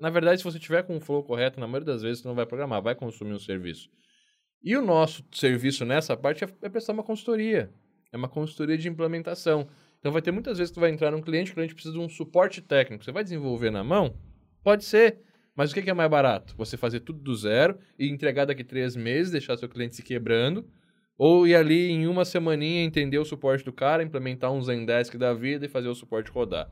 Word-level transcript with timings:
Na 0.00 0.08
verdade, 0.08 0.38
se 0.38 0.44
você 0.44 0.58
tiver 0.58 0.82
com 0.82 0.96
o 0.96 1.00
flow 1.00 1.22
correto, 1.22 1.60
na 1.60 1.66
maioria 1.66 1.92
das 1.92 2.02
vezes 2.02 2.22
você 2.22 2.28
não 2.28 2.34
vai 2.34 2.46
programar, 2.46 2.80
vai 2.80 2.94
consumir 2.94 3.34
um 3.34 3.38
serviço. 3.38 3.90
E 4.62 4.74
o 4.74 4.82
nosso 4.82 5.22
serviço 5.30 5.84
nessa 5.84 6.16
parte 6.16 6.42
é, 6.42 6.48
é 6.62 6.68
prestar 6.70 6.94
uma 6.94 7.02
consultoria. 7.02 7.70
É 8.10 8.16
uma 8.16 8.28
consultoria 8.28 8.78
de 8.78 8.88
implementação. 8.88 9.68
Então 9.98 10.10
vai 10.10 10.22
ter 10.22 10.30
muitas 10.30 10.56
vezes 10.56 10.70
que 10.70 10.74
tu 10.76 10.80
vai 10.80 10.90
entrar 10.90 11.10
num 11.10 11.20
cliente, 11.20 11.52
o 11.52 11.54
cliente 11.54 11.74
precisa 11.74 11.92
de 11.92 12.00
um 12.00 12.08
suporte 12.08 12.62
técnico. 12.62 13.04
Você 13.04 13.12
vai 13.12 13.22
desenvolver 13.22 13.70
na 13.70 13.84
mão? 13.84 14.16
Pode 14.64 14.84
ser. 14.84 15.20
Mas 15.54 15.70
o 15.70 15.74
que 15.74 15.90
é 15.90 15.92
mais 15.92 16.10
barato? 16.10 16.54
Você 16.56 16.78
fazer 16.78 17.00
tudo 17.00 17.20
do 17.20 17.34
zero 17.34 17.78
e 17.98 18.08
entregar 18.08 18.46
daqui 18.46 18.64
três 18.64 18.96
meses, 18.96 19.30
deixar 19.30 19.58
seu 19.58 19.68
cliente 19.68 19.96
se 19.96 20.02
quebrando, 20.02 20.66
ou 21.18 21.46
ir 21.46 21.54
ali 21.54 21.90
em 21.90 22.06
uma 22.06 22.24
semaninha 22.24 22.82
entender 22.82 23.18
o 23.18 23.24
suporte 23.26 23.62
do 23.62 23.72
cara, 23.72 24.02
implementar 24.02 24.50
um 24.50 24.62
Zendesk 24.62 25.18
da 25.18 25.34
vida 25.34 25.66
e 25.66 25.68
fazer 25.68 25.88
o 25.88 25.94
suporte 25.94 26.30
rodar. 26.30 26.70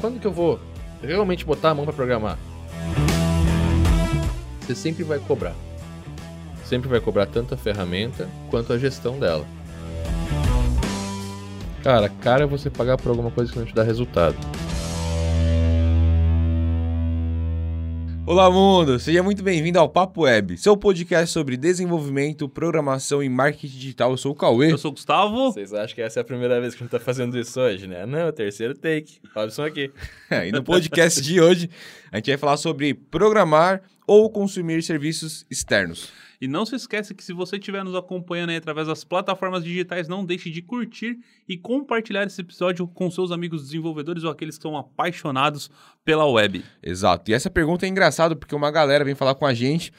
Quando 0.00 0.18
que 0.18 0.26
eu 0.26 0.32
vou 0.32 0.58
realmente 1.02 1.44
botar 1.44 1.70
a 1.70 1.74
mão 1.74 1.84
para 1.84 1.94
programar? 1.94 2.38
Você 4.60 4.74
sempre 4.74 5.04
vai 5.04 5.18
cobrar. 5.18 5.54
Sempre 6.64 6.88
vai 6.88 7.00
cobrar 7.00 7.26
tanto 7.26 7.54
a 7.54 7.56
ferramenta 7.56 8.28
quanto 8.50 8.72
a 8.72 8.78
gestão 8.78 9.18
dela. 9.18 9.46
Cara, 11.82 12.08
cara 12.08 12.44
é 12.44 12.46
você 12.46 12.68
pagar 12.68 12.98
por 12.98 13.08
alguma 13.08 13.30
coisa 13.30 13.50
que 13.50 13.58
não 13.58 13.64
te 13.64 13.74
dá 13.74 13.82
resultado. 13.82 14.36
Olá, 18.28 18.50
mundo! 18.50 18.98
Seja 18.98 19.22
muito 19.22 19.42
bem-vindo 19.42 19.78
ao 19.78 19.88
Papo 19.88 20.24
Web, 20.24 20.58
seu 20.58 20.76
podcast 20.76 21.32
sobre 21.32 21.56
desenvolvimento, 21.56 22.46
programação 22.46 23.22
e 23.22 23.28
marketing 23.28 23.78
digital. 23.78 24.10
Eu 24.10 24.18
sou 24.18 24.32
o 24.32 24.34
Cauê. 24.34 24.70
Eu 24.70 24.76
sou 24.76 24.90
o 24.90 24.92
Gustavo. 24.92 25.50
Vocês 25.50 25.72
acham 25.72 25.94
que 25.94 26.02
essa 26.02 26.20
é 26.20 26.22
a 26.22 26.24
primeira 26.24 26.60
vez 26.60 26.74
que 26.74 26.82
a 26.82 26.84
gente 26.84 26.90
tá 26.90 27.00
fazendo 27.00 27.38
isso 27.38 27.58
hoje, 27.58 27.86
né? 27.86 28.04
Não, 28.04 28.18
é 28.18 28.28
o 28.28 28.32
terceiro 28.32 28.74
take. 28.74 29.18
Robson 29.34 29.64
aqui. 29.64 29.90
e 30.46 30.52
no 30.52 30.62
podcast 30.62 31.22
de 31.22 31.40
hoje, 31.40 31.70
a 32.12 32.16
gente 32.18 32.28
vai 32.28 32.36
falar 32.36 32.58
sobre 32.58 32.92
programar 32.92 33.80
ou 34.06 34.28
consumir 34.28 34.82
serviços 34.82 35.46
externos. 35.50 36.12
E 36.40 36.46
não 36.46 36.64
se 36.64 36.76
esqueça 36.76 37.12
que 37.14 37.24
se 37.24 37.32
você 37.32 37.56
estiver 37.56 37.84
nos 37.84 37.96
acompanhando 37.96 38.50
aí 38.50 38.56
através 38.56 38.86
das 38.86 39.02
plataformas 39.02 39.64
digitais, 39.64 40.06
não 40.06 40.24
deixe 40.24 40.50
de 40.50 40.62
curtir 40.62 41.18
e 41.48 41.56
compartilhar 41.56 42.24
esse 42.24 42.40
episódio 42.40 42.86
com 42.86 43.10
seus 43.10 43.32
amigos 43.32 43.62
desenvolvedores 43.62 44.22
ou 44.22 44.30
aqueles 44.30 44.56
que 44.56 44.62
são 44.62 44.76
apaixonados 44.76 45.68
pela 46.04 46.26
web. 46.26 46.64
Exato. 46.82 47.30
E 47.30 47.34
essa 47.34 47.50
pergunta 47.50 47.86
é 47.86 47.88
engraçada 47.88 48.36
porque 48.36 48.54
uma 48.54 48.70
galera 48.70 49.04
vem 49.04 49.16
falar 49.16 49.34
com 49.34 49.46
a 49.46 49.52
gente. 49.52 49.92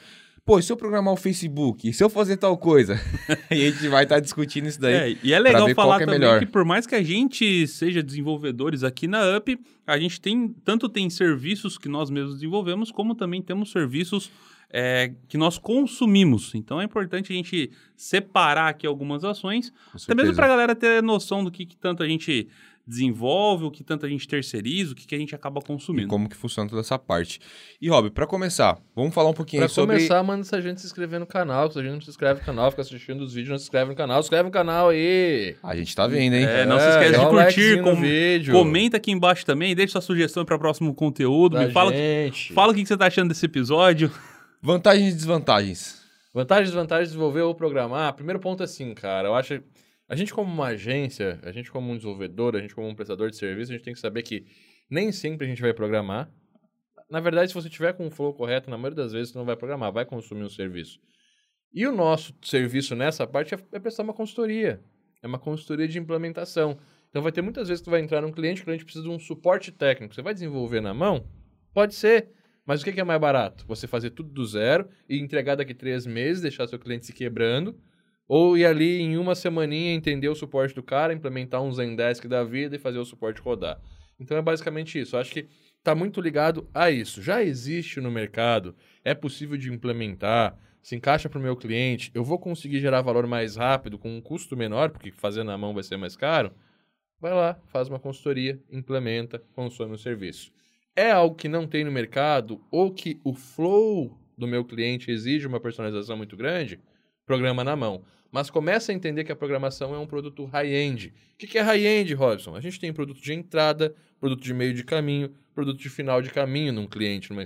Pô, 0.44 0.58
e 0.58 0.62
se 0.62 0.72
eu 0.72 0.76
programar 0.76 1.12
o 1.12 1.16
Facebook? 1.16 1.88
E 1.88 1.92
se 1.92 2.02
eu 2.02 2.08
fazer 2.08 2.38
tal 2.38 2.56
coisa? 2.56 2.98
e 3.52 3.66
a 3.66 3.70
gente 3.70 3.86
vai 3.88 4.04
estar 4.04 4.16
tá 4.16 4.20
discutindo 4.20 4.66
isso 4.66 4.80
daí. 4.80 4.94
É, 4.94 5.16
e 5.22 5.32
é 5.34 5.38
legal 5.38 5.68
falar 5.74 5.96
é 5.96 6.06
também 6.06 6.18
melhor. 6.18 6.40
que 6.40 6.46
por 6.46 6.64
mais 6.64 6.86
que 6.86 6.94
a 6.94 7.02
gente 7.02 7.66
seja 7.66 8.02
desenvolvedores 8.02 8.82
aqui 8.82 9.06
na 9.06 9.36
UP, 9.36 9.58
a 9.86 9.98
gente 9.98 10.20
tem 10.20 10.48
tanto 10.64 10.88
tem 10.88 11.10
serviços 11.10 11.76
que 11.76 11.88
nós 11.88 12.08
mesmos 12.08 12.34
desenvolvemos, 12.34 12.90
como 12.90 13.14
também 13.14 13.42
temos 13.42 13.70
serviços 13.70 14.30
é, 14.72 15.12
que 15.28 15.36
nós 15.36 15.58
consumimos. 15.58 16.54
Então 16.54 16.80
é 16.80 16.84
importante 16.84 17.32
a 17.32 17.36
gente 17.36 17.70
separar 17.96 18.68
aqui 18.68 18.86
algumas 18.86 19.24
ações, 19.24 19.72
até 19.94 20.14
mesmo 20.14 20.34
para 20.34 20.46
a 20.46 20.48
galera 20.48 20.74
ter 20.74 21.02
noção 21.02 21.44
do 21.44 21.50
que, 21.50 21.66
que, 21.66 21.76
tanto 21.76 22.02
a 22.02 22.08
gente 22.08 22.48
desenvolve, 22.86 23.64
o 23.64 23.70
que 23.70 23.84
tanto 23.84 24.04
a 24.04 24.08
gente 24.08 24.26
terceiriza, 24.26 24.92
o 24.92 24.96
que, 24.96 25.06
que 25.06 25.14
a 25.14 25.18
gente 25.18 25.32
acaba 25.32 25.60
consumindo. 25.60 26.08
E 26.08 26.10
como 26.10 26.28
que 26.28 26.36
funciona 26.36 26.68
toda 26.68 26.80
essa 26.80 26.98
parte. 26.98 27.38
E, 27.80 27.88
Rob, 27.88 28.10
para 28.10 28.26
começar, 28.26 28.78
vamos 28.96 29.14
falar 29.14 29.30
um 29.30 29.34
pouquinho 29.34 29.60
pra 29.60 29.68
sobre... 29.68 29.94
Para 29.94 29.98
começar, 29.98 30.22
manda 30.24 30.40
essa 30.40 30.60
gente 30.60 30.80
se 30.80 30.86
inscrever 30.88 31.20
no 31.20 31.26
canal. 31.26 31.70
Se 31.70 31.78
a 31.78 31.82
gente 31.82 31.92
não 31.92 32.00
se 32.00 32.10
inscreve 32.10 32.40
no 32.40 32.46
canal, 32.46 32.70
fica 32.70 32.82
assistindo 32.82 33.20
os 33.20 33.32
vídeos, 33.32 33.50
não 33.50 33.58
se 33.58 33.64
inscreve 33.64 33.90
no 33.90 33.96
canal. 33.96 34.20
Se 34.20 34.26
inscreve 34.26 34.44
no 34.44 34.50
canal 34.50 34.88
aí! 34.88 35.54
A 35.62 35.76
gente 35.76 35.94
tá 35.94 36.06
vendo, 36.08 36.34
hein? 36.34 36.44
É, 36.44 36.66
não 36.66 36.78
é, 36.78 36.80
se 36.80 36.88
esquece 36.88 37.20
de 37.20 37.30
curtir, 37.30 37.82
com... 37.82 37.94
vídeo. 37.94 38.52
comenta 38.52 38.96
aqui 38.96 39.12
embaixo 39.12 39.46
também, 39.46 39.74
deixa 39.74 39.92
sua 39.92 40.00
sugestão 40.00 40.44
para 40.44 40.58
próximo 40.58 40.92
conteúdo, 40.92 41.56
da 41.56 41.66
me 41.66 41.72
fala, 41.72 41.92
gente. 41.92 42.52
fala 42.52 42.72
o 42.72 42.74
que, 42.74 42.82
que 42.82 42.88
você 42.88 42.96
tá 42.96 43.06
achando 43.06 43.28
desse 43.28 43.46
episódio. 43.46 44.10
Vantagens 44.62 45.14
e 45.14 45.16
desvantagens. 45.16 46.02
Vantagens 46.34 46.68
e 46.68 46.72
desvantagens 46.72 47.08
de 47.08 47.14
desenvolver 47.14 47.40
ou 47.40 47.54
programar. 47.54 48.12
Primeiro 48.14 48.38
ponto 48.38 48.62
é 48.62 48.64
assim, 48.64 48.92
cara. 48.92 49.28
Eu 49.28 49.34
acho. 49.34 49.62
A 50.06 50.14
gente, 50.14 50.34
como 50.34 50.52
uma 50.52 50.66
agência, 50.66 51.40
a 51.42 51.50
gente, 51.50 51.70
como 51.70 51.90
um 51.90 51.96
desenvolvedor, 51.96 52.54
a 52.54 52.60
gente, 52.60 52.74
como 52.74 52.86
um 52.86 52.94
prestador 52.94 53.30
de 53.30 53.36
serviço, 53.36 53.72
a 53.72 53.74
gente 53.74 53.84
tem 53.84 53.94
que 53.94 54.00
saber 54.00 54.22
que 54.22 54.44
nem 54.90 55.12
sempre 55.12 55.46
a 55.46 55.48
gente 55.48 55.62
vai 55.62 55.72
programar. 55.72 56.30
Na 57.08 57.20
verdade, 57.20 57.48
se 57.48 57.54
você 57.54 57.70
tiver 57.70 57.94
com 57.94 58.06
o 58.06 58.10
flow 58.10 58.34
correto, 58.34 58.68
na 58.68 58.76
maioria 58.76 58.96
das 58.96 59.12
vezes 59.12 59.32
você 59.32 59.38
não 59.38 59.46
vai 59.46 59.56
programar, 59.56 59.92
vai 59.92 60.04
consumir 60.04 60.44
um 60.44 60.48
serviço. 60.50 61.00
E 61.72 61.86
o 61.86 61.92
nosso 61.92 62.34
serviço 62.42 62.94
nessa 62.94 63.26
parte 63.26 63.54
é, 63.54 63.58
é 63.72 63.78
prestar 63.78 64.02
uma 64.02 64.12
consultoria. 64.12 64.84
É 65.22 65.26
uma 65.26 65.38
consultoria 65.38 65.88
de 65.88 65.98
implementação. 65.98 66.78
Então 67.08 67.22
vai 67.22 67.32
ter 67.32 67.40
muitas 67.40 67.68
vezes 67.68 67.80
que 67.80 67.86
tu 67.86 67.90
vai 67.90 68.00
entrar 68.00 68.20
num 68.20 68.30
cliente, 68.30 68.60
o 68.60 68.64
cliente 68.64 68.84
precisa 68.84 69.04
de 69.04 69.10
um 69.10 69.18
suporte 69.18 69.72
técnico. 69.72 70.14
Você 70.14 70.22
vai 70.22 70.34
desenvolver 70.34 70.82
na 70.82 70.92
mão? 70.92 71.26
Pode 71.72 71.94
ser. 71.94 72.28
Mas 72.70 72.82
o 72.82 72.84
que 72.84 73.00
é 73.00 73.02
mais 73.02 73.20
barato? 73.20 73.64
Você 73.66 73.88
fazer 73.88 74.10
tudo 74.10 74.30
do 74.30 74.46
zero 74.46 74.88
e 75.08 75.18
entregar 75.18 75.56
daqui 75.56 75.74
três 75.74 76.06
meses, 76.06 76.40
deixar 76.40 76.68
seu 76.68 76.78
cliente 76.78 77.04
se 77.04 77.12
quebrando, 77.12 77.76
ou 78.28 78.56
ir 78.56 78.64
ali 78.64 79.00
em 79.00 79.18
uma 79.18 79.34
semaninha 79.34 79.92
entender 79.92 80.28
o 80.28 80.36
suporte 80.36 80.72
do 80.72 80.80
cara, 80.80 81.12
implementar 81.12 81.60
um 81.60 81.72
Zendesk 81.72 82.28
da 82.28 82.44
vida 82.44 82.76
e 82.76 82.78
fazer 82.78 82.98
o 82.98 83.04
suporte 83.04 83.40
rodar. 83.40 83.80
Então 84.20 84.36
é 84.36 84.40
basicamente 84.40 85.00
isso. 85.00 85.16
Eu 85.16 85.20
acho 85.20 85.32
que 85.32 85.48
está 85.78 85.96
muito 85.96 86.20
ligado 86.20 86.70
a 86.72 86.92
isso. 86.92 87.20
Já 87.20 87.42
existe 87.42 88.00
no 88.00 88.08
mercado, 88.08 88.76
é 89.04 89.14
possível 89.14 89.56
de 89.56 89.68
implementar, 89.68 90.56
se 90.80 90.94
encaixa 90.94 91.28
para 91.28 91.40
o 91.40 91.42
meu 91.42 91.56
cliente, 91.56 92.12
eu 92.14 92.22
vou 92.22 92.38
conseguir 92.38 92.78
gerar 92.78 93.02
valor 93.02 93.26
mais 93.26 93.56
rápido, 93.56 93.98
com 93.98 94.16
um 94.16 94.20
custo 94.20 94.56
menor, 94.56 94.90
porque 94.90 95.10
fazer 95.10 95.42
na 95.42 95.58
mão 95.58 95.74
vai 95.74 95.82
ser 95.82 95.96
mais 95.96 96.14
caro. 96.14 96.52
Vai 97.20 97.34
lá, 97.34 97.60
faz 97.66 97.88
uma 97.88 97.98
consultoria, 97.98 98.62
implementa, 98.70 99.42
consome 99.56 99.94
o 99.94 99.98
serviço 99.98 100.52
é 100.96 101.10
algo 101.10 101.36
que 101.36 101.48
não 101.48 101.66
tem 101.66 101.84
no 101.84 101.92
mercado 101.92 102.60
ou 102.70 102.92
que 102.92 103.20
o 103.24 103.34
flow 103.34 104.18
do 104.36 104.46
meu 104.46 104.64
cliente 104.64 105.10
exige 105.10 105.46
uma 105.46 105.60
personalização 105.60 106.16
muito 106.16 106.36
grande, 106.36 106.80
programa 107.26 107.62
na 107.62 107.76
mão. 107.76 108.04
Mas 108.32 108.48
começa 108.48 108.92
a 108.92 108.94
entender 108.94 109.24
que 109.24 109.32
a 109.32 109.36
programação 109.36 109.94
é 109.94 109.98
um 109.98 110.06
produto 110.06 110.44
high-end. 110.44 111.12
O 111.34 111.36
que 111.36 111.58
é 111.58 111.62
high-end, 111.62 112.14
Robson? 112.14 112.54
A 112.54 112.60
gente 112.60 112.78
tem 112.78 112.92
produto 112.92 113.20
de 113.20 113.32
entrada, 113.32 113.94
produto 114.20 114.42
de 114.42 114.54
meio 114.54 114.72
de 114.72 114.84
caminho, 114.84 115.34
produto 115.54 115.78
de 115.78 115.90
final 115.90 116.22
de 116.22 116.30
caminho 116.30 116.72
num 116.72 116.86
cliente, 116.86 117.30
numa, 117.30 117.44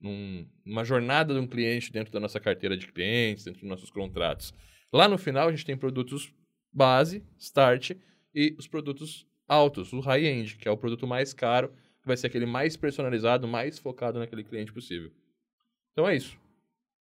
num, 0.00 0.46
numa 0.64 0.84
jornada 0.84 1.32
de 1.32 1.40
um 1.40 1.46
cliente 1.46 1.92
dentro 1.92 2.12
da 2.12 2.18
nossa 2.18 2.40
carteira 2.40 2.76
de 2.76 2.88
clientes, 2.88 3.44
dentro 3.44 3.60
dos 3.60 3.68
nossos 3.68 3.90
contratos. 3.90 4.52
Lá 4.92 5.08
no 5.08 5.18
final, 5.18 5.48
a 5.48 5.50
gente 5.50 5.64
tem 5.64 5.76
produtos 5.76 6.32
base, 6.72 7.22
start, 7.38 7.92
e 8.34 8.54
os 8.58 8.66
produtos 8.66 9.26
altos, 9.46 9.92
o 9.92 10.00
high-end, 10.00 10.56
que 10.56 10.68
é 10.68 10.70
o 10.70 10.76
produto 10.76 11.06
mais 11.06 11.32
caro, 11.32 11.72
vai 12.08 12.16
ser 12.16 12.26
aquele 12.26 12.46
mais 12.46 12.76
personalizado, 12.76 13.46
mais 13.46 13.78
focado 13.78 14.18
naquele 14.18 14.42
cliente 14.42 14.72
possível. 14.72 15.12
Então 15.92 16.08
é 16.08 16.16
isso. 16.16 16.36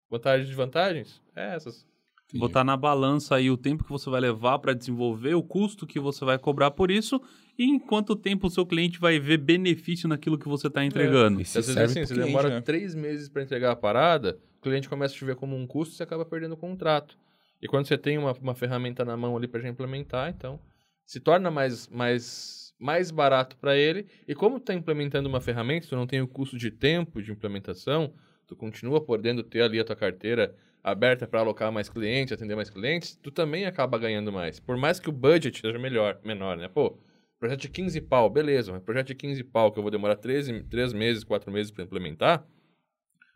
Vantagens 0.10 0.46
e 0.46 0.50
desvantagens? 0.50 1.22
É 1.36 1.56
essas. 1.56 1.86
Sim. 2.28 2.40
Botar 2.40 2.64
na 2.64 2.76
balança 2.76 3.36
aí 3.36 3.50
o 3.50 3.56
tempo 3.56 3.86
que 3.86 3.90
você 3.90 4.10
vai 4.10 4.20
levar 4.20 4.60
para 4.60 4.74
desenvolver, 4.74 5.34
o 5.34 5.42
custo 5.42 5.88
que 5.88 6.00
você 6.00 6.26
vai 6.26 6.38
cobrar 6.38 6.72
por 6.72 6.92
isso 6.92 7.22
e 7.58 7.64
em 7.64 7.80
quanto 7.80 8.18
tempo 8.18 8.48
o 8.48 8.50
seu 8.50 8.66
cliente 8.66 9.00
vai 9.00 9.18
ver 9.18 9.38
benefício 9.38 10.10
naquilo 10.10 10.38
que 10.38 10.48
você 10.48 10.68
está 10.68 10.84
entregando. 10.84 11.40
É. 11.40 11.44
Às 11.44 11.54
vezes 11.54 11.78
assim, 11.78 12.06
você 12.06 12.14
demora 12.14 12.50
né? 12.50 12.62
três 12.62 12.94
meses 12.94 13.30
para 13.30 13.44
entregar 13.44 13.72
a 13.72 13.76
parada, 13.78 14.38
o 14.60 14.62
cliente 14.62 14.90
começa 14.90 15.16
a 15.16 15.18
te 15.18 15.24
ver 15.24 15.38
como 15.38 15.56
um 15.56 15.66
custo 15.66 15.94
e 15.94 15.98
você 15.98 16.04
acaba 16.04 16.26
perdendo 16.26 16.54
o 16.54 16.58
contrato. 16.58 17.18
E 17.62 17.68
quando 17.68 17.88
você 17.88 17.98
tem 17.98 18.18
uma, 18.18 18.34
uma 18.34 18.54
ferramenta 18.54 19.06
na 19.06 19.16
mão 19.16 19.36
ali 19.36 19.48
para 19.48 19.68
implementar, 19.68 20.30
então 20.30 20.60
se 21.06 21.22
torna 21.22 21.50
mais, 21.50 21.88
mais 21.88 22.67
mais 22.80 23.12
barato 23.12 23.58
para 23.58 23.76
ele. 23.76 24.08
E 24.28 24.36
como 24.36 24.58
está 24.58 24.74
implementando 24.74 25.28
uma 25.28 25.42
ferramenta, 25.42 25.88
tu 25.88 25.96
não 25.96 26.08
tem 26.08 26.22
o 26.22 26.28
custo 26.28 26.58
de 26.58 26.72
tempo 26.72 27.22
de 27.22 27.32
implementação, 27.32 28.14
tu 28.46 28.56
continua 28.56 29.02
podendo 29.02 29.44
ter 29.44 29.62
ali 29.62 29.80
a 29.80 29.84
tua 29.84 29.96
carteira 29.96 30.56
aberta 30.84 31.28
para 31.28 31.42
alocar 31.42 31.72
mais 31.72 31.90
clientes, 31.90 32.32
atender 32.32 32.56
mais 32.56 32.70
clientes, 32.70 33.16
tu 33.22 33.30
também 33.30 33.66
acaba 33.66 33.98
ganhando 33.98 34.32
mais. 34.32 34.60
Por 34.60 34.78
mais 34.78 35.00
que 35.00 35.10
o 35.10 35.12
budget 35.12 35.60
seja 35.60 35.78
melhor, 35.78 36.20
menor, 36.24 36.56
né? 36.56 36.68
Pô, 36.70 36.98
projeto 37.40 37.62
de 37.62 37.70
15 37.70 38.00
pau, 38.02 38.30
beleza, 38.30 38.72
mas 38.72 38.82
projeto 38.82 39.08
de 39.08 39.16
15 39.16 39.44
pau 39.46 39.72
que 39.72 39.80
eu 39.80 39.84
vou 39.84 39.92
demorar 39.92 40.16
13, 40.16 40.64
3 40.64 40.94
meses, 40.94 41.24
4 41.24 41.52
meses 41.52 41.72
para 41.72 41.84
implementar, 41.84 42.48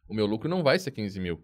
o 0.07 0.13
meu 0.13 0.25
lucro 0.25 0.48
não 0.48 0.63
vai 0.63 0.80
ser 0.80 0.92
15 0.92 1.19
mil. 1.19 1.44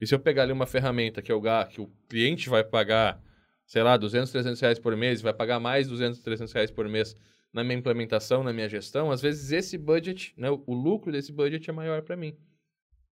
E 0.00 0.06
se 0.06 0.14
eu 0.14 0.18
pegar 0.18 0.42
ali 0.42 0.52
uma 0.52 0.66
ferramenta 0.66 1.20
que, 1.20 1.32
eu, 1.32 1.42
que 1.70 1.80
o 1.80 1.90
cliente 2.08 2.48
vai 2.48 2.62
pagar 2.62 3.22
sei 3.66 3.82
lá, 3.82 3.96
200, 3.96 4.30
300 4.30 4.60
reais 4.60 4.78
por 4.78 4.96
mês, 4.96 5.20
vai 5.20 5.34
pagar 5.34 5.58
mais 5.58 5.88
200, 5.88 6.20
300 6.20 6.52
reais 6.52 6.70
por 6.70 6.88
mês 6.88 7.16
na 7.52 7.64
minha 7.64 7.78
implementação, 7.78 8.42
na 8.42 8.52
minha 8.52 8.68
gestão, 8.68 9.10
às 9.10 9.20
vezes 9.20 9.50
esse 9.50 9.78
budget, 9.78 10.34
né, 10.36 10.50
o 10.50 10.74
lucro 10.74 11.10
desse 11.10 11.32
budget 11.32 11.68
é 11.68 11.72
maior 11.72 12.02
para 12.02 12.16
mim. 12.16 12.36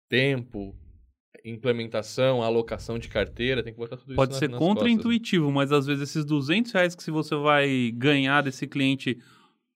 Tempo, 0.08 0.75
implementação, 1.44 2.43
alocação 2.43 2.99
de 2.99 3.08
carteira, 3.08 3.62
tem 3.62 3.73
que 3.73 3.79
botar 3.79 3.97
tudo 3.97 4.14
Pode 4.14 4.32
isso 4.32 4.41
Pode 4.41 4.52
ser 4.52 4.58
contra-intuitivo, 4.58 5.52
mas 5.52 5.70
às 5.70 5.87
vezes 5.87 6.08
esses 6.08 6.25
200 6.25 6.73
reais 6.73 6.94
que 6.94 7.11
você 7.11 7.37
vai 7.37 7.93
ganhar 7.94 8.43
desse 8.43 8.67
cliente 8.67 9.19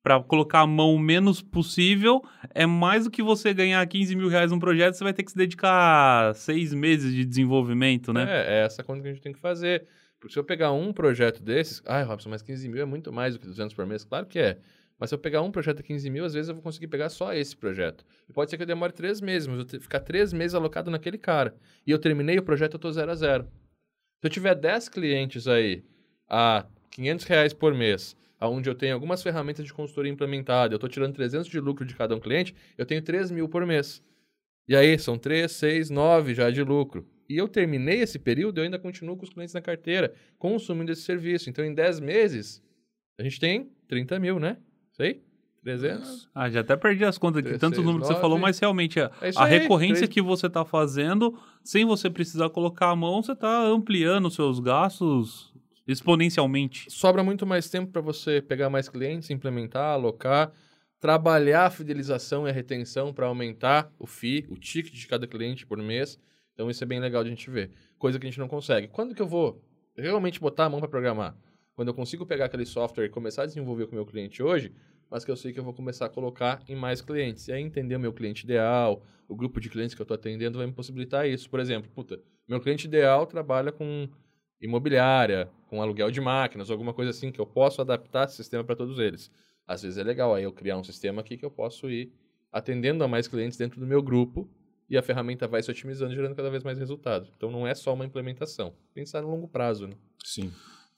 para 0.03 0.23
colocar 0.23 0.61
a 0.61 0.67
mão 0.67 0.95
o 0.95 0.99
menos 0.99 1.41
possível, 1.41 2.23
é 2.55 2.67
mais 2.67 3.05
do 3.05 3.11
que 3.11 3.23
você 3.23 3.55
ganhar 3.55 3.87
15 3.87 4.15
mil 4.15 4.29
reais 4.29 4.51
num 4.51 4.59
projeto, 4.59 4.95
você 4.95 5.05
vai 5.05 5.15
ter 5.15 5.23
que 5.23 5.31
se 5.31 5.37
dedicar 5.37 6.35
seis 6.35 6.75
meses 6.75 7.15
de 7.15 7.25
desenvolvimento, 7.25 8.13
né? 8.13 8.27
É, 8.29 8.61
é 8.61 8.65
essa 8.65 8.83
conta 8.85 9.01
que 9.01 9.09
a 9.09 9.13
gente 9.13 9.23
tem 9.23 9.33
que 9.33 9.41
fazer. 9.41 9.87
Porque 10.25 10.33
se 10.33 10.39
eu 10.39 10.45
pegar 10.45 10.73
um 10.73 10.91
projeto 10.91 11.43
desses, 11.43 11.83
ai, 11.85 12.03
Robson, 12.03 12.31
mas 12.31 12.41
15 12.41 12.67
mil 12.67 12.81
é 12.81 12.87
muito 12.87 13.13
mais 13.13 13.35
do 13.35 13.41
que 13.41 13.47
200 13.47 13.75
por 13.75 13.85
mês. 13.85 14.05
Claro 14.05 14.25
que 14.25 14.39
é. 14.39 14.59
Mas 14.99 15.11
se 15.11 15.15
eu 15.15 15.19
pegar 15.19 15.43
um 15.43 15.51
projeto 15.51 15.81
a 15.81 15.83
15 15.83 16.09
mil, 16.09 16.25
às 16.25 16.33
vezes 16.33 16.49
eu 16.49 16.55
vou 16.55 16.63
conseguir 16.63 16.87
pegar 16.87 17.11
só 17.11 17.35
esse 17.35 17.55
projeto. 17.55 18.07
E 18.27 18.33
pode 18.33 18.49
ser 18.49 18.57
que 18.57 18.63
eu 18.63 18.67
demore 18.67 18.91
três 18.95 19.21
meses, 19.21 19.47
mas 19.47 19.59
eu 19.59 19.67
vou 19.67 19.81
ficar 19.83 20.01
três 20.01 20.33
meses 20.33 20.55
alocado 20.55 20.91
naquele 20.91 21.19
cara. 21.19 21.55
E 21.87 21.91
eu 21.91 21.99
terminei 21.99 22.39
o 22.39 22.43
projeto, 22.43 22.73
eu 22.73 22.79
estou 22.79 22.91
zero 22.91 23.11
a 23.11 23.15
zero. 23.15 23.45
Se 23.45 24.27
eu 24.27 24.31
tiver 24.31 24.55
10 24.55 24.89
clientes 24.89 25.47
aí 25.47 25.85
a 26.27 26.65
500 26.93 27.27
reais 27.27 27.53
por 27.53 27.75
mês, 27.75 28.17
onde 28.41 28.71
eu 28.71 28.75
tenho 28.75 28.95
algumas 28.95 29.23
ferramentas 29.23 29.67
de 29.67 29.75
consultoria 29.75 30.11
implementadas, 30.11 30.73
eu 30.73 30.77
estou 30.77 30.89
tirando 30.89 31.13
300 31.13 31.51
de 31.51 31.61
lucro 31.61 31.85
de 31.85 31.95
cada 31.95 32.17
um 32.17 32.21
cliente, 32.21 32.55
eu 32.79 32.87
tenho 32.87 33.03
3 33.03 33.31
mil 33.31 33.47
por 33.47 33.67
mês. 33.67 34.03
E 34.67 34.75
aí, 34.75 34.99
são 34.99 35.19
3, 35.19 35.53
6, 35.53 35.91
9 35.91 36.35
já 36.35 36.51
de 36.51 36.63
lucro. 36.63 37.07
E 37.29 37.37
eu 37.37 37.49
terminei 37.49 38.01
esse 38.01 38.19
período, 38.19 38.59
eu 38.59 38.65
ainda 38.65 38.79
continuo 38.79 39.17
com 39.17 39.25
os 39.25 39.31
clientes 39.31 39.55
na 39.55 39.61
carteira, 39.61 40.15
consumindo 40.39 40.93
esse 40.93 41.03
serviço. 41.03 41.49
Então, 41.49 41.65
em 41.65 41.75
10 41.75 42.01
meses, 42.01 42.63
a 43.19 43.23
gente 43.23 43.41
tem 43.41 43.71
30 43.89 44.19
mil, 44.19 44.39
né? 44.39 44.59
Sei? 44.93 45.23
300. 45.63 46.29
Ah, 46.35 46.51
já 46.51 46.61
até 46.61 46.77
perdi 46.77 47.05
as 47.07 47.17
contas 47.17 47.45
aqui, 47.45 47.59
tanto 47.59 47.83
número 47.83 48.03
que 48.03 48.09
você 48.09 48.21
falou, 48.21 48.39
mas 48.39 48.59
realmente 48.59 49.01
a, 49.01 49.11
é 49.23 49.31
a 49.35 49.45
aí, 49.45 49.59
recorrência 49.59 50.07
3... 50.07 50.11
que 50.11 50.21
você 50.21 50.47
está 50.47 50.63
fazendo, 50.63 51.39
sem 51.65 51.87
você 51.87 52.11
precisar 52.11 52.51
colocar 52.51 52.91
a 52.91 52.97
mão, 52.97 53.23
você 53.23 53.33
está 53.33 53.63
ampliando 53.63 54.27
os 54.27 54.35
seus 54.35 54.61
gastos 54.61 55.55
exponencialmente. 55.87 56.91
Sobra 56.91 57.25
muito 57.25 57.47
mais 57.47 57.69
tempo 57.71 57.91
para 57.91 58.03
você 58.03 58.43
pegar 58.43 58.69
mais 58.69 58.91
clientes, 58.91 59.31
implementar, 59.31 59.95
alocar, 59.95 60.53
trabalhar 61.01 61.67
a 61.67 61.71
fidelização 61.71 62.47
e 62.47 62.51
a 62.51 62.53
retenção 62.53 63.13
para 63.13 63.27
aumentar 63.27 63.91
o 63.99 64.07
FII, 64.07 64.47
o 64.51 64.57
ticket 64.57 64.93
de 64.93 65.07
cada 65.07 65.27
cliente 65.27 65.67
por 65.67 65.79
mês. 65.79 66.19
Então 66.55 66.71
isso 66.71 66.83
é 66.83 66.87
bem 66.87 67.01
legal 67.01 67.23
de 67.23 67.29
a 67.29 67.31
gente 67.31 67.51
ver. 67.51 67.71
Coisa 67.99 68.19
que 68.19 68.27
a 68.27 68.31
gente 68.31 68.39
não 68.39 68.49
consegue. 68.49 68.89
Quando 68.89 69.15
que 69.15 69.21
eu 69.21 69.27
vou 69.27 69.63
realmente 69.97 70.41
botar 70.41 70.65
a 70.65 70.71
mão 70.71 70.81
para 70.81 70.89
programar? 70.89 71.37
Quando 71.75 71.89
eu 71.89 71.95
consigo 71.95 72.25
pegar 72.25 72.47
aquele 72.47 72.65
software 72.65 73.07
e 73.07 73.09
começar 73.09 73.43
a 73.43 73.47
desenvolver 73.47 73.87
com 73.87 73.93
o 73.93 73.95
meu 73.97 74.07
cliente 74.07 74.43
hoje, 74.43 74.73
mas 75.11 75.25
que 75.25 75.31
eu 75.31 75.37
sei 75.37 75.53
que 75.53 75.59
eu 75.59 75.65
vou 75.65 75.75
começar 75.75 76.07
a 76.07 76.09
colocar 76.09 76.63
em 76.69 76.77
mais 76.77 77.01
clientes. 77.01 77.49
E 77.49 77.53
aí 77.53 77.63
entender 77.63 77.97
o 77.97 78.01
meu 78.01 78.13
cliente 78.13 78.45
ideal, 78.45 79.03
o 79.29 79.35
grupo 79.35 79.61
de 79.61 79.69
clientes 79.69 79.95
que 79.95 80.01
eu 80.01 80.05
estou 80.05 80.15
atendendo 80.15 80.59
vai 80.59 80.67
me 80.67 80.73
possibilitar 80.73 81.29
isso. 81.29 81.51
Por 81.51 81.61
exemplo, 81.61 81.91
puta, 81.91 82.21
meu 82.49 82.61
cliente 82.61 82.87
ideal 82.87 83.27
trabalha 83.27 83.73
com 83.73 84.09
imobiliária, 84.61 85.51
com 85.69 85.83
aluguel 85.83 86.11
de 86.11 86.21
máquinas, 86.21 86.71
alguma 86.71 86.95
coisa 86.95 87.11
assim 87.11 87.31
que 87.31 87.41
eu 87.41 87.47
posso 87.47 87.81
adaptar 87.81 88.27
esse 88.27 88.37
sistema 88.37 88.65
para 88.65 88.77
todos 88.77 88.99
eles. 88.99 89.31
Às 89.67 89.83
vezes 89.83 89.99
é 89.99 90.05
legal 90.05 90.35
aí 90.35 90.45
eu 90.45 90.53
criar 90.53 90.77
um 90.77 90.85
sistema 90.85 91.21
aqui 91.21 91.37
que 91.37 91.45
eu 91.45 91.51
posso 91.51 91.91
ir 91.91 92.13
atendendo 92.53 93.03
a 93.03 93.09
mais 93.09 93.27
clientes 93.27 93.59
dentro 93.59 93.81
do 93.81 93.87
meu 93.87 94.03
grupo 94.03 94.49
e 94.89 94.97
a 94.97 95.03
ferramenta 95.03 95.49
vai 95.49 95.63
se 95.63 95.71
otimizando, 95.71 96.15
gerando 96.15 96.35
cada 96.35 96.51
vez 96.51 96.63
mais 96.63 96.79
resultado. 96.79 97.29
Então 97.37 97.51
não 97.51 97.67
é 97.67 97.75
só 97.75 97.95
uma 97.95 98.05
implementação, 98.05 98.73
pensar 98.93 99.23
no 99.23 99.31
longo 99.31 99.49
prazo, 99.49 99.87
né? 99.87 99.95
Sim. 100.23 100.53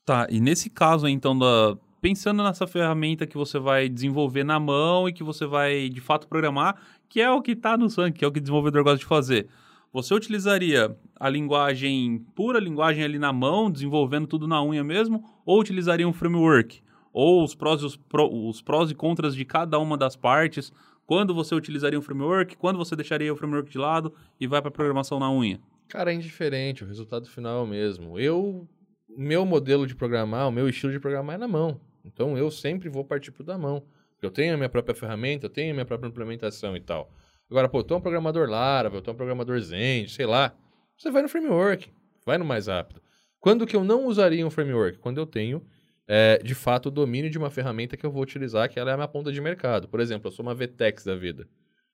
Tá, 0.04 0.26
e 0.30 0.40
nesse 0.40 0.70
caso 0.70 1.08
então 1.08 1.36
da 1.36 1.76
pensando 2.00 2.42
nessa 2.42 2.66
ferramenta 2.66 3.26
que 3.26 3.36
você 3.36 3.58
vai 3.58 3.88
desenvolver 3.88 4.44
na 4.44 4.60
mão 4.60 5.08
e 5.08 5.12
que 5.12 5.24
você 5.24 5.44
vai 5.46 5.88
de 5.88 6.00
fato 6.00 6.28
programar, 6.28 6.76
que 7.08 7.20
é 7.20 7.30
o 7.30 7.42
que 7.42 7.52
está 7.52 7.76
no 7.76 7.90
sangue, 7.90 8.18
que 8.18 8.24
é 8.24 8.28
o 8.28 8.32
que 8.32 8.38
o 8.38 8.42
desenvolvedor 8.42 8.84
gosta 8.84 8.98
de 8.98 9.06
fazer. 9.06 9.48
Você 9.92 10.14
utilizaria 10.14 10.96
a 11.18 11.28
linguagem, 11.28 12.24
pura 12.34 12.60
linguagem 12.60 13.02
ali 13.02 13.18
na 13.18 13.32
mão, 13.32 13.70
desenvolvendo 13.70 14.26
tudo 14.26 14.46
na 14.46 14.62
unha 14.62 14.84
mesmo, 14.84 15.24
ou 15.44 15.58
utilizaria 15.58 16.06
um 16.06 16.12
framework? 16.12 16.82
Ou 17.12 17.42
os 17.42 17.54
prós, 17.54 17.80
e 17.80 17.86
os, 17.86 17.96
pro, 17.96 18.28
os 18.28 18.60
prós 18.60 18.90
e 18.90 18.94
contras 18.94 19.34
de 19.34 19.44
cada 19.44 19.78
uma 19.78 19.96
das 19.96 20.14
partes? 20.14 20.70
Quando 21.06 21.32
você 21.32 21.55
utilizaria 21.55 21.99
um 21.99 22.03
framework? 22.03 22.56
Quando 22.56 22.76
você 22.76 22.97
deixaria 22.97 23.32
o 23.32 23.37
framework 23.37 23.70
de 23.70 23.79
lado 23.79 24.12
e 24.41 24.47
vai 24.47 24.61
para 24.61 24.69
a 24.70 24.73
programação 24.73 25.20
na 25.20 25.32
unha? 25.32 25.61
Cara, 25.88 26.11
é 26.11 26.14
indiferente, 26.14 26.82
o 26.82 26.87
resultado 26.87 27.29
final 27.29 27.61
é 27.61 27.62
o 27.62 27.67
mesmo. 27.67 28.19
Eu, 28.19 28.69
meu 29.17 29.47
modelo 29.47 29.87
de 29.87 29.94
programar, 29.94 30.49
o 30.49 30.50
meu 30.50 30.69
estilo 30.69 30.93
de 30.93 30.99
programar 30.99 31.37
é 31.37 31.38
na 31.38 31.47
mão. 31.47 31.81
Então 32.05 32.37
eu 32.37 32.50
sempre 32.50 32.88
vou 32.88 33.05
partir 33.05 33.31
pro 33.31 33.44
da 33.44 33.56
mão. 33.56 33.85
Eu 34.20 34.32
tenho 34.32 34.55
a 34.55 34.56
minha 34.56 34.69
própria 34.69 34.97
ferramenta, 34.97 35.47
eu 35.47 35.50
tenho 35.50 35.70
a 35.70 35.75
minha 35.75 35.87
própria 35.87 36.08
implementação 36.08 36.76
e 36.76 36.81
tal. 36.81 37.08
Agora, 37.49 37.69
pô, 37.69 37.85
tu 37.85 37.94
é 37.94 37.97
um 37.97 38.00
programador 38.00 38.49
Laravel, 38.49 39.00
tu 39.00 39.08
é 39.08 39.12
um 39.12 39.17
programador 39.17 39.61
Zen, 39.61 40.08
sei 40.08 40.26
lá. 40.26 40.53
Você 40.99 41.08
vai 41.11 41.23
no 41.23 41.29
framework, 41.29 41.88
vai 42.25 42.37
no 42.37 42.44
mais 42.44 42.67
rápido. 42.67 43.00
Quando 43.38 43.64
que 43.64 43.76
eu 43.76 43.85
não 43.85 44.06
usaria 44.06 44.44
um 44.44 44.50
framework? 44.50 44.99
Quando 44.99 45.19
eu 45.19 45.26
tenho, 45.26 45.62
é, 46.08 46.38
de 46.38 46.55
fato, 46.55 46.87
o 46.87 46.91
domínio 46.91 47.31
de 47.31 47.38
uma 47.38 47.50
ferramenta 47.50 47.97
que 47.97 48.06
eu 48.06 48.11
vou 48.11 48.23
utilizar, 48.23 48.69
que 48.69 48.79
ela 48.79 48.91
é 48.91 48.94
a 48.94 48.97
minha 48.97 49.08
ponta 49.08 49.32
de 49.32 49.41
mercado. 49.41 49.88
Por 49.88 50.00
exemplo, 50.00 50.29
eu 50.29 50.32
sou 50.32 50.44
uma 50.44 50.55
VTEX 50.55 51.05
da 51.05 51.17
vida. 51.17 51.49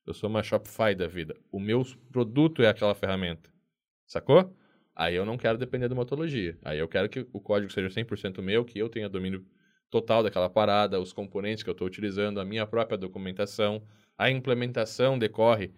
Eu 0.06 0.12
sou 0.12 0.28
uma 0.28 0.42
Shopify 0.42 0.94
da 0.94 1.06
vida. 1.06 1.34
O 1.50 1.58
meu 1.58 1.82
produto 2.10 2.62
é 2.62 2.68
aquela 2.68 2.94
ferramenta. 2.94 3.50
Sacou? 4.06 4.54
Aí 4.94 5.14
eu 5.14 5.24
não 5.24 5.38
quero 5.38 5.56
depender 5.56 5.88
da 5.88 5.94
metodologia. 5.94 6.58
Aí 6.62 6.78
eu 6.78 6.88
quero 6.88 7.08
que 7.08 7.26
o 7.32 7.40
código 7.40 7.72
seja 7.72 7.88
100% 7.88 8.42
meu, 8.42 8.64
que 8.64 8.78
eu 8.78 8.88
tenha 8.88 9.08
domínio 9.08 9.46
total 9.88 10.22
daquela 10.22 10.50
parada, 10.50 11.00
os 11.00 11.12
componentes 11.12 11.62
que 11.62 11.70
eu 11.70 11.72
estou 11.72 11.86
utilizando, 11.86 12.40
a 12.40 12.44
minha 12.44 12.66
própria 12.66 12.98
documentação. 12.98 13.82
A 14.18 14.30
implementação 14.30 15.18
decorre 15.18 15.72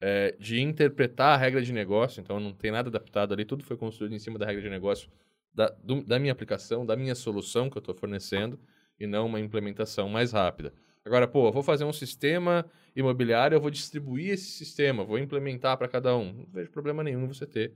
é, 0.00 0.36
de 0.38 0.60
interpretar 0.60 1.34
a 1.34 1.36
regra 1.36 1.62
de 1.62 1.72
negócio, 1.72 2.20
então 2.20 2.38
não 2.38 2.52
tem 2.52 2.70
nada 2.70 2.88
adaptado 2.88 3.32
ali, 3.32 3.44
tudo 3.44 3.64
foi 3.64 3.76
construído 3.76 4.14
em 4.14 4.18
cima 4.18 4.38
da 4.38 4.46
regra 4.46 4.62
de 4.62 4.68
negócio 4.68 5.08
da, 5.54 5.68
do, 5.82 6.02
da 6.02 6.18
minha 6.18 6.32
aplicação, 6.32 6.86
da 6.86 6.96
minha 6.96 7.14
solução 7.14 7.68
que 7.68 7.76
eu 7.76 7.80
estou 7.80 7.94
fornecendo, 7.94 8.58
e 8.98 9.06
não 9.06 9.26
uma 9.26 9.40
implementação 9.40 10.08
mais 10.08 10.32
rápida. 10.32 10.72
Agora, 11.04 11.26
pô, 11.26 11.48
eu 11.48 11.52
vou 11.52 11.62
fazer 11.62 11.84
um 11.84 11.92
sistema 11.92 12.64
imobiliário, 12.94 13.56
eu 13.56 13.60
vou 13.60 13.70
distribuir 13.70 14.30
esse 14.30 14.50
sistema, 14.52 15.04
vou 15.04 15.18
implementar 15.18 15.76
para 15.76 15.88
cada 15.88 16.16
um. 16.16 16.32
Não 16.32 16.46
vejo 16.52 16.70
problema 16.70 17.02
nenhum 17.02 17.26
você 17.26 17.44
ter 17.44 17.74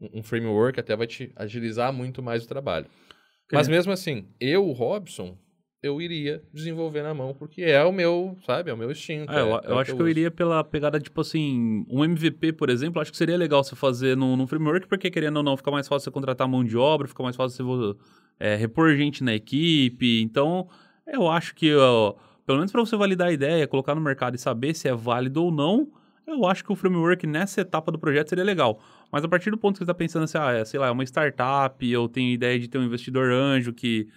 um, 0.00 0.18
um 0.18 0.22
framework, 0.22 0.78
até 0.78 0.94
vai 0.94 1.06
te 1.06 1.32
agilizar 1.34 1.92
muito 1.92 2.22
mais 2.22 2.44
o 2.44 2.48
trabalho. 2.48 2.86
Mas 3.50 3.66
mesmo 3.66 3.92
assim, 3.92 4.28
eu, 4.38 4.70
Robson, 4.72 5.38
eu 5.82 6.00
iria 6.02 6.42
desenvolver 6.52 7.02
na 7.02 7.14
mão, 7.14 7.34
porque 7.34 7.62
é 7.62 7.84
o 7.84 7.92
meu, 7.92 8.36
sabe, 8.44 8.70
é 8.70 8.74
o 8.74 8.76
meu 8.76 8.90
instinto. 8.90 9.32
É, 9.32 9.36
é, 9.36 9.40
eu, 9.40 9.56
é 9.56 9.60
eu 9.66 9.78
acho 9.78 9.94
que 9.94 10.02
eu, 10.02 10.08
iria 10.08 10.30
pela 10.30 10.62
pegada, 10.64 10.98
tipo 10.98 11.20
assim, 11.20 11.86
um 11.88 12.04
MVP, 12.04 12.52
por 12.54 12.68
exemplo, 12.68 13.00
acho 13.00 13.10
que 13.10 13.16
seria 13.16 13.36
legal 13.36 13.62
você 13.62 13.76
fazer 13.76 14.16
num, 14.16 14.36
num 14.36 14.46
framework, 14.46 14.88
porque 14.88 15.10
querendo 15.10 15.36
ou 15.36 15.42
não, 15.42 15.56
fica 15.56 15.70
mais 15.70 15.86
fácil 15.86 16.04
você 16.04 16.10
contratar 16.10 16.48
mão 16.48 16.64
de 16.64 16.76
obra, 16.76 17.06
fica 17.06 17.22
mais 17.22 17.36
fácil 17.36 17.64
você 17.64 17.98
é, 18.40 18.56
repor 18.56 18.94
gente 18.96 19.22
na 19.22 19.34
equipe. 19.34 20.20
Então, 20.22 20.68
eu 21.06 21.28
acho 21.28 21.54
que, 21.54 21.74
ó, 21.74 22.14
pelo 22.44 22.58
menos 22.58 22.72
para 22.72 22.80
você 22.80 22.96
validar 22.96 23.28
a 23.28 23.32
ideia, 23.32 23.66
colocar 23.68 23.94
no 23.94 24.00
mercado 24.00 24.34
e 24.34 24.38
saber 24.38 24.74
se 24.74 24.88
é 24.88 24.94
válido 24.94 25.44
ou 25.44 25.52
não, 25.52 25.88
eu 26.26 26.44
acho 26.44 26.64
que 26.64 26.72
o 26.72 26.76
framework 26.76 27.26
nessa 27.26 27.60
etapa 27.60 27.90
do 27.92 27.98
projeto 27.98 28.28
seria 28.28 28.44
legal. 28.44 28.82
Mas 29.10 29.24
a 29.24 29.28
partir 29.28 29.50
do 29.50 29.56
ponto 29.56 29.74
que 29.74 29.78
você 29.78 29.84
está 29.84 29.94
pensando 29.94 30.24
assim, 30.24 30.38
ah, 30.38 30.52
é, 30.52 30.64
sei 30.64 30.78
lá, 30.78 30.88
é 30.88 30.90
uma 30.90 31.04
startup, 31.04 31.88
eu 31.88 32.08
tenho 32.08 32.30
ideia 32.30 32.58
de 32.58 32.68
ter 32.68 32.78
um 32.78 32.84
investidor 32.84 33.30
anjo 33.32 33.72
que, 33.72 34.08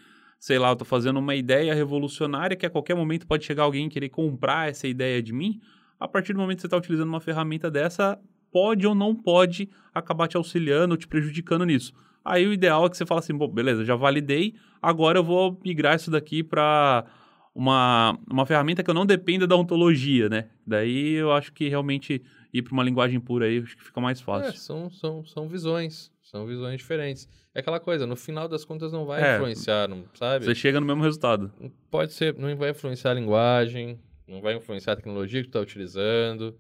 sei 0.41 0.57
lá, 0.57 0.69
eu 0.69 0.73
estou 0.73 0.88
fazendo 0.88 1.19
uma 1.19 1.35
ideia 1.35 1.71
revolucionária 1.71 2.57
que 2.57 2.65
a 2.65 2.69
qualquer 2.69 2.95
momento 2.95 3.27
pode 3.27 3.45
chegar 3.45 3.61
alguém 3.61 3.85
e 3.85 3.89
querer 3.89 4.09
comprar 4.09 4.67
essa 4.67 4.88
ideia 4.88 5.21
de 5.21 5.31
mim, 5.31 5.61
a 5.99 6.07
partir 6.07 6.33
do 6.33 6.39
momento 6.39 6.57
que 6.57 6.61
você 6.61 6.67
está 6.67 6.77
utilizando 6.77 7.09
uma 7.09 7.21
ferramenta 7.21 7.69
dessa, 7.69 8.19
pode 8.51 8.87
ou 8.87 8.95
não 8.95 9.16
pode 9.16 9.69
acabar 9.94 10.27
te 10.27 10.35
auxiliando 10.35 10.95
ou 10.95 10.97
te 10.97 11.07
prejudicando 11.07 11.63
nisso. 11.63 11.94
Aí 12.25 12.47
o 12.47 12.51
ideal 12.51 12.87
é 12.87 12.89
que 12.89 12.97
você 12.97 13.06
fala 13.06 13.19
assim, 13.19 13.35
bom, 13.37 13.47
beleza, 13.47 13.85
já 13.85 13.95
validei, 13.95 14.56
agora 14.81 15.19
eu 15.19 15.23
vou 15.23 15.59
migrar 15.63 15.95
isso 15.95 16.09
daqui 16.09 16.42
para 16.42 17.06
uma, 17.54 18.18
uma 18.27 18.45
ferramenta 18.47 18.81
que 18.81 18.89
eu 18.89 18.95
não 18.95 19.06
dependa 19.06 19.45
da 19.45 19.56
ontologia, 19.56 20.27
né? 20.27 20.49
Daí 20.66 21.13
eu 21.13 21.31
acho 21.31 21.54
que 21.54 21.69
realmente 21.69 22.19
ir 22.51 22.63
para 22.63 22.73
uma 22.73 22.83
linguagem 22.83 23.19
pura 23.19 23.45
aí 23.45 23.59
acho 23.59 23.77
que 23.77 23.83
fica 23.83 24.01
mais 24.01 24.19
fácil. 24.19 24.49
É, 24.49 24.54
são, 24.54 24.89
são, 24.89 25.23
são 25.23 25.47
visões, 25.47 26.11
são 26.31 26.45
visões 26.45 26.78
diferentes. 26.78 27.28
É 27.54 27.59
aquela 27.59 27.80
coisa, 27.80 28.07
no 28.07 28.16
final 28.16 28.47
das 28.47 28.64
contas 28.64 28.92
não 28.94 29.06
vai 29.06 29.21
é, 29.21 29.35
influenciar, 29.35 29.90
não, 29.90 30.06
sabe? 30.14 30.45
Você 30.45 30.56
chega 30.56 30.80
no 30.80 30.85
mesmo 30.85 31.04
resultado. 31.04 31.52
Pode 31.90 32.14
ser, 32.14 32.33
não 32.38 32.56
vai 32.56 32.69
influenciar 32.69 33.11
a 33.11 33.14
linguagem, 33.16 34.00
não 34.26 34.42
vai 34.42 34.56
influenciar 34.56 34.94
a 34.94 34.95
tecnologia 34.95 35.42
que 35.42 35.47
tu 35.47 35.50
está 35.50 35.59
utilizando. 35.59 36.57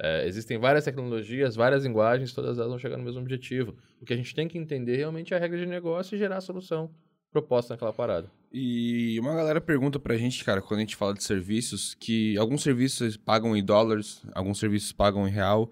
É, 0.00 0.26
existem 0.26 0.58
várias 0.58 0.84
tecnologias, 0.84 1.54
várias 1.54 1.84
linguagens, 1.84 2.32
todas 2.32 2.56
elas 2.56 2.70
vão 2.70 2.78
chegar 2.78 2.96
no 2.96 3.04
mesmo 3.04 3.20
objetivo. 3.20 3.76
O 4.00 4.06
que 4.06 4.14
a 4.14 4.16
gente 4.16 4.34
tem 4.34 4.48
que 4.48 4.56
entender 4.56 4.96
realmente 4.96 5.34
é 5.34 5.36
a 5.36 5.40
regra 5.40 5.58
de 5.58 5.66
negócio 5.66 6.14
e 6.14 6.18
gerar 6.18 6.38
a 6.38 6.40
solução 6.40 6.90
proposta 7.30 7.74
naquela 7.74 7.92
parada. 7.92 8.30
E 8.50 9.20
uma 9.20 9.34
galera 9.34 9.60
pergunta 9.60 9.98
pra 9.98 10.16
gente, 10.16 10.42
cara, 10.42 10.62
quando 10.62 10.78
a 10.78 10.82
gente 10.82 10.96
fala 10.96 11.12
de 11.12 11.22
serviços, 11.22 11.94
que 11.94 12.36
alguns 12.38 12.62
serviços 12.62 13.16
pagam 13.18 13.54
em 13.54 13.62
dólares, 13.62 14.22
alguns 14.34 14.58
serviços 14.58 14.90
pagam 14.92 15.28
em 15.28 15.30
real, 15.30 15.70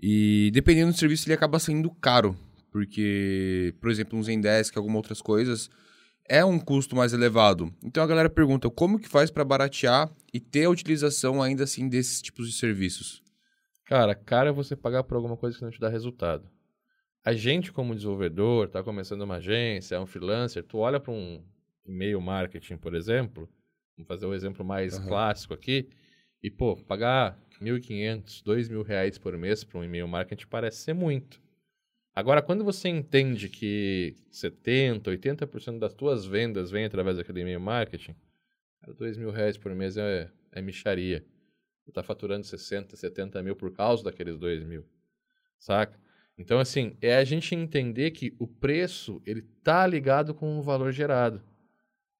e 0.00 0.50
dependendo 0.52 0.92
do 0.92 0.98
serviço 0.98 1.26
ele 1.26 1.34
acaba 1.34 1.58
saindo 1.58 1.90
caro, 1.90 2.36
porque, 2.74 3.72
por 3.80 3.88
exemplo, 3.88 4.18
um 4.18 4.22
Zendesk, 4.24 4.76
algumas 4.76 4.96
outras 4.96 5.22
coisas, 5.22 5.70
é 6.28 6.44
um 6.44 6.58
custo 6.58 6.96
mais 6.96 7.12
elevado. 7.12 7.72
Então 7.84 8.02
a 8.02 8.06
galera 8.06 8.28
pergunta, 8.28 8.68
como 8.68 8.98
que 8.98 9.08
faz 9.08 9.30
para 9.30 9.44
baratear 9.44 10.12
e 10.32 10.40
ter 10.40 10.64
a 10.64 10.70
utilização 10.70 11.40
ainda 11.40 11.62
assim 11.62 11.88
desses 11.88 12.20
tipos 12.20 12.48
de 12.48 12.58
serviços? 12.58 13.22
Cara, 13.84 14.12
cara 14.12 14.48
é 14.48 14.52
você 14.52 14.74
pagar 14.74 15.04
por 15.04 15.14
alguma 15.14 15.36
coisa 15.36 15.56
que 15.56 15.62
não 15.62 15.70
te 15.70 15.78
dá 15.78 15.88
resultado. 15.88 16.50
A 17.24 17.32
gente, 17.32 17.72
como 17.72 17.94
desenvolvedor, 17.94 18.66
está 18.66 18.82
começando 18.82 19.20
uma 19.20 19.36
agência, 19.36 19.94
é 19.94 20.00
um 20.00 20.06
freelancer, 20.06 20.64
tu 20.64 20.78
olha 20.78 20.98
para 20.98 21.12
um 21.12 21.44
e-mail 21.86 22.20
marketing, 22.20 22.76
por 22.76 22.92
exemplo, 22.92 23.48
vamos 23.96 24.08
fazer 24.08 24.26
o 24.26 24.30
um 24.30 24.34
exemplo 24.34 24.64
mais 24.64 24.98
uhum. 24.98 25.06
clássico 25.06 25.54
aqui, 25.54 25.88
e, 26.42 26.50
pô, 26.50 26.74
pagar 26.74 27.38
1.500, 27.62 28.42
2.000 28.42 28.82
reais 28.84 29.16
por 29.16 29.38
mês 29.38 29.62
para 29.62 29.78
um 29.78 29.84
e-mail 29.84 30.08
marketing 30.08 30.48
parece 30.48 30.78
ser 30.78 30.92
muito. 30.92 31.43
Agora, 32.14 32.40
quando 32.40 32.62
você 32.62 32.88
entende 32.88 33.48
que 33.48 34.14
70%, 34.30 35.02
80% 35.02 35.78
das 35.78 35.94
tuas 35.94 36.24
vendas 36.24 36.70
vêm 36.70 36.84
através 36.84 37.16
daquele 37.16 37.40
e-mail 37.40 37.60
marketing, 37.60 38.14
Dois 38.92 39.16
mil 39.16 39.30
reais 39.30 39.56
por 39.56 39.74
mês 39.74 39.96
é, 39.96 40.30
é 40.52 40.60
micharia. 40.60 41.24
Você 41.82 41.92
tá 41.92 42.02
faturando 42.02 42.44
60, 42.44 42.96
70 42.96 43.42
mil 43.42 43.56
por 43.56 43.72
causa 43.72 44.04
daqueles 44.04 44.38
dois 44.38 44.62
mil. 44.62 44.84
Saca? 45.58 45.98
Então, 46.36 46.58
assim, 46.58 46.96
é 47.00 47.16
a 47.16 47.24
gente 47.24 47.54
entender 47.54 48.10
que 48.10 48.34
o 48.38 48.46
preço, 48.46 49.22
ele 49.24 49.42
tá 49.62 49.86
ligado 49.86 50.34
com 50.34 50.58
o 50.58 50.62
valor 50.62 50.92
gerado. 50.92 51.40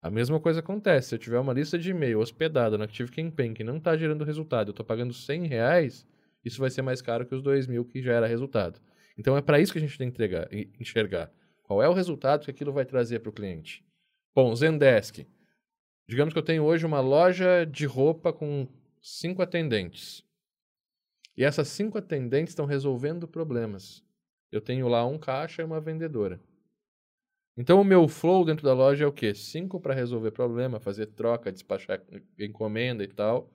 A 0.01 0.11
mesma 0.11 0.39
coisa 0.39 0.61
acontece. 0.61 1.09
Se 1.09 1.15
eu 1.15 1.19
tiver 1.19 1.39
uma 1.39 1.53
lista 1.53 1.79
de 1.79 1.91
e-mail 1.91 2.21
hospedada 2.21 2.79
no 2.79 2.85
Active 2.85 3.11
Campaign 3.11 3.55
que 3.55 3.65
não 3.65 3.79
está 3.79 3.97
gerando 3.97 4.25
resultado, 4.25 4.69
eu 4.69 4.73
estou 4.73 4.87
pagando 4.87 5.13
100 5.13 5.47
reais, 5.47 6.07
isso 6.45 6.61
vai 6.61 6.71
ser 6.71 6.83
mais 6.83 7.03
caro 7.03 7.27
que 7.27 7.35
os 7.35 7.43
2 7.43 7.67
mil 7.67 7.85
que 7.85 8.01
gera 8.01 8.27
resultado. 8.27 8.81
Então, 9.17 9.37
é 9.37 9.43
para 9.43 9.61
isso 9.61 9.73
que 9.73 9.79
a 9.79 9.81
gente 9.81 9.97
tem 9.97 10.09
que 10.09 10.15
entregar, 10.15 10.49
enxergar. 10.81 11.33
Qual 11.63 11.83
é 11.83 11.89
o 11.89 11.95
resultado 11.95 12.45
que 12.45 12.51
aquilo 12.51 12.73
vai 12.73 12.85
trazer 12.85 13.21
para 13.21 13.31
o 13.31 13.33
cliente? 13.33 13.85
Bom, 14.35 14.55
Zendesk. 14.55 15.27
Digamos 16.09 16.35
que 16.35 16.39
eu 16.39 16.45
tenho 16.45 16.65
hoje 16.65 16.85
uma 16.85 17.01
loja 17.01 17.65
de 17.65 17.87
roupa 17.87 18.33
com 18.33 18.69
cinco 19.01 19.41
atendentes. 19.41 20.23
E 21.37 21.45
essas 21.45 21.69
cinco 21.69 21.97
atendentes 21.99 22.53
estão 22.53 22.67
resolvendo 22.67 23.27
problemas. 23.27 24.05
Eu 24.53 24.61
tenho 24.61 24.89
lá 24.89 25.07
um 25.07 25.19
caixa 25.19 25.63
e 25.63 25.65
uma 25.65 25.81
vendedora. 25.81 26.41
Então 27.57 27.81
o 27.81 27.85
meu 27.85 28.09
flow 28.09 28.45
dentro 28.45 28.65
da 28.65 28.75
loja 28.75 29.05
é 29.05 29.07
o 29.07 29.13
quê? 29.13 29.35
Cinco 29.35 29.81
para 29.81 29.95
resolver 29.95 30.33
problema, 30.33 30.81
fazer 30.81 31.07
troca, 31.07 31.53
despachar 31.53 32.03
encomenda 32.39 33.05
e 33.05 33.09
tal. 33.09 33.51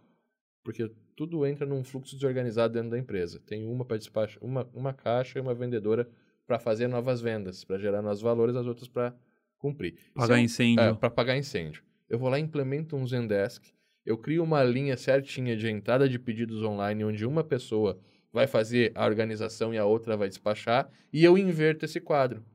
Porque 0.70 0.88
tudo 1.16 1.48
entra 1.48 1.66
num 1.66 1.84
fluxo 1.84 2.16
desorganizado 2.16 2.76
dentro 2.76 2.92
da 2.92 3.00
empresa. 3.00 3.42
Tem 3.44 3.68
uma 3.68 3.84
para 3.84 3.98
despachar, 3.98 4.38
uma, 4.40 4.70
uma 4.72 4.94
caixa 4.94 5.40
e 5.40 5.42
uma 5.42 5.56
vendedora 5.56 6.08
para 6.46 6.60
fazer 6.60 6.88
novas 6.88 7.20
vendas, 7.20 7.64
para 7.64 7.80
gerar 7.80 8.04
novos 8.04 8.22
valores, 8.22 8.56
as 8.56 8.68
outras 8.68 8.88
para 8.88 9.16
cumprir. 9.58 9.96
Pagar 10.14 10.40
incêndio. 10.40 10.84
É, 10.84 10.94
para 10.94 11.10
pagar 11.10 11.36
incêndio. 11.36 11.82
Eu 12.08 12.20
vou 12.20 12.30
lá 12.30 12.38
e 12.38 12.44
implemento 12.44 12.96
um 12.96 13.08
Zendesk, 13.08 13.66
eu 14.06 14.16
crio 14.16 14.44
uma 14.44 14.64
linha 14.64 14.96
certinha 14.96 15.58
de 15.58 15.68
entrada 15.68 16.08
de 16.08 16.20
pedidos 16.20 16.62
online, 16.62 17.04
onde 17.04 17.26
uma 17.26 17.44
pessoa 17.44 18.00
vai 18.32 18.46
fazer 18.46 18.92
a 18.94 19.08
organização 19.08 19.74
e 19.74 19.78
a 19.80 19.86
outra 19.86 20.16
vai 20.16 20.30
despachar, 20.30 20.88
e 21.12 21.26
eu 21.26 21.36
inverto 21.36 21.86
esse 21.86 22.00
quadro. 22.00 22.46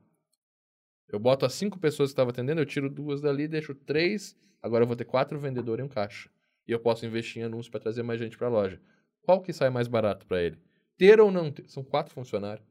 Eu 1.08 1.18
boto 1.18 1.44
as 1.44 1.52
cinco 1.52 1.80
pessoas 1.80 2.10
que 2.10 2.12
estavam 2.12 2.30
atendendo, 2.30 2.60
eu 2.60 2.66
tiro 2.66 2.88
duas 2.88 3.20
dali, 3.20 3.48
deixo 3.48 3.74
três, 3.74 4.36
agora 4.62 4.84
eu 4.84 4.86
vou 4.86 4.94
ter 4.94 5.04
quatro 5.04 5.36
vendedores 5.36 5.82
e 5.82 5.84
um 5.84 5.88
caixa. 5.88 6.30
E 6.66 6.72
eu 6.72 6.78
posso 6.78 7.04
investir 7.04 7.42
em 7.42 7.44
anúncios 7.44 7.68
para 7.68 7.80
trazer 7.80 8.02
mais 8.02 8.18
gente 8.18 8.36
para 8.36 8.46
a 8.46 8.50
loja. 8.50 8.80
Qual 9.22 9.40
que 9.40 9.52
sai 9.52 9.70
mais 9.70 9.88
barato 9.88 10.26
para 10.26 10.42
ele? 10.42 10.56
Ter 10.96 11.20
ou 11.20 11.30
não 11.30 11.50
ter? 11.50 11.68
São 11.68 11.82
quatro 11.82 12.14
funcionários. 12.14 12.66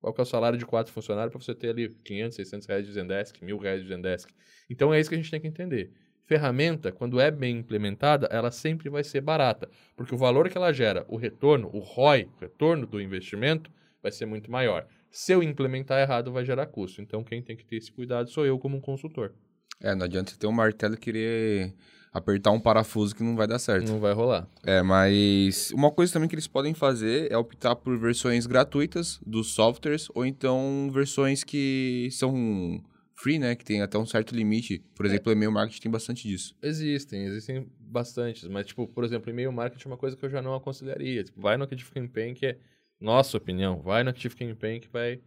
Qual 0.00 0.12
que 0.12 0.20
é 0.20 0.22
o 0.22 0.26
salário 0.26 0.58
de 0.58 0.66
quatro 0.66 0.92
funcionários 0.92 1.32
para 1.32 1.42
você 1.42 1.54
ter 1.54 1.70
ali 1.70 1.88
500, 1.88 2.36
600 2.36 2.66
reais 2.66 2.86
de 2.86 2.92
Zendesk, 2.92 3.42
mil 3.42 3.58
reais 3.58 3.82
de 3.82 3.88
Zendesk? 3.88 4.30
Então 4.68 4.92
é 4.92 5.00
isso 5.00 5.08
que 5.08 5.14
a 5.14 5.18
gente 5.18 5.30
tem 5.30 5.40
que 5.40 5.48
entender. 5.48 5.92
Ferramenta, 6.24 6.90
quando 6.90 7.20
é 7.20 7.30
bem 7.30 7.58
implementada, 7.58 8.26
ela 8.30 8.50
sempre 8.50 8.88
vai 8.88 9.04
ser 9.04 9.20
barata, 9.20 9.70
porque 9.96 10.14
o 10.14 10.18
valor 10.18 10.48
que 10.48 10.56
ela 10.58 10.72
gera, 10.72 11.06
o 11.08 11.16
retorno, 11.16 11.70
o 11.72 11.78
ROI, 11.78 12.28
o 12.36 12.40
retorno 12.40 12.84
do 12.86 13.00
investimento, 13.00 13.70
vai 14.02 14.10
ser 14.10 14.26
muito 14.26 14.50
maior. 14.50 14.86
Se 15.10 15.32
eu 15.32 15.42
implementar 15.42 16.00
errado, 16.00 16.32
vai 16.32 16.44
gerar 16.44 16.66
custo. 16.66 17.00
Então 17.00 17.24
quem 17.24 17.40
tem 17.40 17.56
que 17.56 17.64
ter 17.64 17.76
esse 17.76 17.90
cuidado 17.90 18.28
sou 18.28 18.44
eu 18.44 18.58
como 18.58 18.76
um 18.76 18.80
consultor. 18.80 19.34
É, 19.80 19.94
não 19.94 20.04
adianta 20.04 20.30
você 20.30 20.38
ter 20.38 20.46
um 20.46 20.52
martelo 20.52 20.94
e 20.94 20.98
querer 20.98 21.74
apertar 22.16 22.50
um 22.50 22.60
parafuso 22.60 23.14
que 23.14 23.22
não 23.22 23.36
vai 23.36 23.46
dar 23.46 23.58
certo. 23.58 23.86
Não 23.88 24.00
vai 24.00 24.12
rolar. 24.14 24.48
É, 24.64 24.82
mas 24.82 25.70
uma 25.72 25.90
coisa 25.90 26.12
também 26.12 26.28
que 26.28 26.34
eles 26.34 26.46
podem 26.46 26.72
fazer 26.72 27.30
é 27.30 27.36
optar 27.36 27.76
por 27.76 27.96
versões 27.98 28.46
gratuitas 28.46 29.20
dos 29.26 29.52
softwares 29.52 30.08
ou 30.14 30.24
então 30.24 30.90
versões 30.92 31.44
que 31.44 32.08
são 32.12 32.82
free, 33.14 33.38
né? 33.38 33.54
Que 33.54 33.64
tem 33.64 33.82
até 33.82 33.98
um 33.98 34.06
certo 34.06 34.34
limite. 34.34 34.82
Por 34.94 35.04
é. 35.04 35.10
exemplo, 35.10 35.30
é. 35.30 35.34
e-mail 35.34 35.52
marketing 35.52 35.82
tem 35.82 35.90
bastante 35.90 36.26
disso. 36.26 36.56
Existem, 36.62 37.24
existem 37.26 37.70
bastantes. 37.78 38.48
Mas, 38.48 38.66
tipo, 38.66 38.88
por 38.88 39.04
exemplo, 39.04 39.30
e-mail 39.30 39.52
marketing 39.52 39.88
é 39.88 39.90
uma 39.90 39.98
coisa 39.98 40.16
que 40.16 40.24
eu 40.24 40.30
já 40.30 40.40
não 40.40 40.54
aconselharia. 40.54 41.22
Tipo, 41.22 41.40
vai 41.40 41.58
no 41.58 41.64
Active 41.64 41.90
Campaign, 41.90 42.34
que 42.34 42.46
é 42.46 42.58
nossa 42.98 43.36
opinião. 43.36 43.80
Vai 43.82 44.02
no 44.02 44.10
Active 44.10 44.34
Campaign 44.34 44.80
que 44.80 44.88
vai, 44.88 45.20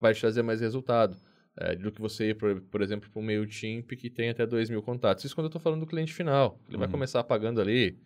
vai 0.00 0.14
te 0.14 0.20
trazer 0.20 0.42
mais 0.42 0.60
resultado 0.60 1.16
é, 1.60 1.74
do 1.74 1.90
que 1.90 2.00
você 2.00 2.30
ir, 2.30 2.34
por, 2.34 2.60
por 2.62 2.80
exemplo, 2.80 3.10
para 3.10 3.20
um 3.20 3.24
MailChimp 3.24 3.90
que 3.96 4.08
tem 4.08 4.30
até 4.30 4.46
2 4.46 4.70
mil 4.70 4.82
contatos. 4.82 5.24
Isso 5.24 5.34
quando 5.34 5.46
eu 5.46 5.48
estou 5.48 5.60
falando 5.60 5.80
do 5.80 5.86
cliente 5.86 6.14
final. 6.14 6.58
Ele 6.66 6.76
uhum. 6.76 6.80
vai 6.80 6.88
começar 6.88 7.24
pagando 7.24 7.60
ali 7.60 7.98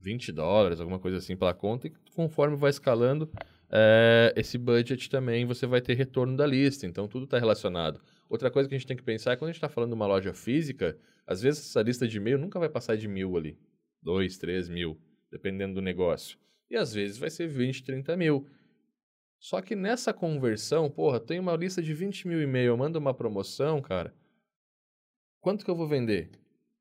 20 0.00 0.32
dólares, 0.32 0.80
alguma 0.80 0.98
coisa 0.98 1.18
assim 1.18 1.36
pela 1.36 1.54
conta, 1.54 1.86
e 1.86 1.92
conforme 2.14 2.56
vai 2.56 2.70
escalando 2.70 3.30
é, 3.70 4.32
esse 4.36 4.58
budget 4.58 5.08
também, 5.08 5.46
você 5.46 5.66
vai 5.66 5.80
ter 5.80 5.94
retorno 5.94 6.36
da 6.36 6.46
lista. 6.46 6.86
Então, 6.86 7.06
tudo 7.06 7.24
está 7.24 7.38
relacionado. 7.38 8.00
Outra 8.28 8.50
coisa 8.50 8.68
que 8.68 8.74
a 8.74 8.78
gente 8.78 8.86
tem 8.86 8.96
que 8.96 9.02
pensar 9.02 9.32
é 9.32 9.36
quando 9.36 9.50
a 9.50 9.52
gente 9.52 9.58
está 9.58 9.68
falando 9.68 9.90
de 9.90 9.94
uma 9.94 10.06
loja 10.06 10.34
física, 10.34 10.98
às 11.24 11.42
vezes 11.42 11.68
essa 11.68 11.82
lista 11.82 12.06
de 12.08 12.16
e-mail 12.16 12.38
nunca 12.38 12.58
vai 12.58 12.68
passar 12.68 12.96
de 12.96 13.06
mil 13.06 13.36
ali. 13.36 13.56
Dois, 14.02 14.36
três 14.36 14.68
mil, 14.68 14.98
dependendo 15.30 15.74
do 15.74 15.82
negócio. 15.82 16.36
E 16.68 16.76
às 16.76 16.92
vezes 16.92 17.16
vai 17.16 17.30
ser 17.30 17.46
20, 17.46 17.84
30 17.84 18.16
mil. 18.16 18.46
Só 19.38 19.60
que 19.60 19.76
nessa 19.76 20.12
conversão, 20.12 20.90
porra, 20.90 21.20
tem 21.20 21.38
uma 21.38 21.54
lista 21.54 21.82
de 21.82 21.92
20 21.92 22.28
mil 22.28 22.42
e-mail, 22.42 22.68
eu 22.68 22.76
mando 22.76 22.98
uma 22.98 23.14
promoção, 23.14 23.80
cara. 23.80 24.14
Quanto 25.40 25.64
que 25.64 25.70
eu 25.70 25.76
vou 25.76 25.86
vender? 25.86 26.30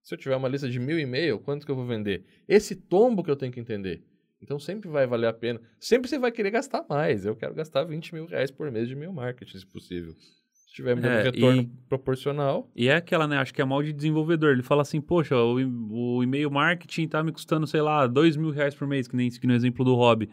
Se 0.01 0.13
eu 0.13 0.17
tiver 0.17 0.35
uma 0.35 0.47
lista 0.47 0.69
de 0.69 0.79
mil 0.79 1.00
e-mail, 1.00 1.39
quanto 1.39 1.65
que 1.65 1.71
eu 1.71 1.75
vou 1.75 1.85
vender? 1.85 2.25
Esse 2.47 2.75
tombo 2.75 3.24
que 3.24 3.29
eu 3.29 3.35
tenho 3.35 3.51
que 3.51 3.59
entender. 3.59 4.03
Então 4.41 4.59
sempre 4.59 4.89
vai 4.89 5.07
valer 5.07 5.27
a 5.27 5.33
pena. 5.33 5.59
Sempre 5.79 6.09
você 6.09 6.19
vai 6.19 6.31
querer 6.31 6.51
gastar 6.51 6.85
mais. 6.88 7.25
Eu 7.25 7.35
quero 7.35 7.53
gastar 7.55 7.83
20 7.83 8.13
mil 8.13 8.25
reais 8.27 8.51
por 8.51 8.71
mês 8.71 8.88
de 8.88 8.95
meu 8.95 9.12
marketing, 9.12 9.57
se 9.57 9.65
possível. 9.65 10.13
Se 10.51 10.74
tiver 10.74 10.95
um 10.95 11.03
é, 11.03 11.24
retorno 11.24 11.62
e, 11.63 11.71
proporcional. 11.89 12.69
E 12.75 12.88
é 12.88 12.95
aquela, 12.95 13.27
né? 13.27 13.38
Acho 13.38 13.53
que 13.53 13.62
é 13.62 13.65
mal 13.65 13.81
de 13.81 13.91
desenvolvedor. 13.91 14.51
Ele 14.51 14.62
fala 14.62 14.83
assim, 14.83 15.01
poxa, 15.01 15.35
o, 15.35 16.17
o 16.17 16.24
e-mail 16.24 16.51
marketing 16.51 17.07
tá 17.07 17.24
me 17.24 17.31
custando, 17.31 17.65
sei 17.65 17.81
lá, 17.81 18.05
2 18.05 18.38
mil 18.38 18.51
reais 18.51 18.75
por 18.75 18.88
mês, 18.88 19.07
que 19.07 19.15
nem 19.15 19.29
que 19.29 19.47
no 19.47 19.53
exemplo 19.53 19.83
do 19.83 19.95
hobby. 19.95 20.29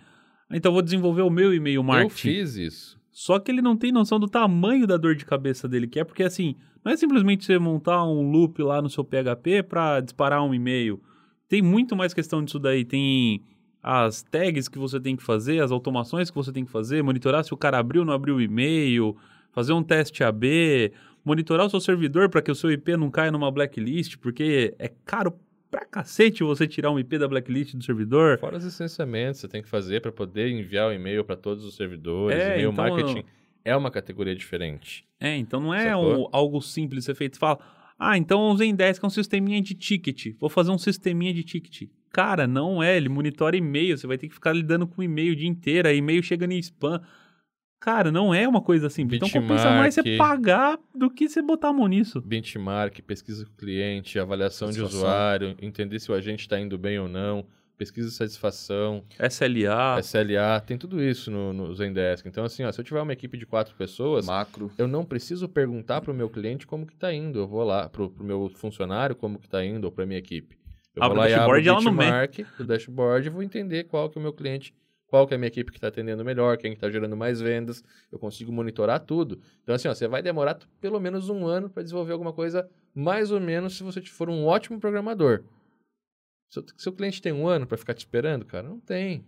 Então 0.52 0.70
eu 0.70 0.74
vou 0.74 0.82
desenvolver 0.82 1.22
o 1.22 1.30
meu 1.30 1.54
e-mail 1.54 1.82
marketing. 1.82 2.28
Eu 2.28 2.34
fiz 2.34 2.56
isso. 2.56 3.00
Só 3.10 3.38
que 3.38 3.50
ele 3.50 3.60
não 3.60 3.76
tem 3.76 3.92
noção 3.92 4.18
do 4.18 4.26
tamanho 4.26 4.86
da 4.86 4.96
dor 4.96 5.14
de 5.14 5.24
cabeça 5.24 5.68
dele, 5.68 5.86
que 5.86 6.00
é 6.00 6.04
porque 6.04 6.22
assim, 6.22 6.56
não 6.84 6.92
é 6.92 6.96
simplesmente 6.96 7.44
você 7.44 7.58
montar 7.58 8.04
um 8.04 8.30
loop 8.30 8.62
lá 8.62 8.80
no 8.80 8.88
seu 8.88 9.04
PHP 9.04 9.62
para 9.62 10.00
disparar 10.00 10.42
um 10.42 10.54
e-mail. 10.54 11.00
Tem 11.48 11.60
muito 11.60 11.94
mais 11.94 12.14
questão 12.14 12.42
disso 12.42 12.58
daí. 12.58 12.84
Tem 12.84 13.42
as 13.82 14.22
tags 14.22 14.68
que 14.68 14.78
você 14.78 14.98
tem 14.98 15.16
que 15.16 15.22
fazer, 15.22 15.60
as 15.60 15.70
automações 15.70 16.30
que 16.30 16.36
você 16.36 16.52
tem 16.52 16.64
que 16.64 16.70
fazer, 16.70 17.02
monitorar 17.02 17.44
se 17.44 17.52
o 17.52 17.56
cara 17.56 17.78
abriu 17.78 18.02
ou 18.02 18.06
não 18.06 18.14
abriu 18.14 18.36
o 18.36 18.40
e-mail, 18.40 19.16
fazer 19.52 19.72
um 19.72 19.82
teste 19.82 20.22
AB, 20.22 20.92
monitorar 21.24 21.66
o 21.66 21.70
seu 21.70 21.80
servidor 21.80 22.28
para 22.28 22.40
que 22.40 22.50
o 22.50 22.54
seu 22.54 22.70
IP 22.70 22.96
não 22.96 23.10
caia 23.10 23.30
numa 23.30 23.50
blacklist, 23.50 24.16
porque 24.18 24.74
é 24.78 24.88
caro 25.04 25.34
pra 25.72 25.86
cacete 25.86 26.44
você 26.44 26.68
tirar 26.68 26.90
um 26.90 26.98
IP 26.98 27.18
da 27.18 27.26
blacklist 27.26 27.74
do 27.74 27.82
servidor. 27.82 28.38
Fora 28.38 28.58
os 28.58 28.64
licenciamentos 28.64 29.40
que 29.40 29.46
você 29.46 29.48
tem 29.48 29.62
que 29.62 29.68
fazer 29.68 30.02
para 30.02 30.12
poder 30.12 30.50
enviar 30.50 30.90
o 30.90 30.92
e-mail 30.92 31.24
para 31.24 31.34
todos 31.34 31.64
os 31.64 31.74
servidores. 31.74 32.38
É, 32.38 32.54
e-mail 32.54 32.70
então, 32.70 32.84
marketing 32.84 33.24
é 33.64 33.74
uma 33.74 33.90
categoria 33.90 34.36
diferente. 34.36 35.06
É, 35.18 35.34
então 35.34 35.60
não 35.60 35.72
é 35.72 35.96
um, 35.96 36.28
algo 36.30 36.60
simples 36.60 37.06
ser 37.06 37.14
feito. 37.14 37.38
Fala, 37.38 37.58
ah, 37.98 38.18
então 38.18 38.50
o 38.50 38.56
Zendesk 38.56 39.02
é 39.02 39.06
um 39.06 39.10
sisteminha 39.10 39.62
de 39.62 39.74
ticket. 39.74 40.36
Vou 40.38 40.50
fazer 40.50 40.70
um 40.70 40.78
sisteminha 40.78 41.32
de 41.32 41.42
ticket. 41.42 41.88
Cara, 42.10 42.46
não 42.46 42.82
é. 42.82 42.94
Ele 42.94 43.08
monitora 43.08 43.56
e-mail. 43.56 43.96
Você 43.96 44.06
vai 44.06 44.18
ter 44.18 44.28
que 44.28 44.34
ficar 44.34 44.52
lidando 44.52 44.86
com 44.86 45.02
e-mail 45.02 45.32
o 45.32 45.36
dia 45.36 45.48
inteiro. 45.48 45.88
E-mail 45.88 46.22
chega 46.22 46.44
em 46.44 46.58
spam. 46.58 47.00
Cara, 47.82 48.12
não 48.12 48.32
é 48.32 48.46
uma 48.46 48.62
coisa 48.62 48.88
simples. 48.88 49.18
Benchmark, 49.18 49.44
então 49.44 49.56
compensa 49.56 49.76
mais 49.76 49.94
você 49.96 50.16
pagar 50.16 50.78
do 50.94 51.10
que 51.10 51.28
você 51.28 51.42
botar 51.42 51.70
a 51.70 51.72
mão 51.72 51.88
nisso. 51.88 52.20
Benchmark, 52.20 53.02
pesquisa 53.02 53.44
com 53.44 53.50
o 53.50 53.56
cliente, 53.56 54.20
avaliação 54.20 54.70
de 54.70 54.80
usuário, 54.80 55.56
entender 55.60 55.98
se 55.98 56.08
o 56.08 56.14
agente 56.14 56.42
está 56.42 56.60
indo 56.60 56.78
bem 56.78 57.00
ou 57.00 57.08
não, 57.08 57.44
pesquisa 57.76 58.08
de 58.08 58.14
satisfação. 58.14 59.02
SLA. 59.18 59.98
SLA, 59.98 60.60
tem 60.64 60.78
tudo 60.78 61.02
isso 61.02 61.28
no, 61.28 61.52
no 61.52 61.74
Zendesk. 61.74 62.24
Então, 62.24 62.44
assim, 62.44 62.62
ó, 62.62 62.70
se 62.70 62.80
eu 62.80 62.84
tiver 62.84 63.02
uma 63.02 63.12
equipe 63.12 63.36
de 63.36 63.44
quatro 63.44 63.74
pessoas, 63.74 64.26
Macro. 64.26 64.70
eu 64.78 64.86
não 64.86 65.04
preciso 65.04 65.48
perguntar 65.48 66.00
para 66.02 66.12
o 66.12 66.14
meu 66.14 66.30
cliente 66.30 66.68
como 66.68 66.86
que 66.86 66.94
está 66.94 67.12
indo. 67.12 67.40
Eu 67.40 67.48
vou 67.48 67.64
lá 67.64 67.88
para 67.88 68.04
o 68.04 68.14
meu 68.20 68.48
funcionário 68.54 69.16
como 69.16 69.40
que 69.40 69.46
está 69.46 69.64
indo, 69.64 69.86
ou 69.86 69.90
para 69.90 70.06
minha 70.06 70.20
equipe. 70.20 70.56
Eu 70.94 71.02
abre 71.02 71.16
vou 71.16 71.24
lá 71.24 71.30
e 71.30 71.34
abro 71.34 71.58
o 71.58 71.92
benchmark 71.92 72.46
do 72.58 72.64
dashboard 72.64 73.26
e 73.26 73.30
vou 73.30 73.42
entender 73.42 73.84
qual 73.84 74.08
que 74.08 74.18
é 74.18 74.20
o 74.20 74.22
meu 74.22 74.32
cliente 74.32 74.72
qual 75.12 75.26
que 75.26 75.34
é 75.34 75.36
a 75.36 75.38
minha 75.38 75.48
equipe 75.48 75.70
que 75.70 75.76
está 75.76 75.88
atendendo 75.88 76.24
melhor, 76.24 76.56
quem 76.56 76.72
está 76.72 76.88
gerando 76.88 77.14
mais 77.14 77.38
vendas, 77.38 77.84
eu 78.10 78.18
consigo 78.18 78.50
monitorar 78.50 78.98
tudo. 78.98 79.42
Então, 79.62 79.74
assim, 79.74 79.86
ó, 79.86 79.94
você 79.94 80.08
vai 80.08 80.22
demorar 80.22 80.58
pelo 80.80 80.98
menos 80.98 81.28
um 81.28 81.46
ano 81.46 81.68
para 81.68 81.82
desenvolver 81.82 82.14
alguma 82.14 82.32
coisa, 82.32 82.66
mais 82.94 83.30
ou 83.30 83.38
menos, 83.38 83.76
se 83.76 83.82
você 83.82 84.00
for 84.00 84.30
um 84.30 84.46
ótimo 84.46 84.80
programador. 84.80 85.44
Seu, 86.50 86.64
seu 86.78 86.92
cliente 86.94 87.20
tem 87.20 87.30
um 87.30 87.46
ano 87.46 87.66
para 87.66 87.76
ficar 87.76 87.92
te 87.92 87.98
esperando, 87.98 88.46
cara? 88.46 88.66
Não 88.66 88.80
tem. 88.80 89.22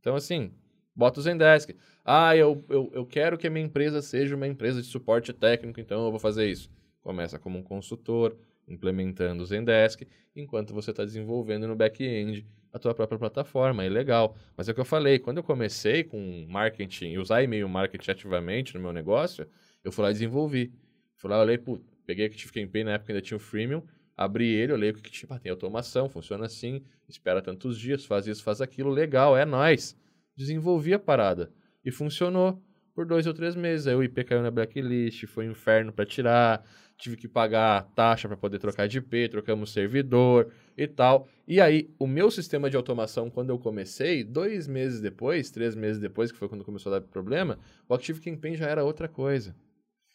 Então, 0.00 0.16
assim, 0.16 0.50
bota 0.94 1.20
o 1.20 1.22
Zendesk. 1.22 1.76
Ah, 2.02 2.34
eu, 2.34 2.64
eu, 2.70 2.90
eu 2.94 3.04
quero 3.04 3.36
que 3.36 3.46
a 3.46 3.50
minha 3.50 3.66
empresa 3.66 4.00
seja 4.00 4.34
uma 4.34 4.46
empresa 4.46 4.80
de 4.80 4.88
suporte 4.88 5.34
técnico, 5.34 5.78
então 5.78 6.02
eu 6.06 6.10
vou 6.10 6.18
fazer 6.18 6.48
isso. 6.48 6.70
Começa 7.02 7.38
como 7.38 7.58
um 7.58 7.62
consultor, 7.62 8.34
implementando 8.66 9.42
o 9.42 9.46
Zendesk, 9.46 10.06
enquanto 10.34 10.74
você 10.74 10.90
está 10.90 11.04
desenvolvendo 11.04 11.66
no 11.66 11.76
back-end 11.76 12.46
a 12.72 12.78
tua 12.78 12.94
própria 12.94 13.18
plataforma, 13.18 13.84
é 13.84 13.88
legal. 13.88 14.36
Mas 14.56 14.68
é 14.68 14.72
o 14.72 14.74
que 14.74 14.80
eu 14.80 14.84
falei, 14.84 15.18
quando 15.18 15.38
eu 15.38 15.42
comecei 15.42 16.04
com 16.04 16.46
marketing, 16.48 17.16
usar 17.16 17.42
e-mail 17.42 17.68
marketing 17.68 18.10
ativamente 18.10 18.74
no 18.74 18.80
meu 18.80 18.92
negócio, 18.92 19.46
eu 19.82 19.90
fui 19.90 20.02
lá 20.02 20.10
e 20.10 20.12
desenvolvi. 20.12 20.72
Fui 21.14 21.30
lá, 21.30 21.40
olhei, 21.40 21.56
pô, 21.56 21.80
peguei 22.04 22.26
Active 22.26 22.52
Campaign 22.52 22.84
na 22.84 22.92
época 22.92 23.12
ainda 23.12 23.22
tinha 23.22 23.36
o 23.36 23.40
freemium, 23.40 23.82
abri 24.16 24.48
ele, 24.48 24.72
olhei 24.72 24.90
o 24.90 24.94
que 24.94 25.10
tipo, 25.10 25.38
tem 25.38 25.50
automação, 25.50 26.08
funciona 26.08 26.46
assim, 26.46 26.82
espera 27.08 27.40
tantos 27.40 27.78
dias, 27.78 28.04
faz 28.04 28.26
isso, 28.26 28.42
faz 28.42 28.60
aquilo, 28.60 28.90
legal, 28.90 29.36
é 29.36 29.44
nós. 29.44 29.98
Desenvolvi 30.36 30.92
a 30.92 30.98
parada 30.98 31.50
e 31.84 31.90
funcionou 31.90 32.62
por 32.94 33.06
dois 33.06 33.26
ou 33.26 33.34
três 33.34 33.54
meses. 33.54 33.86
Aí 33.86 33.94
o 33.94 34.02
IP 34.02 34.24
caiu 34.24 34.42
na 34.42 34.50
blacklist, 34.50 35.26
foi 35.26 35.46
um 35.46 35.52
inferno 35.52 35.92
para 35.92 36.04
tirar, 36.06 36.64
tive 36.96 37.16
que 37.16 37.28
pagar 37.28 37.82
taxa 37.94 38.26
para 38.26 38.36
poder 38.36 38.58
trocar 38.58 38.88
de 38.88 38.98
IP, 38.98 39.28
trocamos 39.28 39.72
servidor 39.72 40.52
e 40.76 40.86
tal. 40.86 41.28
E 41.46 41.60
aí, 41.60 41.90
o 41.98 42.06
meu 42.06 42.30
sistema 42.30 42.70
de 42.70 42.76
automação, 42.76 43.30
quando 43.30 43.50
eu 43.50 43.58
comecei, 43.58 44.24
dois 44.24 44.66
meses 44.66 45.00
depois, 45.00 45.50
três 45.50 45.74
meses 45.74 46.00
depois, 46.00 46.32
que 46.32 46.38
foi 46.38 46.48
quando 46.48 46.64
começou 46.64 46.92
a 46.92 46.98
dar 46.98 47.06
problema, 47.06 47.58
o 47.88 47.94
Active 47.94 48.20
Campaign 48.20 48.56
já 48.56 48.66
era 48.66 48.84
outra 48.84 49.08
coisa. 49.08 49.54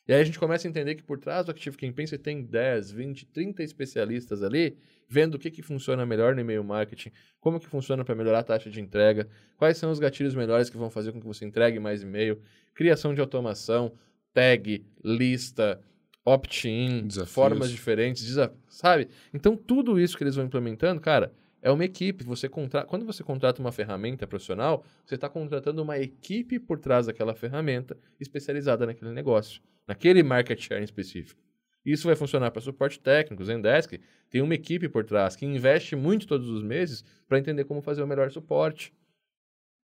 E 0.07 0.13
aí 0.13 0.19
a 0.19 0.23
gente 0.23 0.39
começa 0.39 0.67
a 0.67 0.69
entender 0.69 0.95
que 0.95 1.03
por 1.03 1.19
trás 1.19 1.45
do 1.45 1.51
Active 1.51 1.77
Campaign 1.77 2.07
você 2.07 2.17
tem 2.17 2.43
10, 2.43 2.91
20, 2.91 3.25
30 3.27 3.63
especialistas 3.63 4.41
ali, 4.41 4.75
vendo 5.07 5.35
o 5.35 5.39
que, 5.39 5.51
que 5.51 5.61
funciona 5.61 6.05
melhor 6.05 6.33
no 6.33 6.41
e-mail 6.41 6.63
marketing, 6.63 7.11
como 7.39 7.59
que 7.59 7.67
funciona 7.67 8.03
para 8.03 8.15
melhorar 8.15 8.39
a 8.39 8.43
taxa 8.43 8.69
de 8.69 8.81
entrega, 8.81 9.29
quais 9.57 9.77
são 9.77 9.91
os 9.91 10.00
gatilhos 10.00 10.33
melhores 10.33 10.69
que 10.69 10.77
vão 10.77 10.89
fazer 10.89 11.11
com 11.11 11.19
que 11.19 11.27
você 11.27 11.45
entregue 11.45 11.79
mais 11.79 12.01
e-mail, 12.01 12.41
criação 12.73 13.13
de 13.13 13.21
automação, 13.21 13.93
tag, 14.33 14.85
lista, 15.03 15.79
opt-in, 16.25 17.07
formas 17.25 17.71
diferentes, 17.71 18.35
sabe? 18.67 19.09
Então 19.33 19.55
tudo 19.55 19.99
isso 19.99 20.17
que 20.17 20.23
eles 20.23 20.35
vão 20.35 20.45
implementando, 20.45 21.01
cara, 21.01 21.33
é 21.61 21.71
uma 21.71 21.85
equipe. 21.85 22.23
Você 22.23 22.49
contra... 22.49 22.83
Quando 22.85 23.05
você 23.05 23.23
contrata 23.23 23.61
uma 23.61 23.71
ferramenta 23.71 24.25
profissional, 24.25 24.83
você 25.05 25.15
está 25.15 25.29
contratando 25.29 25.81
uma 25.81 25.97
equipe 25.99 26.59
por 26.59 26.79
trás 26.79 27.05
daquela 27.05 27.35
ferramenta 27.35 27.97
especializada 28.19 28.85
naquele 28.85 29.11
negócio 29.11 29.61
naquele 29.87 30.23
market 30.23 30.59
share 30.59 30.81
em 30.81 30.85
específico. 30.85 31.41
Isso 31.83 32.07
vai 32.07 32.15
funcionar 32.15 32.51
para 32.51 32.61
suporte 32.61 32.99
técnico. 32.99 33.43
Zendesk 33.43 33.99
tem 34.29 34.41
uma 34.41 34.53
equipe 34.53 34.87
por 34.87 35.03
trás 35.03 35.35
que 35.35 35.45
investe 35.45 35.95
muito 35.95 36.27
todos 36.27 36.47
os 36.47 36.63
meses 36.63 37.03
para 37.27 37.39
entender 37.39 37.65
como 37.65 37.81
fazer 37.81 38.03
o 38.03 38.07
melhor 38.07 38.31
suporte. 38.31 38.93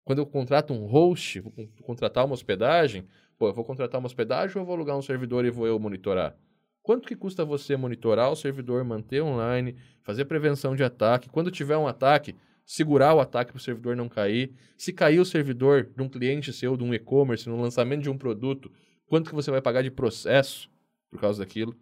Quando 0.05 0.19
eu 0.19 0.27
contrato 0.27 0.73
um 0.73 0.87
host, 0.87 1.41
vou 1.41 1.53
contratar 1.83 2.25
uma 2.25 2.35
hospedagem, 2.35 3.07
pô, 3.39 3.49
eu 3.49 3.55
vou 3.55 3.65
contratar 3.65 3.99
uma 3.99 4.07
hospedagem 4.07 4.57
ou 4.57 4.63
eu 4.63 4.67
vou 4.67 4.75
alugar 4.75 4.97
um 4.97 5.03
servidor 5.03 5.45
e 5.45 5.51
vou 5.51 5.67
eu 5.67 5.79
monitorar? 5.79 6.37
Quanto 6.83 7.09
que 7.09 7.17
custa 7.17 7.45
você 7.45 7.77
monitorar 7.77 8.31
o 8.31 8.37
servidor, 8.37 8.85
manter 8.85 9.21
online, 9.21 9.77
fazer 10.03 10.25
prevenção 10.25 10.77
de 10.77 10.85
ataque? 10.85 11.29
Quando 11.29 11.51
tiver 11.51 11.77
um 11.77 11.89
ataque, 11.89 12.37
segurar 12.65 13.15
o 13.15 13.21
ataque 13.21 13.53
para 13.53 13.59
o 13.59 13.63
servidor 13.63 13.97
não 13.97 14.09
cair. 14.09 14.53
Se 14.77 14.93
cair 14.93 15.19
o 15.19 15.25
servidor 15.25 15.91
de 15.97 16.03
um 16.03 16.09
cliente 16.09 16.53
seu, 16.53 16.77
de 16.77 16.85
um 16.85 16.95
e-commerce, 16.95 17.49
no 17.49 17.61
lançamento 17.61 18.03
de 18.03 18.11
um 18.11 18.17
produto, 18.17 18.71
quanto 19.07 19.31
que 19.31 19.35
você 19.35 19.51
vai 19.51 19.61
pagar 19.61 19.83
de 19.83 19.91
processo 19.91 20.71
por 21.11 21.21
causa 21.21 21.41
daquilo. 21.41 21.77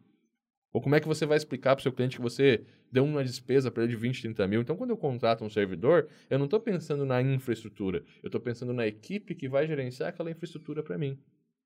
Ou 0.73 0.81
como 0.81 0.95
é 0.95 1.01
que 1.01 1.07
você 1.07 1.25
vai 1.25 1.37
explicar 1.37 1.77
para 1.77 1.81
o 1.81 1.83
seu 1.83 1.93
cliente 1.93 2.17
que 2.17 2.23
você 2.23 2.65
deu 2.91 3.05
uma 3.05 3.25
despesa 3.25 3.71
para 3.71 3.83
ele 3.83 3.93
de 3.93 3.99
20, 3.99 4.23
30 4.23 4.47
mil. 4.47 4.61
Então, 4.61 4.77
quando 4.77 4.91
eu 4.91 4.97
contrato 4.97 5.45
um 5.45 5.51
servidor, 5.51 6.09
eu 6.31 6.39
não 6.39 6.45
estou 6.47 6.61
pensando 6.61 7.05
na 7.05 7.21
infraestrutura, 7.21 8.05
eu 8.23 8.29
estou 8.29 8.41
pensando 8.41 8.73
na 8.73 8.87
equipe 8.87 9.35
que 9.35 9.49
vai 9.49 9.67
gerenciar 9.67 10.11
aquela 10.11 10.31
infraestrutura 10.31 10.83
para 10.83 10.97
mim. 10.97 11.19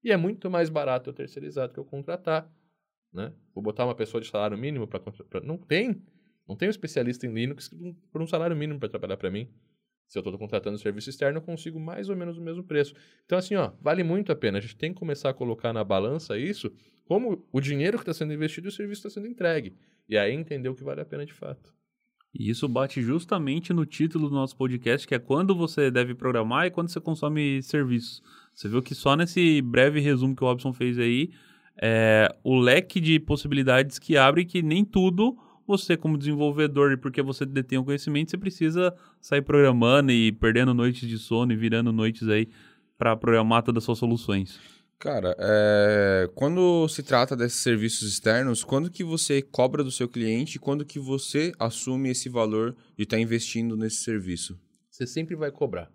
E 0.03 0.13
é 0.13 0.17
muito 0.17 0.51
mais 0.51 0.69
barato 0.69 1.11
eu 1.11 1.15
terceirizar 1.15 1.69
do 1.69 1.75
que 1.75 1.81
eu 1.81 1.85
contratar. 1.85 2.51
Né? 3.13 3.33
Vou 3.55 3.63
botar 3.63 3.85
uma 3.85 3.95
pessoa 3.95 4.21
de 4.21 4.29
salário 4.29 4.57
mínimo 4.57 4.87
para 4.87 5.01
contratar. 5.01 5.43
Não 5.43 5.57
tem. 5.57 6.03
Não 6.49 6.57
tem 6.57 6.69
um 6.69 6.71
especialista 6.71 7.27
em 7.27 7.33
Linux 7.33 7.71
por 8.11 8.23
um 8.23 8.27
salário 8.27 8.57
mínimo 8.57 8.79
para 8.79 8.89
trabalhar 8.89 9.17
para 9.17 9.31
mim. 9.31 9.53
Se 10.09 10.17
eu 10.17 10.21
estou 10.21 10.39
contratando 10.39 10.79
serviço 10.79 11.11
externo, 11.11 11.39
eu 11.39 11.43
consigo 11.43 11.79
mais 11.79 12.09
ou 12.09 12.17
menos 12.17 12.39
o 12.39 12.41
mesmo 12.41 12.65
preço. 12.65 12.95
Então, 13.27 13.37
assim, 13.37 13.55
ó, 13.57 13.73
vale 13.81 14.03
muito 14.03 14.33
a 14.33 14.37
pena. 14.37 14.57
A 14.57 14.61
gente 14.61 14.77
tem 14.77 14.93
que 14.93 14.99
começar 14.99 15.29
a 15.29 15.35
colocar 15.35 15.73
na 15.75 15.85
balança 15.85 16.39
isso, 16.39 16.73
como 17.05 17.47
o 17.53 17.61
dinheiro 17.61 17.99
que 17.99 18.03
está 18.03 18.15
sendo 18.15 18.33
investido 18.33 18.69
e 18.69 18.71
o 18.71 18.73
serviço 18.73 19.07
está 19.07 19.11
sendo 19.11 19.31
entregue. 19.31 19.77
E 20.09 20.17
aí 20.17 20.33
entender 20.33 20.71
o 20.71 20.75
que 20.75 20.83
vale 20.83 21.03
a 21.03 21.05
pena 21.05 21.27
de 21.27 21.35
fato. 21.35 21.75
E 22.35 22.51
isso 22.51 22.69
bate 22.69 23.01
justamente 23.01 23.73
no 23.73 23.87
título 23.87 24.29
do 24.29 24.35
nosso 24.35 24.57
podcast, 24.57 25.07
que 25.07 25.15
é 25.15 25.19
quando 25.19 25.55
você 25.55 25.91
deve 25.91 26.15
programar 26.15 26.67
e 26.67 26.71
quando 26.71 26.89
você 26.89 27.01
consome 27.01 27.63
serviços. 27.63 28.23
Você 28.55 28.69
viu 28.69 28.83
que 28.83 28.95
só 28.95 29.17
nesse 29.17 29.63
breve 29.63 30.01
resumo 30.01 30.37
que 30.37 30.45
o 30.45 30.47
Robson 30.47 30.73
fez 30.73 30.99
aí, 30.99 31.31
é, 31.81 32.29
o 32.43 32.59
leque 32.59 33.01
de 33.01 33.19
possibilidades 33.19 33.99
que 33.99 34.17
abre 34.17 34.45
que 34.45 34.63
nem 34.63 34.85
tudo 34.85 35.39
você 35.67 35.97
como 35.97 36.17
desenvolvedor, 36.17 36.93
e 36.93 36.97
porque 36.97 37.21
você 37.21 37.45
detém 37.45 37.79
o 37.79 37.85
conhecimento, 37.85 38.31
você 38.31 38.39
precisa 38.39 38.95
sair 39.21 39.43
programando 39.43 40.11
e 40.11 40.33
perdendo 40.33 40.73
noites 40.73 41.07
de 41.07 41.19
sono 41.19 41.53
e 41.53 41.57
virando 41.57 41.93
noites 41.93 42.27
aí 42.27 42.49
para 42.97 43.15
programar 43.15 43.63
todas 43.63 43.83
as 43.83 43.85
suas 43.85 43.99
soluções. 43.99 44.59
Cara, 44.99 45.37
é... 45.39 46.29
quando 46.35 46.89
se 46.89 47.05
trata 47.05 47.37
desses 47.37 47.61
serviços 47.61 48.09
externos, 48.09 48.65
quando 48.65 48.91
que 48.91 49.05
você 49.05 49.41
cobra 49.41 49.85
do 49.85 49.93
seu 49.93 50.09
cliente 50.09 50.57
e 50.57 50.61
quando 50.61 50.85
que 50.85 50.99
você 50.99 51.53
assume 51.59 52.11
esse 52.11 52.29
valor 52.29 52.75
de 52.97 53.05
estar 53.05 53.17
tá 53.17 53.21
investindo 53.21 53.77
nesse 53.77 53.99
serviço? 53.99 54.59
Você 54.91 55.07
sempre 55.07 55.37
vai 55.37 55.53
cobrar. 55.53 55.89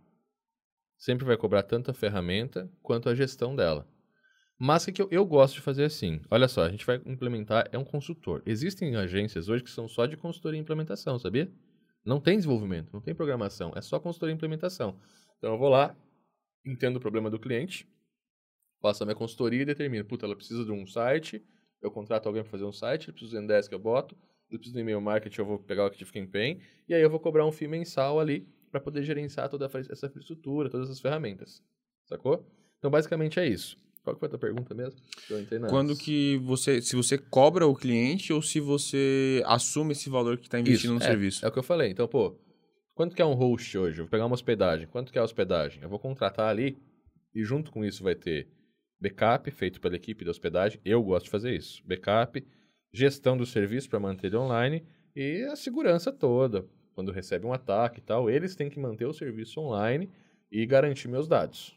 Sempre 0.98 1.26
vai 1.26 1.36
cobrar 1.36 1.64
tanto 1.64 1.92
a 1.92 1.94
ferramenta 1.94 2.72
quanto 2.82 3.10
a 3.10 3.16
gestão 3.16 3.54
dela. 3.54 3.86
Mas 4.58 4.88
o 4.88 4.94
que 4.94 5.02
eu, 5.02 5.10
eu 5.12 5.26
gosto 5.26 5.56
de 5.56 5.62
fazer 5.62 5.84
assim? 5.84 6.22
Olha 6.32 6.48
só, 6.48 6.64
a 6.64 6.70
gente 6.70 6.86
vai 6.86 7.02
implementar, 7.06 7.68
é 7.74 7.78
um 7.78 7.84
consultor. 7.84 8.42
Existem 8.46 8.96
agências 8.96 9.50
hoje 9.50 9.66
que 9.66 9.70
são 9.70 9.90
só 9.90 10.06
de 10.06 10.16
consultoria 10.16 10.58
e 10.58 10.62
implementação, 10.62 11.20
sabia? 11.20 11.52
Não 12.06 12.22
tem 12.22 12.38
desenvolvimento, 12.38 12.94
não 12.94 13.02
tem 13.02 13.14
programação, 13.14 13.74
é 13.76 13.82
só 13.82 14.00
consultoria 14.00 14.32
e 14.32 14.38
implementação. 14.38 14.98
Então 15.38 15.52
eu 15.52 15.58
vou 15.58 15.68
lá, 15.68 15.94
entendo 16.66 16.96
o 16.96 17.02
problema 17.02 17.30
do 17.30 17.38
cliente, 17.38 17.86
faço 18.84 19.02
a 19.02 19.06
minha 19.06 19.16
consultoria 19.16 19.62
e 19.62 19.66
determino, 19.66 20.04
puta, 20.04 20.26
ela 20.26 20.36
precisa 20.36 20.66
de 20.66 20.72
um 20.72 20.86
site, 20.86 21.42
eu 21.82 21.90
contrato 21.90 22.28
alguém 22.28 22.44
para 22.44 22.52
fazer 22.52 22.66
um 22.66 22.72
site, 22.74 23.06
ele 23.06 23.14
precisa 23.14 23.38
do 23.38 23.42
Zendesk, 23.42 23.72
eu 23.72 23.80
boto, 23.80 24.14
ele 24.50 24.60
precisa 24.60 24.74
do 24.74 24.82
e-mail 24.82 25.00
marketing, 25.00 25.40
eu 25.40 25.46
vou 25.46 25.58
pegar 25.58 25.84
o 25.84 25.86
Active 25.86 26.12
Campaign, 26.12 26.60
e 26.88 26.94
aí 26.94 27.02
eu 27.02 27.10
vou 27.10 27.20
cobrar 27.20 27.48
um 27.48 27.52
FII 27.52 27.70
mensal 27.70 28.20
ali 28.20 28.46
para 28.70 28.82
poder 28.82 29.02
gerenciar 29.04 29.48
toda 29.48 29.66
essa 29.66 30.08
infraestrutura, 30.08 30.70
todas 30.70 30.90
essas 30.90 31.00
ferramentas. 31.00 31.64
Sacou? 32.06 32.46
Então 32.78 32.92
basicamente 32.92 33.40
é 33.40 33.48
isso. 33.48 33.78
Qual 34.04 34.14
que 34.14 34.20
foi 34.20 34.28
a 34.28 34.32
tua 34.32 34.40
pergunta 34.40 34.76
mesmo? 34.76 35.00
Eu 35.30 35.40
entrei 35.40 35.62
Quando 35.62 35.96
que 35.96 36.38
você, 36.40 36.82
se 36.82 36.94
você 36.94 37.18
cobra 37.18 37.66
o 37.66 37.74
cliente 37.74 38.34
ou 38.34 38.42
se 38.42 38.60
você 38.60 39.42
assume 39.46 39.94
esse 39.94 40.10
valor 40.10 40.38
que 40.38 40.48
está 40.48 40.60
investindo 40.60 40.90
Isso, 40.90 40.94
no 40.96 41.02
é, 41.02 41.06
serviço? 41.06 41.46
É 41.46 41.48
o 41.48 41.52
que 41.54 41.60
eu 41.60 41.64
falei. 41.64 41.90
Então, 41.90 42.06
pô, 42.06 42.38
quanto 42.94 43.16
que 43.16 43.22
é 43.22 43.26
um 43.26 43.34
host 43.34 43.78
hoje? 43.78 44.00
Eu 44.00 44.04
vou 44.04 44.12
pegar 44.12 44.26
uma 44.26 44.34
hospedagem. 44.34 44.88
Quanto 44.88 45.10
que 45.10 45.18
é 45.18 45.22
a 45.22 45.24
hospedagem? 45.24 45.82
Eu 45.82 45.88
vou 45.88 46.00
contratar 46.00 46.50
ali 46.50 46.78
e 47.34 47.46
junto 47.46 47.72
com 47.72 47.86
isso 47.86 48.04
vai 48.04 48.14
ter 48.14 48.50
backup 49.04 49.52
feito 49.52 49.82
pela 49.82 49.98
equipe 49.98 50.24
da 50.24 50.32
hospedagem. 50.32 50.80
Eu 50.86 51.04
gosto 51.04 51.26
de 51.26 51.32
fazer 51.32 51.54
isso. 51.54 51.84
Backup, 51.86 52.46
gestão 52.94 53.36
do 53.36 53.46
serviço 53.46 53.90
para 53.90 54.00
manter 54.00 54.28
ele 54.28 54.38
online 54.38 54.86
e 55.14 55.44
a 55.44 55.58
segurança 55.58 56.12
toda. 56.12 56.66
Quando 56.94 57.12
recebe 57.12 57.46
um 57.46 57.52
ataque 57.52 58.00
e 58.00 58.04
tal, 58.04 58.30
eles 58.30 58.56
têm 58.56 58.70
que 58.70 58.80
manter 58.80 59.06
o 59.06 59.14
serviço 59.14 59.60
online 59.60 60.10
e 60.50 60.66
garantir 60.66 61.10
meus 61.10 61.28
dados. 61.28 61.76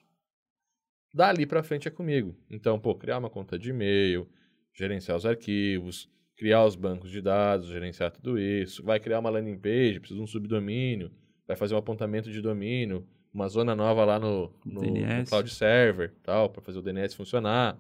Dali 1.13 1.47
para 1.47 1.63
frente 1.65 1.89
é 1.89 1.91
comigo. 1.91 2.37
Então, 2.49 2.79
pô, 2.79 2.95
criar 2.95 3.19
uma 3.19 3.31
conta 3.31 3.59
de 3.59 3.71
e-mail, 3.71 4.29
gerenciar 4.73 5.17
os 5.17 5.27
arquivos, 5.27 6.09
criar 6.37 6.65
os 6.65 6.77
bancos 6.77 7.11
de 7.11 7.21
dados, 7.21 7.69
gerenciar 7.69 8.13
tudo 8.13 8.39
isso. 8.39 8.85
Vai 8.85 9.01
criar 9.01 9.19
uma 9.19 9.31
landing 9.31 9.59
page, 9.59 9.99
precisa 9.99 10.19
de 10.19 10.23
um 10.23 10.27
subdomínio, 10.27 11.11
vai 11.47 11.57
fazer 11.57 11.75
um 11.75 11.79
apontamento 11.79 12.31
de 12.31 12.41
domínio, 12.43 13.07
uma 13.37 13.49
zona 13.49 13.77
nova 13.77 14.03
lá 14.03 14.19
no, 14.19 14.51
no, 14.65 14.81
no 14.81 15.27
cloud 15.27 15.51
server, 15.53 16.11
tal, 16.23 16.49
para 16.49 16.63
fazer 16.63 16.79
o 16.79 16.83
DNS 16.83 17.15
funcionar. 17.15 17.79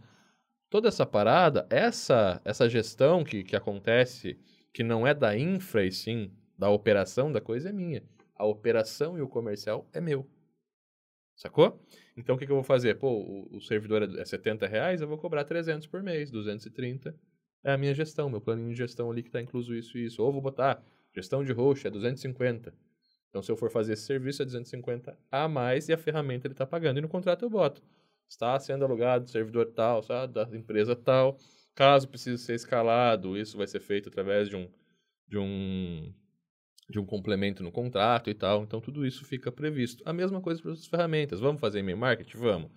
Toda 0.69 0.89
essa 0.89 1.07
parada, 1.07 1.67
essa 1.71 2.43
essa 2.45 2.69
gestão 2.69 3.25
que, 3.25 3.43
que 3.43 3.57
acontece, 3.57 4.39
que 4.71 4.85
não 4.85 5.07
é 5.07 5.15
da 5.15 5.37
infra 5.37 5.87
e 5.87 5.91
sim 5.91 6.31
da 6.59 6.69
operação 6.69 7.33
da 7.33 7.41
coisa 7.41 7.71
é 7.71 7.73
minha. 7.73 8.03
A 8.35 8.45
operação 8.45 9.17
e 9.17 9.23
o 9.23 9.29
comercial 9.29 9.89
é 9.95 10.01
meu. 10.01 10.29
Sacou? 11.35 11.83
Então, 12.17 12.35
o 12.35 12.39
que, 12.39 12.45
que 12.45 12.53
eu 12.53 12.57
vou 12.57 12.65
fazer? 12.65 12.99
Pô, 12.99 13.11
o, 13.11 13.57
o 13.57 13.61
servidor 13.61 14.03
é 14.03 14.25
70 14.25 14.67
é 14.67 14.69
reais, 14.69 15.01
eu 15.01 15.09
vou 15.09 15.17
cobrar 15.17 15.45
300 15.45 15.87
por 15.87 16.03
mês, 16.03 16.31
230 16.31 17.15
é 17.65 17.73
a 17.73 17.79
minha 17.79 17.95
gestão, 17.95 18.29
meu 18.29 18.41
planinho 18.41 18.71
de 18.71 18.77
gestão 18.77 19.11
ali 19.11 19.23
que 19.23 19.29
está 19.29 19.41
incluso 19.41 19.75
isso 19.75 19.97
e 19.97 20.05
isso. 20.05 20.23
Ou 20.23 20.31
vou 20.31 20.43
botar 20.43 20.83
gestão 21.15 21.43
de 21.43 21.53
host 21.53 21.87
é 21.87 21.91
250. 21.91 22.75
Então, 23.29 23.43
se 23.43 23.51
eu 23.51 23.57
for 23.57 23.71
fazer 23.71 23.95
esse 23.95 24.03
serviço, 24.03 24.43
é 24.43 24.45
250 24.45 25.17
a 25.31 25.49
mais 25.49 25.89
e 25.89 25.93
a 25.93 25.99
ferramenta 25.99 26.47
ele 26.47 26.55
está 26.55 26.67
pagando. 26.67 26.99
E 26.99 27.03
no 27.03 27.09
contrato 27.09 27.45
eu 27.45 27.51
boto. 27.51 27.83
Está 28.29 28.59
sendo 28.59 28.85
alugado 28.85 29.29
servidor 29.29 29.67
tal, 29.67 30.03
sabe, 30.03 30.33
da 30.33 30.43
empresa 30.57 30.97
tal. 30.97 31.39
Caso 31.75 32.09
precise 32.09 32.43
ser 32.43 32.55
escalado, 32.55 33.37
isso 33.37 33.57
vai 33.57 33.67
ser 33.67 33.81
feito 33.81 34.09
através 34.09 34.49
de 34.49 34.57
um, 34.57 34.69
de 35.29 35.39
um 35.39 36.13
de 36.89 37.01
um 37.01 37.05
complemento 37.05 37.63
no 37.63 37.73
contrato 37.73 38.31
e 38.31 38.35
tal. 38.35 38.63
Então, 38.63 38.81
tudo 38.81 39.05
isso 39.05 39.25
fica 39.25 39.51
previsto. 39.51 40.03
A 40.07 40.13
mesma 40.13 40.41
coisa 40.41 40.63
para 40.63 40.73
as 40.73 40.87
ferramentas. 40.87 41.41
Vamos 41.41 41.61
fazer 41.61 41.81
e-mail 41.81 41.99
marketing? 41.99 42.39
Vamos. 42.39 42.71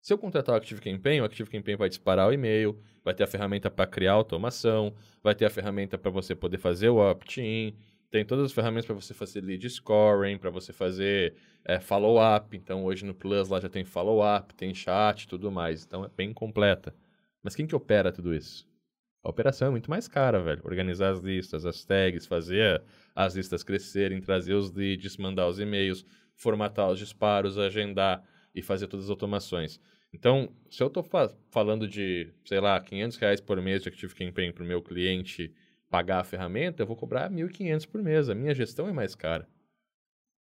Se 0.00 0.12
eu 0.12 0.18
contratar 0.18 0.54
o 0.54 0.58
Active 0.58 0.80
Campaign, 0.80 1.20
o 1.20 1.24
Active 1.24 1.50
Campaign 1.50 1.76
vai 1.76 1.88
disparar 1.88 2.28
o 2.28 2.32
e-mail, 2.32 2.78
vai 3.02 3.12
ter 3.12 3.24
a 3.24 3.26
ferramenta 3.26 3.68
para 3.68 3.86
criar 3.88 4.12
automação, 4.12 4.94
vai 5.20 5.34
ter 5.34 5.44
a 5.46 5.50
ferramenta 5.50 5.98
para 5.98 6.10
você 6.12 6.32
poder 6.32 6.58
fazer 6.58 6.90
o 6.90 6.98
opt-in, 6.98 7.74
tem 8.10 8.24
todas 8.24 8.46
as 8.46 8.52
ferramentas 8.52 8.86
para 8.86 8.94
você 8.94 9.12
fazer 9.12 9.40
lead 9.40 9.68
scoring, 9.68 10.38
para 10.38 10.50
você 10.50 10.72
fazer 10.72 11.34
é, 11.64 11.80
follow-up. 11.80 12.56
Então, 12.56 12.84
hoje 12.84 13.04
no 13.04 13.14
Plus 13.14 13.48
lá 13.48 13.60
já 13.60 13.68
tem 13.68 13.84
follow-up, 13.84 14.54
tem 14.54 14.74
chat 14.74 15.22
e 15.22 15.28
tudo 15.28 15.50
mais. 15.50 15.84
Então, 15.84 16.04
é 16.04 16.08
bem 16.08 16.32
completa. 16.32 16.94
Mas 17.42 17.54
quem 17.54 17.66
que 17.66 17.74
opera 17.74 18.12
tudo 18.12 18.34
isso? 18.34 18.66
A 19.22 19.28
operação 19.28 19.68
é 19.68 19.70
muito 19.70 19.90
mais 19.90 20.06
cara, 20.06 20.40
velho. 20.40 20.62
Organizar 20.64 21.10
as 21.10 21.18
listas, 21.18 21.66
as 21.66 21.84
tags, 21.84 22.26
fazer 22.26 22.82
as 23.14 23.34
listas 23.34 23.64
crescerem, 23.64 24.20
trazer 24.20 24.54
os 24.54 24.70
leads, 24.70 25.16
mandar 25.16 25.48
os 25.48 25.58
e-mails, 25.58 26.06
formatar 26.36 26.88
os 26.90 26.98
disparos, 26.98 27.58
agendar 27.58 28.22
e 28.54 28.62
fazer 28.62 28.86
todas 28.86 29.06
as 29.06 29.10
automações. 29.10 29.80
Então, 30.12 30.50
se 30.70 30.82
eu 30.82 30.86
estou 30.86 31.02
fa 31.02 31.34
falando 31.50 31.88
de, 31.88 32.32
sei 32.44 32.60
lá, 32.60 32.80
500 32.80 33.16
reais 33.18 33.40
por 33.40 33.60
mês 33.60 33.82
de 33.82 33.88
Active 33.88 34.14
Campaign 34.14 34.52
para 34.52 34.62
o 34.62 34.66
meu 34.66 34.80
cliente 34.80 35.52
pagar 35.88 36.20
a 36.20 36.24
ferramenta, 36.24 36.82
eu 36.82 36.86
vou 36.86 36.96
cobrar 36.96 37.30
1.500 37.30 37.88
por 37.88 38.02
mês. 38.02 38.28
A 38.28 38.34
minha 38.34 38.54
gestão 38.54 38.88
é 38.88 38.92
mais 38.92 39.14
cara. 39.14 39.48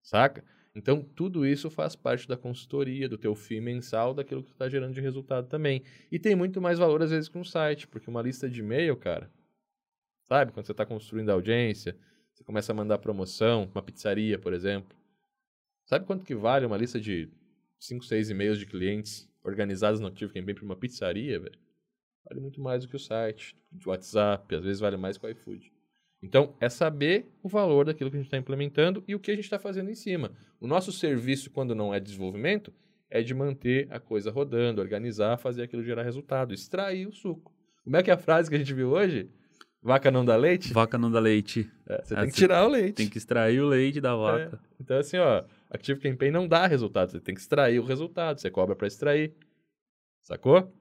Saca? 0.01 0.43
Então, 0.75 1.01
tudo 1.01 1.45
isso 1.45 1.71
faz 1.71 1.95
parte 1.95 2.27
da 2.27 2.37
consultoria, 2.37 3.09
do 3.09 3.17
teu 3.17 3.33
FII 3.33 3.59
mensal, 3.59 4.13
daquilo 4.13 4.43
que 4.43 4.49
tu 4.49 4.53
está 4.53 4.69
gerando 4.69 4.93
de 4.93 5.01
resultado 5.01 5.47
também. 5.47 5.83
E 6.11 6.19
tem 6.19 6.35
muito 6.35 6.61
mais 6.61 6.77
valor, 6.77 7.01
às 7.01 7.09
vezes, 7.09 7.27
que 7.27 7.37
um 7.37 7.43
site, 7.43 7.87
porque 7.87 8.09
uma 8.09 8.21
lista 8.21 8.47
de 8.47 8.59
e-mail, 8.59 8.95
cara, 8.95 9.31
sabe? 10.25 10.51
Quando 10.51 10.67
você 10.67 10.73
está 10.73 10.85
construindo 10.85 11.31
a 11.31 11.33
audiência, 11.33 11.97
você 12.31 12.43
começa 12.43 12.71
a 12.71 12.75
mandar 12.75 12.99
promoção, 12.99 13.67
uma 13.73 13.81
pizzaria, 13.81 14.37
por 14.37 14.53
exemplo. 14.53 14.95
Sabe 15.87 16.05
quanto 16.05 16.23
que 16.23 16.35
vale 16.35 16.65
uma 16.65 16.77
lista 16.77 16.99
de 16.99 17.27
5, 17.79 18.05
6 18.05 18.29
e-mails 18.29 18.59
de 18.59 18.67
clientes 18.67 19.27
organizados 19.43 19.99
no 19.99 20.07
Active 20.07 20.31
Campaign 20.31 20.53
para 20.53 20.65
uma 20.65 20.75
pizzaria, 20.75 21.39
velho? 21.39 21.57
Vale 22.29 22.41
muito 22.41 22.61
mais 22.61 22.83
do 22.83 22.89
que 22.89 22.95
o 22.95 22.99
site, 22.99 23.55
de 23.71 23.87
WhatsApp, 23.87 24.55
às 24.55 24.63
vezes 24.63 24.79
vale 24.79 24.97
mais 24.97 25.17
que 25.17 25.25
o 25.25 25.29
iFood. 25.29 25.71
Então, 26.21 26.55
é 26.59 26.67
saber 26.67 27.31
o 27.43 27.47
valor 27.47 27.85
daquilo 27.85 28.09
que 28.09 28.17
a 28.17 28.19
gente 28.19 28.27
está 28.27 28.37
implementando 28.37 29.03
e 29.07 29.15
o 29.15 29.19
que 29.19 29.31
a 29.31 29.35
gente 29.35 29.45
está 29.45 29.59
fazendo 29.59 29.89
em 29.89 29.95
cima. 29.95 30.31
O 30.59 30.67
nosso 30.67 30.91
serviço, 30.91 31.51
quando 31.51 31.75
não 31.75 31.93
é 31.93 31.99
desenvolvimento, 31.99 32.73
é 33.09 33.21
de 33.21 33.33
manter 33.33 33.87
a 33.91 33.99
coisa 33.99 34.31
rodando, 34.31 34.81
organizar, 34.81 35.37
fazer 35.37 35.63
aquilo 35.63 35.83
gerar 35.83 36.03
resultado, 36.03 36.53
extrair 36.53 37.07
o 37.07 37.13
suco. 37.13 37.55
Como 37.83 37.95
é 37.95 38.03
que 38.03 38.09
é 38.09 38.13
a 38.13 38.17
frase 38.17 38.49
que 38.49 38.55
a 38.55 38.59
gente 38.59 38.73
viu 38.73 38.89
hoje? 38.89 39.29
Vaca 39.81 40.11
não 40.11 40.25
dá 40.25 40.35
leite? 40.35 40.73
Vaca 40.73 40.97
não 40.97 41.09
dá 41.09 41.19
leite. 41.19 41.71
É, 41.87 42.01
você 42.03 42.13
é, 42.13 42.17
tem 42.17 42.29
que 42.29 42.35
tirar 42.35 42.65
o 42.65 42.69
leite. 42.69 42.95
Tem 42.95 43.07
que 43.07 43.17
extrair 43.17 43.61
o 43.61 43.67
leite 43.67 44.01
da 44.01 44.15
vaca. 44.15 44.59
É. 44.61 44.67
Então, 44.81 44.97
assim, 44.97 45.17
ó, 45.17 45.43
Active 45.69 45.99
Campaign 45.99 46.31
não 46.31 46.47
dá 46.47 46.67
resultado. 46.67 47.11
Você 47.11 47.21
tem 47.21 47.33
que 47.33 47.39
extrair 47.39 47.79
o 47.79 47.85
resultado. 47.85 48.41
Você 48.41 48.49
cobra 48.49 48.75
para 48.75 48.87
extrair. 48.87 49.33
Sacou? 50.21 50.73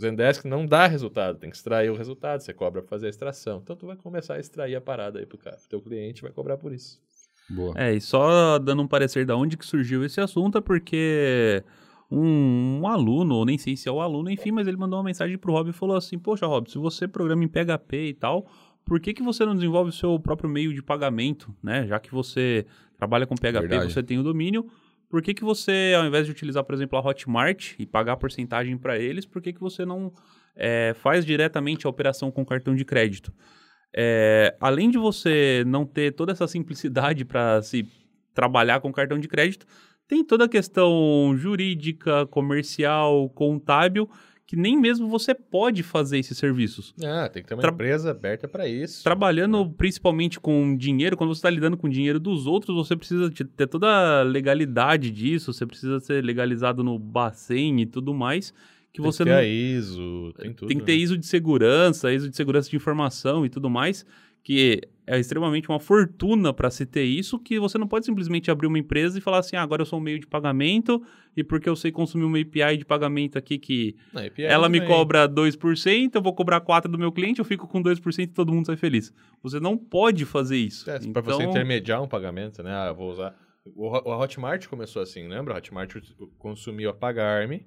Zendesk 0.00 0.44
não 0.46 0.66
dá 0.66 0.86
resultado, 0.86 1.38
tem 1.38 1.50
que 1.50 1.56
extrair 1.56 1.90
o 1.90 1.96
resultado, 1.96 2.40
você 2.40 2.52
cobra 2.52 2.80
para 2.80 2.88
fazer 2.88 3.06
a 3.06 3.10
extração. 3.10 3.60
Então 3.62 3.76
tu 3.76 3.86
vai 3.86 3.96
começar 3.96 4.34
a 4.34 4.40
extrair 4.40 4.74
a 4.74 4.80
parada 4.80 5.18
aí 5.18 5.26
pro 5.26 5.38
cara. 5.38 5.58
O 5.64 5.68
teu 5.68 5.80
cliente 5.80 6.22
vai 6.22 6.32
cobrar 6.32 6.56
por 6.56 6.72
isso. 6.72 7.00
Boa. 7.48 7.74
É, 7.76 7.92
e 7.92 8.00
só 8.00 8.58
dando 8.58 8.82
um 8.82 8.88
parecer 8.88 9.26
da 9.26 9.36
onde 9.36 9.56
que 9.56 9.66
surgiu 9.66 10.04
esse 10.04 10.20
assunto 10.20 10.58
é 10.58 10.60
porque 10.60 11.62
um, 12.10 12.80
um, 12.80 12.86
aluno, 12.86 13.34
ou 13.34 13.44
nem 13.44 13.58
sei 13.58 13.76
se 13.76 13.88
é 13.88 13.92
o 13.92 14.00
aluno, 14.00 14.30
enfim, 14.30 14.50
mas 14.50 14.66
ele 14.66 14.76
mandou 14.76 14.98
uma 14.98 15.04
mensagem 15.04 15.36
pro 15.36 15.52
Rob 15.52 15.70
e 15.70 15.72
falou 15.72 15.96
assim: 15.96 16.18
Poxa, 16.18 16.46
Rob, 16.46 16.70
se 16.70 16.78
você 16.78 17.06
programa 17.06 17.44
em 17.44 17.48
PHP 17.48 18.08
e 18.08 18.14
tal, 18.14 18.46
por 18.84 19.00
que, 19.00 19.12
que 19.12 19.22
você 19.22 19.44
não 19.44 19.54
desenvolve 19.54 19.90
o 19.90 19.92
seu 19.92 20.18
próprio 20.18 20.48
meio 20.48 20.72
de 20.72 20.82
pagamento, 20.82 21.54
né? 21.62 21.86
Já 21.86 21.98
que 22.00 22.10
você 22.12 22.66
trabalha 22.96 23.26
com 23.26 23.34
PHP, 23.34 23.66
Verdade. 23.66 23.92
você 23.92 24.02
tem 24.02 24.18
o 24.18 24.22
domínio, 24.22 24.66
por 25.12 25.20
que, 25.20 25.34
que 25.34 25.44
você, 25.44 25.92
ao 25.94 26.06
invés 26.06 26.24
de 26.24 26.32
utilizar, 26.32 26.64
por 26.64 26.74
exemplo, 26.74 26.98
a 26.98 27.06
Hotmart 27.06 27.74
e 27.78 27.84
pagar 27.84 28.16
porcentagem 28.16 28.78
para 28.78 28.98
eles, 28.98 29.26
por 29.26 29.42
que, 29.42 29.52
que 29.52 29.60
você 29.60 29.84
não 29.84 30.10
é, 30.56 30.94
faz 30.94 31.22
diretamente 31.22 31.86
a 31.86 31.90
operação 31.90 32.30
com 32.30 32.46
cartão 32.46 32.74
de 32.74 32.82
crédito? 32.82 33.30
É, 33.94 34.56
além 34.58 34.88
de 34.88 34.96
você 34.96 35.64
não 35.66 35.84
ter 35.84 36.12
toda 36.12 36.32
essa 36.32 36.48
simplicidade 36.48 37.26
para 37.26 37.60
se 37.60 37.86
trabalhar 38.32 38.80
com 38.80 38.90
cartão 38.90 39.18
de 39.18 39.28
crédito, 39.28 39.66
tem 40.08 40.24
toda 40.24 40.46
a 40.46 40.48
questão 40.48 41.34
jurídica, 41.36 42.26
comercial, 42.28 43.28
contábil 43.28 44.08
que 44.52 44.56
nem 44.56 44.78
mesmo 44.78 45.08
você 45.08 45.34
pode 45.34 45.82
fazer 45.82 46.18
esses 46.18 46.36
serviços. 46.36 46.94
Ah, 47.02 47.26
tem 47.26 47.42
que 47.42 47.48
ter 47.48 47.54
uma 47.54 47.62
Tra 47.62 47.72
empresa 47.72 48.10
aberta 48.10 48.46
para 48.46 48.68
isso. 48.68 49.02
Trabalhando 49.02 49.62
é. 49.62 49.74
principalmente 49.78 50.38
com 50.38 50.76
dinheiro, 50.76 51.16
quando 51.16 51.34
você 51.34 51.38
está 51.38 51.48
lidando 51.48 51.74
com 51.74 51.88
dinheiro 51.88 52.20
dos 52.20 52.46
outros, 52.46 52.76
você 52.76 52.94
precisa 52.94 53.30
ter 53.30 53.66
toda 53.66 54.20
a 54.20 54.22
legalidade 54.22 55.10
disso, 55.10 55.54
você 55.54 55.64
precisa 55.64 56.00
ser 56.00 56.22
legalizado 56.22 56.84
no 56.84 56.98
Bacen 56.98 57.80
e 57.80 57.86
tudo 57.86 58.12
mais. 58.12 58.52
Que 58.92 59.00
tem 59.00 59.10
você 59.10 59.24
que 59.24 59.30
ter 59.30 59.36
não... 59.36 59.40
a 59.40 59.44
ISO, 59.46 60.34
tem 60.36 60.52
tudo. 60.52 60.68
Tem 60.68 60.78
que 60.78 60.84
ter 60.84 60.92
né? 60.92 60.98
ISO 60.98 61.16
de 61.16 61.26
segurança, 61.26 62.12
ISO 62.12 62.28
de 62.28 62.36
segurança 62.36 62.68
de 62.68 62.76
informação 62.76 63.46
e 63.46 63.48
tudo 63.48 63.70
mais, 63.70 64.04
que 64.42 64.80
é 65.06 65.18
extremamente 65.18 65.68
uma 65.68 65.80
fortuna 65.80 66.52
para 66.52 66.70
se 66.70 66.86
ter 66.86 67.04
isso, 67.04 67.38
que 67.38 67.58
você 67.58 67.76
não 67.76 67.88
pode 67.88 68.06
simplesmente 68.06 68.50
abrir 68.50 68.66
uma 68.66 68.78
empresa 68.78 69.18
e 69.18 69.20
falar 69.20 69.38
assim, 69.38 69.56
ah, 69.56 69.62
agora 69.62 69.82
eu 69.82 69.86
sou 69.86 69.98
um 69.98 70.02
meio 70.02 70.18
de 70.18 70.26
pagamento 70.26 71.02
e 71.36 71.42
porque 71.42 71.68
eu 71.68 71.74
sei 71.74 71.90
consumir 71.90 72.24
uma 72.24 72.38
API 72.38 72.76
de 72.76 72.84
pagamento 72.84 73.36
aqui 73.36 73.58
que 73.58 73.96
não, 74.12 74.22
ela 74.38 74.68
me 74.68 74.80
cobra 74.86 75.28
2%, 75.28 76.10
eu 76.14 76.22
vou 76.22 76.32
cobrar 76.34 76.60
4% 76.60 76.82
do 76.82 76.98
meu 76.98 77.10
cliente, 77.10 77.40
eu 77.40 77.44
fico 77.44 77.66
com 77.66 77.82
2% 77.82 78.22
e 78.22 78.26
todo 78.28 78.52
mundo 78.52 78.66
sai 78.66 78.76
feliz. 78.76 79.12
Você 79.42 79.58
não 79.58 79.76
pode 79.76 80.24
fazer 80.24 80.56
isso. 80.56 80.88
É, 80.88 80.96
então... 80.96 81.12
Para 81.12 81.22
você 81.22 81.42
intermediar 81.42 82.02
um 82.02 82.08
pagamento, 82.08 82.62
né? 82.62 82.72
Ah, 82.72 82.88
eu 82.88 82.94
vou 82.94 83.10
usar... 83.10 83.34
O 83.76 84.10
Hotmart 84.10 84.66
começou 84.66 85.02
assim, 85.02 85.28
lembra? 85.28 85.54
O 85.54 85.56
Hotmart 85.56 85.94
consumiu 86.38 86.90
a 86.90 86.94
Pagarme 86.94 87.64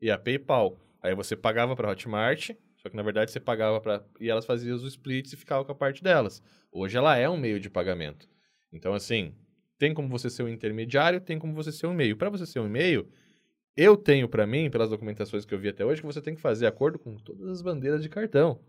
e 0.00 0.10
a 0.10 0.18
PayPal. 0.18 0.78
Aí 1.02 1.14
você 1.14 1.34
pagava 1.34 1.74
para 1.74 1.88
a 1.88 1.92
Hotmart, 1.92 2.50
só 2.82 2.88
que 2.88 2.96
na 2.96 3.02
verdade 3.02 3.30
você 3.30 3.40
pagava 3.40 3.80
para. 3.80 4.04
E 4.18 4.30
elas 4.30 4.46
faziam 4.46 4.76
os 4.76 4.84
splits 4.84 5.32
e 5.32 5.36
ficava 5.36 5.64
com 5.64 5.72
a 5.72 5.74
parte 5.74 6.02
delas. 6.02 6.42
Hoje 6.72 6.96
ela 6.96 7.16
é 7.16 7.28
um 7.28 7.36
meio 7.36 7.60
de 7.60 7.68
pagamento. 7.68 8.28
Então, 8.72 8.94
assim, 8.94 9.34
tem 9.78 9.92
como 9.92 10.08
você 10.08 10.30
ser 10.30 10.42
um 10.42 10.48
intermediário, 10.48 11.20
tem 11.20 11.38
como 11.38 11.54
você 11.54 11.72
ser 11.72 11.86
um 11.86 11.94
meio. 11.94 12.16
Para 12.16 12.30
você 12.30 12.46
ser 12.46 12.60
um 12.60 12.68
meio, 12.68 13.08
eu 13.76 13.96
tenho 13.96 14.28
para 14.28 14.46
mim, 14.46 14.70
pelas 14.70 14.90
documentações 14.90 15.44
que 15.44 15.54
eu 15.54 15.58
vi 15.58 15.68
até 15.68 15.84
hoje, 15.84 16.00
que 16.00 16.06
você 16.06 16.22
tem 16.22 16.34
que 16.34 16.40
fazer 16.40 16.66
acordo 16.66 16.98
com 16.98 17.16
todas 17.16 17.48
as 17.48 17.62
bandeiras 17.62 18.02
de 18.02 18.08
cartão. 18.08 18.60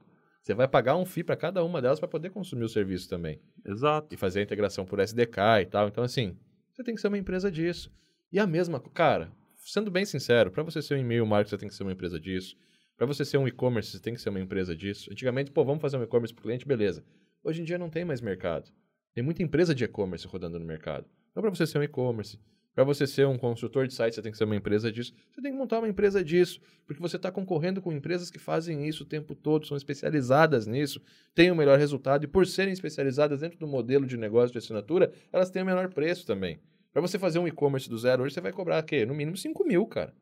Você 0.41 0.53
vai 0.55 0.67
pagar 0.67 0.97
um 0.97 1.05
FII 1.05 1.23
para 1.23 1.35
cada 1.35 1.63
uma 1.63 1.81
delas 1.81 1.99
para 1.99 2.07
poder 2.07 2.31
consumir 2.31 2.63
o 2.63 2.69
serviço 2.69 3.07
também. 3.07 3.39
Exato. 3.65 4.13
E 4.13 4.17
fazer 4.17 4.39
a 4.39 4.43
integração 4.43 4.85
por 4.85 4.99
SDK 4.99 5.61
e 5.61 5.65
tal. 5.67 5.87
Então, 5.87 6.03
assim, 6.03 6.35
você 6.73 6.83
tem 6.83 6.95
que 6.95 7.01
ser 7.01 7.09
uma 7.09 7.17
empresa 7.17 7.51
disso. 7.51 7.91
E 8.31 8.39
a 8.39 8.47
mesma, 8.47 8.79
cara, 8.79 9.31
sendo 9.57 9.91
bem 9.91 10.03
sincero, 10.03 10.49
para 10.49 10.63
você 10.63 10.81
ser 10.81 10.95
um 10.95 10.97
e-mail 10.97 11.25
marketing, 11.25 11.49
você 11.49 11.57
tem 11.57 11.69
que 11.69 11.75
ser 11.75 11.83
uma 11.83 11.91
empresa 11.91 12.19
disso. 12.19 12.55
Para 13.01 13.07
você 13.07 13.25
ser 13.25 13.39
um 13.39 13.47
e-commerce, 13.47 13.89
você 13.89 13.99
tem 13.99 14.13
que 14.13 14.21
ser 14.21 14.29
uma 14.29 14.39
empresa 14.39 14.75
disso. 14.75 15.09
Antigamente, 15.11 15.49
pô, 15.49 15.65
vamos 15.65 15.81
fazer 15.81 15.97
um 15.97 16.03
e-commerce 16.03 16.31
para 16.31 16.41
o 16.41 16.43
cliente, 16.43 16.67
beleza. 16.67 17.03
Hoje 17.43 17.59
em 17.59 17.65
dia 17.65 17.75
não 17.75 17.89
tem 17.89 18.05
mais 18.05 18.21
mercado. 18.21 18.71
Tem 19.11 19.23
muita 19.23 19.41
empresa 19.41 19.73
de 19.73 19.83
e-commerce 19.83 20.27
rodando 20.27 20.59
no 20.59 20.65
mercado. 20.65 21.09
Então, 21.31 21.41
para 21.41 21.49
você 21.49 21.65
ser 21.65 21.79
um 21.79 21.83
e-commerce, 21.83 22.39
para 22.75 22.83
você 22.83 23.07
ser 23.07 23.25
um 23.25 23.39
construtor 23.39 23.87
de 23.87 23.95
site, 23.95 24.13
você 24.13 24.21
tem 24.21 24.31
que 24.31 24.37
ser 24.37 24.43
uma 24.43 24.55
empresa 24.55 24.91
disso. 24.91 25.15
Você 25.31 25.41
tem 25.41 25.51
que 25.51 25.57
montar 25.57 25.79
uma 25.79 25.89
empresa 25.89 26.23
disso, 26.23 26.61
porque 26.85 27.01
você 27.01 27.15
está 27.15 27.31
concorrendo 27.31 27.81
com 27.81 27.91
empresas 27.91 28.29
que 28.29 28.37
fazem 28.37 28.87
isso 28.87 29.01
o 29.01 29.07
tempo 29.07 29.33
todo, 29.33 29.65
são 29.65 29.75
especializadas 29.75 30.67
nisso, 30.67 31.01
têm 31.33 31.49
o 31.49 31.55
melhor 31.55 31.79
resultado, 31.79 32.25
e 32.25 32.27
por 32.27 32.45
serem 32.45 32.71
especializadas 32.71 33.39
dentro 33.39 33.57
do 33.57 33.65
modelo 33.65 34.05
de 34.05 34.15
negócio 34.15 34.51
de 34.51 34.59
assinatura, 34.59 35.11
elas 35.33 35.49
têm 35.49 35.63
o 35.63 35.65
menor 35.65 35.89
preço 35.89 36.23
também. 36.27 36.59
Para 36.93 37.01
você 37.01 37.17
fazer 37.17 37.39
um 37.39 37.47
e-commerce 37.47 37.89
do 37.89 37.97
zero 37.97 38.21
hoje, 38.21 38.35
você 38.35 38.41
vai 38.41 38.51
cobrar 38.51 38.83
quê? 38.83 39.07
No 39.07 39.15
mínimo 39.15 39.35
5 39.35 39.65
mil, 39.65 39.87
cara. 39.87 40.13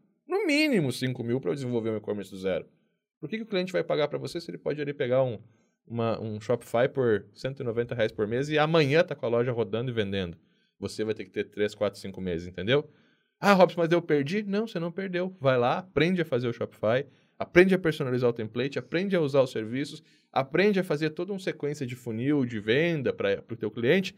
Mínimo 0.50 0.92
5 0.92 1.24
mil 1.24 1.40
para 1.40 1.54
desenvolver 1.54 1.92
um 1.92 1.98
e-commerce 1.98 2.32
do 2.32 2.38
zero. 2.40 2.66
Por 3.20 3.30
que, 3.30 3.38
que 3.38 3.44
o 3.44 3.46
cliente 3.46 3.72
vai 3.72 3.84
pagar 3.84 4.08
para 4.08 4.18
você 4.18 4.42
se 4.42 4.50
ele 4.50 4.58
pode 4.58 4.82
ali 4.82 4.96
pegar 4.96 5.24
um, 5.24 5.38
uma, 5.86 6.20
um 6.20 6.42
Shopify 6.42 6.90
por 6.92 7.24
190 7.36 7.94
reais 7.94 8.12
por 8.12 8.26
mês 8.26 8.50
e 8.50 8.58
amanhã 8.58 9.04
tá 9.04 9.14
com 9.14 9.28
a 9.28 9.30
loja 9.30 9.52
rodando 9.52 9.92
e 9.92 9.94
vendendo? 9.94 10.36
Você 10.80 11.04
vai 11.04 11.14
ter 11.14 11.26
que 11.26 11.30
ter 11.30 11.44
3, 11.44 11.76
4, 11.76 12.00
5 12.00 12.20
meses, 12.20 12.48
entendeu? 12.48 12.90
Ah, 13.40 13.54
Robson, 13.54 13.80
mas 13.80 13.92
eu 13.92 14.02
perdi? 14.02 14.42
Não, 14.42 14.66
você 14.66 14.80
não 14.80 14.92
perdeu. 14.92 15.38
Vai 15.40 15.56
lá, 15.56 15.78
aprende 15.78 16.20
a 16.24 16.26
fazer 16.26 16.48
o 16.48 16.54
Shopify, 16.54 17.06
aprende 17.38 17.76
a 17.76 17.78
personalizar 17.78 18.28
o 18.28 18.34
template, 18.34 18.80
aprende 18.80 19.16
a 19.16 19.22
usar 19.22 19.44
os 19.44 19.52
serviços, 19.52 20.02
aprende 20.32 20.80
a 20.80 20.84
fazer 20.84 21.12
toda 21.12 21.32
uma 21.32 21.38
sequência 21.38 21.86
de 21.86 21.96
funil, 21.96 22.44
de 22.44 22.60
venda 22.60 23.14
para 23.14 23.44
o 23.52 23.56
teu 23.56 23.70
cliente 23.70 24.16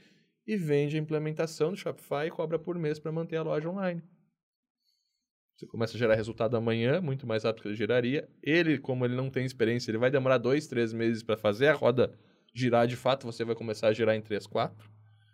e 0.47 0.55
vende 0.55 0.95
a 0.95 0.99
implementação 1.01 1.71
do 1.71 1.77
Shopify 1.77 2.27
e 2.27 2.31
cobra 2.31 2.57
por 2.57 2.79
mês 2.79 2.99
para 2.99 3.11
manter 3.11 3.35
a 3.35 3.43
loja 3.43 3.69
online. 3.69 4.01
Você 5.55 5.65
começa 5.67 5.95
a 5.95 5.99
gerar 5.99 6.15
resultado 6.15 6.57
amanhã, 6.57 6.99
muito 7.01 7.27
mais 7.27 7.43
rápido 7.43 7.63
que 7.63 7.67
ele 7.69 7.75
geraria. 7.75 8.27
Ele, 8.41 8.77
como 8.77 9.05
ele 9.05 9.15
não 9.15 9.29
tem 9.29 9.45
experiência, 9.45 9.91
ele 9.91 9.97
vai 9.97 10.09
demorar 10.09 10.37
dois, 10.37 10.67
três 10.67 10.91
meses 10.91 11.21
para 11.21 11.37
fazer 11.37 11.67
a 11.67 11.73
roda 11.73 12.11
girar 12.53 12.87
de 12.87 12.95
fato. 12.95 13.25
Você 13.25 13.43
vai 13.43 13.55
começar 13.55 13.87
a 13.89 13.93
girar 13.93 14.15
em 14.15 14.21
três, 14.21 14.47
quatro. 14.47 14.89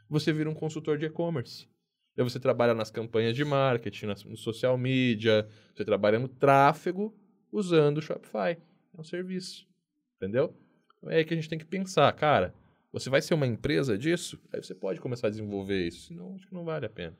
Você 0.10 0.34
vira 0.34 0.50
um 0.50 0.54
consultor 0.54 0.98
de 0.98 1.06
e-commerce. 1.06 1.68
Aí 2.18 2.24
você 2.24 2.40
trabalha 2.40 2.74
nas 2.74 2.90
campanhas 2.90 3.36
de 3.36 3.46
marketing, 3.46 4.08
no 4.26 4.36
social 4.36 4.78
media, 4.78 5.48
você 5.76 5.86
trabalha 5.86 6.18
no 6.18 6.28
tráfego 6.28 7.16
usando 7.52 8.00
o 8.00 8.02
Shopify. 8.02 8.58
É 8.94 9.00
um 9.00 9.04
serviço. 9.04 9.68
Entendeu? 10.16 10.56
Então 10.98 11.12
é 11.12 11.18
aí 11.18 11.26
que 11.26 11.34
a 11.34 11.38
gente 11.38 11.48
tem 11.48 11.60
que 11.60 11.66
pensar, 11.66 12.12
cara, 12.14 12.54
você 12.92 13.10
vai 13.10 13.22
ser 13.22 13.36
uma 13.36 13.46
empresa 13.46 13.98
disso? 13.98 14.42
Aí 14.52 14.62
você 14.62 14.74
pode 14.74 15.00
começar 15.00 15.28
a 15.28 15.30
desenvolver 15.30 15.88
isso, 15.88 16.08
senão 16.08 16.34
acho 16.36 16.48
que 16.48 16.54
não 16.54 16.66
vale 16.66 16.86
a 16.88 16.90
pena. 16.90 17.16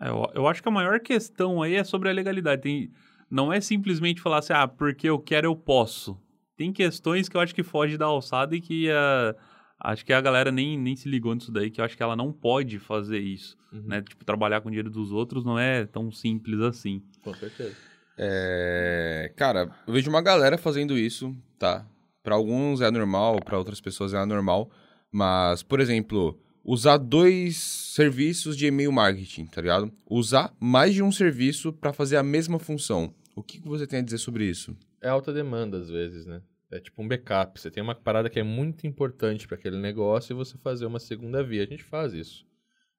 É, 0.00 0.08
eu, 0.08 0.30
eu, 0.34 0.46
acho 0.46 0.62
que 0.62 0.68
a 0.68 0.72
maior 0.72 1.00
questão 1.00 1.62
aí 1.62 1.74
é 1.74 1.84
sobre 1.84 2.08
a 2.08 2.12
legalidade. 2.12 2.62
Tem, 2.62 2.92
não 3.30 3.52
é 3.52 3.60
simplesmente 3.60 4.20
falar 4.20 4.38
assim, 4.38 4.52
ah, 4.52 4.68
porque 4.68 5.08
eu 5.08 5.18
quero, 5.18 5.46
eu 5.46 5.56
posso. 5.56 6.20
Tem 6.56 6.72
questões 6.72 7.28
que 7.28 7.36
eu 7.36 7.40
acho 7.40 7.54
que 7.54 7.62
foge 7.62 7.96
da 7.96 8.06
alçada 8.06 8.54
e 8.54 8.60
que 8.60 8.88
uh, 8.90 9.34
acho 9.78 10.04
que 10.04 10.12
a 10.12 10.20
galera 10.20 10.52
nem, 10.52 10.78
nem 10.78 10.94
se 10.94 11.08
ligou 11.08 11.34
nisso 11.34 11.50
daí, 11.50 11.70
que 11.70 11.80
eu 11.80 11.84
acho 11.84 11.96
que 11.96 12.02
ela 12.02 12.14
não 12.14 12.32
pode 12.32 12.78
fazer 12.78 13.18
isso. 13.18 13.56
Uhum. 13.72 13.82
Né? 13.86 14.02
Tipo, 14.02 14.24
trabalhar 14.24 14.60
com 14.60 14.68
o 14.68 14.70
dinheiro 14.70 14.90
dos 14.90 15.10
outros 15.10 15.44
não 15.44 15.58
é 15.58 15.86
tão 15.86 16.12
simples 16.12 16.60
assim. 16.60 17.02
Com 17.22 17.34
certeza. 17.34 17.74
É, 18.18 19.32
cara, 19.36 19.70
eu 19.86 19.94
vejo 19.94 20.10
uma 20.10 20.20
galera 20.20 20.58
fazendo 20.58 20.98
isso, 20.98 21.34
tá? 21.58 21.86
Para 22.22 22.34
alguns 22.34 22.82
é 22.82 22.90
normal, 22.90 23.40
para 23.42 23.56
outras 23.56 23.80
pessoas 23.80 24.12
é 24.12 24.18
anormal. 24.18 24.70
Mas, 25.10 25.62
por 25.62 25.80
exemplo, 25.80 26.38
usar 26.72 26.98
dois 26.98 27.56
serviços 27.56 28.56
de 28.56 28.66
e-mail 28.66 28.92
marketing, 28.92 29.44
tá 29.46 29.60
ligado? 29.60 29.92
Usar 30.08 30.54
mais 30.60 30.94
de 30.94 31.02
um 31.02 31.10
serviço 31.10 31.72
para 31.72 31.92
fazer 31.92 32.16
a 32.16 32.22
mesma 32.22 32.60
função. 32.60 33.12
O 33.34 33.42
que 33.42 33.58
você 33.58 33.88
tem 33.88 33.98
a 33.98 34.02
dizer 34.02 34.18
sobre 34.18 34.44
isso? 34.44 34.76
É 35.02 35.08
alta 35.08 35.32
demanda 35.32 35.78
às 35.78 35.90
vezes, 35.90 36.26
né? 36.26 36.40
É 36.70 36.78
tipo 36.78 37.02
um 37.02 37.08
backup. 37.08 37.58
Você 37.58 37.72
tem 37.72 37.82
uma 37.82 37.96
parada 37.96 38.30
que 38.30 38.38
é 38.38 38.44
muito 38.44 38.86
importante 38.86 39.48
para 39.48 39.56
aquele 39.56 39.78
negócio 39.78 40.32
e 40.32 40.36
você 40.36 40.56
fazer 40.58 40.86
uma 40.86 41.00
segunda 41.00 41.42
via. 41.42 41.64
A 41.64 41.66
gente 41.66 41.82
faz 41.82 42.14
isso. 42.14 42.46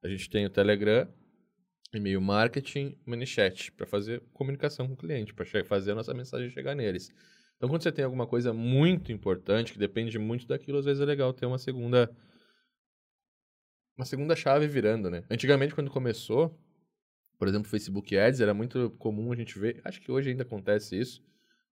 A 0.04 0.10
gente 0.10 0.30
tem 0.30 0.46
o 0.46 0.50
Telegram, 0.50 1.08
e-mail 1.94 2.20
marketing, 2.20 2.98
ManyChat, 3.06 3.72
para 3.72 3.86
fazer 3.86 4.22
comunicação 4.34 4.86
com 4.86 4.96
o 4.96 4.98
cliente, 4.98 5.34
para 5.34 5.46
fazer 5.64 5.92
a 5.92 5.96
nossa 5.96 6.14
mensagem 6.14 6.50
chegar 6.50 6.76
neles. 6.76 7.10
Então, 7.56 7.70
quando 7.70 7.84
você 7.84 7.92
tem 7.92 8.04
alguma 8.04 8.28
coisa 8.28 8.52
muito 8.52 9.14
importante, 9.14 9.72
que 9.72 9.80
depende 9.80 10.20
muito 10.20 10.46
daquilo, 10.46 10.80
às 10.80 10.86
vezes 10.86 11.02
é 11.02 11.06
legal 11.06 11.32
ter 11.32 11.46
uma 11.46 11.58
segunda 11.58 12.12
uma 14.02 14.06
segunda 14.06 14.36
chave 14.36 14.68
virando, 14.68 15.12
né? 15.12 15.24
Antigamente, 15.30 15.76
quando 15.76 15.92
começou, 15.92 16.60
por 17.38 17.48
exemplo, 17.48 17.70
Facebook 17.70 18.18
Ads, 18.18 18.42
era 18.42 18.52
muito 18.52 18.90
comum 18.98 19.32
a 19.32 19.36
gente 19.36 19.58
ver, 19.60 19.80
acho 19.84 20.02
que 20.02 20.12
hoje 20.12 20.32
ainda 20.32 20.42
acontece 20.42 21.00
isso, 21.00 21.24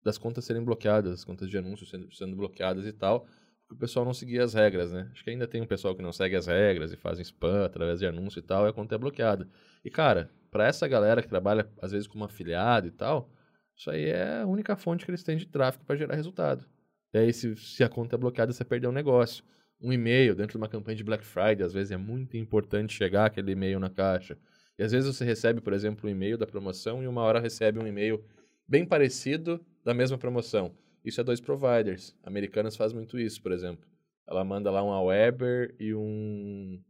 das 0.04 0.20
contas 0.20 0.46
serem 0.46 0.64
bloqueadas, 0.64 1.12
as 1.12 1.26
contas 1.26 1.50
de 1.50 1.58
anúncios 1.58 1.90
sendo, 1.90 2.14
sendo 2.14 2.36
bloqueadas 2.36 2.86
e 2.86 2.94
tal, 2.94 3.22
porque 3.62 3.74
o 3.74 3.78
pessoal 3.78 4.06
não 4.06 4.14
seguia 4.14 4.44
as 4.44 4.54
regras, 4.54 4.92
né? 4.92 5.10
Acho 5.12 5.24
que 5.24 5.32
ainda 5.32 5.48
tem 5.48 5.60
um 5.60 5.66
pessoal 5.66 5.96
que 5.96 6.04
não 6.04 6.12
segue 6.12 6.36
as 6.36 6.46
regras 6.46 6.94
e 6.94 6.98
fazem 6.98 7.24
spam 7.24 7.66
através 7.66 8.00
de 8.00 8.06
anúncio 8.06 8.38
e 8.38 8.44
tal, 8.44 8.68
e 8.68 8.70
a 8.70 8.74
conta 8.74 8.94
é 8.94 8.98
bloqueada. 9.00 9.50
E, 9.84 9.90
cara, 9.90 10.30
para 10.52 10.68
essa 10.68 10.88
galera 10.88 11.24
que 11.24 11.28
trabalha, 11.28 11.68
às 11.82 11.92
vezes, 11.92 12.08
como 12.08 12.24
afiliado 12.24 12.88
e 12.88 12.92
tal, 12.92 13.32
isso 13.76 13.90
aí 13.90 14.06
é 14.06 14.42
a 14.42 14.46
única 14.46 14.76
fonte 14.76 15.04
que 15.04 15.10
eles 15.10 15.24
têm 15.24 15.36
de 15.36 15.48
tráfego 15.48 15.84
para 15.84 15.96
gerar 15.96 16.14
resultado. 16.14 16.64
E 17.12 17.18
aí, 17.18 17.34
se, 17.34 17.56
se 17.56 17.84
a 17.84 17.90
conta 17.90 18.16
é 18.16 18.20
bloqueada, 18.20 18.54
você 18.54 18.64
perdeu 18.64 18.92
um 18.92 18.94
negócio. 18.94 19.44
Um 19.82 19.94
e-mail 19.94 20.36
dentro 20.36 20.52
de 20.52 20.58
uma 20.58 20.68
campanha 20.68 20.98
de 20.98 21.04
Black 21.04 21.26
Friday, 21.26 21.64
às 21.64 21.74
vezes 21.74 21.92
é 21.92 21.98
muito 21.98 22.36
importante 22.36 22.94
chegar 22.94 23.26
aquele 23.26 23.52
e-mail 23.52 23.80
na 23.80 23.90
caixa. 23.90 24.38
E 24.78 24.84
às 24.84 24.92
vezes 24.92 25.14
você 25.14 25.24
recebe, 25.24 25.62
por 25.62 25.74
exemplo, 25.74 26.08
um 26.08 26.12
e-mail 26.12 26.38
da 26.38 26.46
promoção 26.46 27.04
e 27.04 27.08
uma 27.08 27.22
hora 27.22 27.40
recebe 27.40 27.80
um 27.80 27.88
e-mail 27.88 28.24
bem 28.68 28.86
parecido 28.86 29.64
da 29.84 29.94
mesma 29.94 30.18
promoção. 30.18 30.74
Isso 31.04 31.20
é 31.22 31.24
dois 31.24 31.40
providers. 31.40 32.16
Americanas 32.24 32.76
faz 32.76 32.94
muito 32.94 33.18
isso, 33.18 33.42
por 33.42 33.52
exemplo. 33.52 33.88
Ela 34.28 34.44
manda 34.44 34.70
lá 34.70 34.84
um 34.84 34.92
Aweber 34.92 35.76
e 35.80 35.94
um 35.94 36.82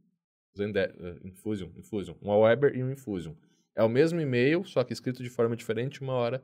Zende... 0.58 0.80
Uh, 0.80 1.28
Infusion, 1.28 1.70
Infusion. 1.78 2.16
Um 2.22 2.32
Aweber 2.32 2.76
e 2.76 2.84
um 2.84 2.92
Infusion. 2.92 3.34
É 3.76 3.84
o 3.84 3.90
mesmo 3.90 4.20
e-mail, 4.20 4.66
só 4.66 4.84
que 4.84 4.92
escrito 4.92 5.24
de 5.24 5.30
forma 5.30 5.56
diferente, 5.56 6.02
uma 6.02 6.14
hora 6.14 6.44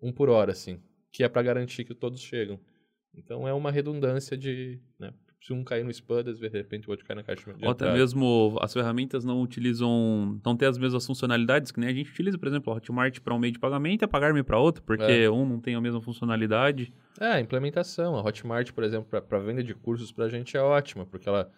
um 0.00 0.12
por 0.12 0.28
hora, 0.28 0.52
assim, 0.52 0.82
que 1.12 1.22
é 1.22 1.28
para 1.28 1.42
garantir 1.42 1.84
que 1.84 1.94
todos 1.94 2.20
chegam. 2.20 2.58
Então 3.14 3.46
é 3.46 3.54
uma 3.54 3.70
redundância 3.70 4.36
de, 4.36 4.80
né, 4.98 5.14
se 5.44 5.52
um 5.52 5.62
cair 5.62 5.84
no 5.84 5.90
spam, 5.90 6.22
de 6.22 6.48
repente 6.48 6.88
o 6.88 6.90
outro 6.90 7.04
cai 7.04 7.14
na 7.14 7.22
caixa 7.22 7.52
de 7.52 7.66
Ou 7.66 7.70
até 7.70 7.92
mesmo 7.92 8.56
as 8.62 8.72
ferramentas 8.72 9.26
não 9.26 9.42
utilizam, 9.42 10.40
não 10.42 10.56
tem 10.56 10.66
as 10.66 10.78
mesmas 10.78 11.04
funcionalidades 11.04 11.70
que 11.70 11.78
nem 11.78 11.90
a 11.90 11.92
gente 11.92 12.10
utiliza, 12.10 12.38
por 12.38 12.48
exemplo, 12.48 12.72
a 12.72 12.76
Hotmart 12.76 13.20
para 13.20 13.34
um 13.34 13.38
meio 13.38 13.52
de 13.52 13.58
pagamento 13.58 14.00
e 14.00 14.04
a 14.06 14.08
pagar-me 14.08 14.42
para 14.42 14.58
outro, 14.58 14.82
porque 14.82 15.04
é. 15.04 15.30
um 15.30 15.46
não 15.46 15.60
tem 15.60 15.74
a 15.74 15.80
mesma 15.82 16.00
funcionalidade. 16.00 16.94
É, 17.20 17.26
a 17.26 17.40
implementação. 17.40 18.16
A 18.16 18.22
Hotmart, 18.22 18.72
por 18.72 18.82
exemplo, 18.84 19.20
para 19.20 19.38
venda 19.38 19.62
de 19.62 19.74
cursos 19.74 20.10
para 20.10 20.24
a 20.24 20.28
gente 20.30 20.56
é 20.56 20.62
ótima, 20.62 21.04
porque 21.04 21.28
ela 21.28 21.52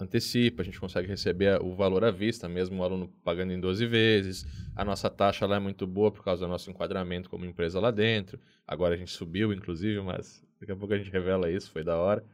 antecipa, 0.00 0.62
a 0.62 0.64
gente 0.64 0.80
consegue 0.80 1.06
receber 1.06 1.62
o 1.62 1.76
valor 1.76 2.02
à 2.02 2.10
vista, 2.10 2.48
mesmo 2.48 2.80
o 2.80 2.82
aluno 2.82 3.06
pagando 3.22 3.52
em 3.52 3.60
12 3.60 3.86
vezes. 3.86 4.44
A 4.74 4.84
nossa 4.84 5.08
taxa 5.08 5.46
lá 5.46 5.56
é 5.56 5.60
muito 5.60 5.86
boa 5.86 6.10
por 6.10 6.24
causa 6.24 6.44
do 6.44 6.50
nosso 6.50 6.68
enquadramento 6.68 7.30
como 7.30 7.44
empresa 7.44 7.78
lá 7.78 7.92
dentro. 7.92 8.40
Agora 8.66 8.96
a 8.96 8.98
gente 8.98 9.12
subiu, 9.12 9.52
inclusive, 9.52 10.00
mas 10.00 10.44
daqui 10.58 10.72
a 10.72 10.76
pouco 10.76 10.92
a 10.92 10.98
gente 10.98 11.12
revela 11.12 11.48
isso, 11.48 11.70
foi 11.70 11.84
da 11.84 11.96
hora. 11.96 12.24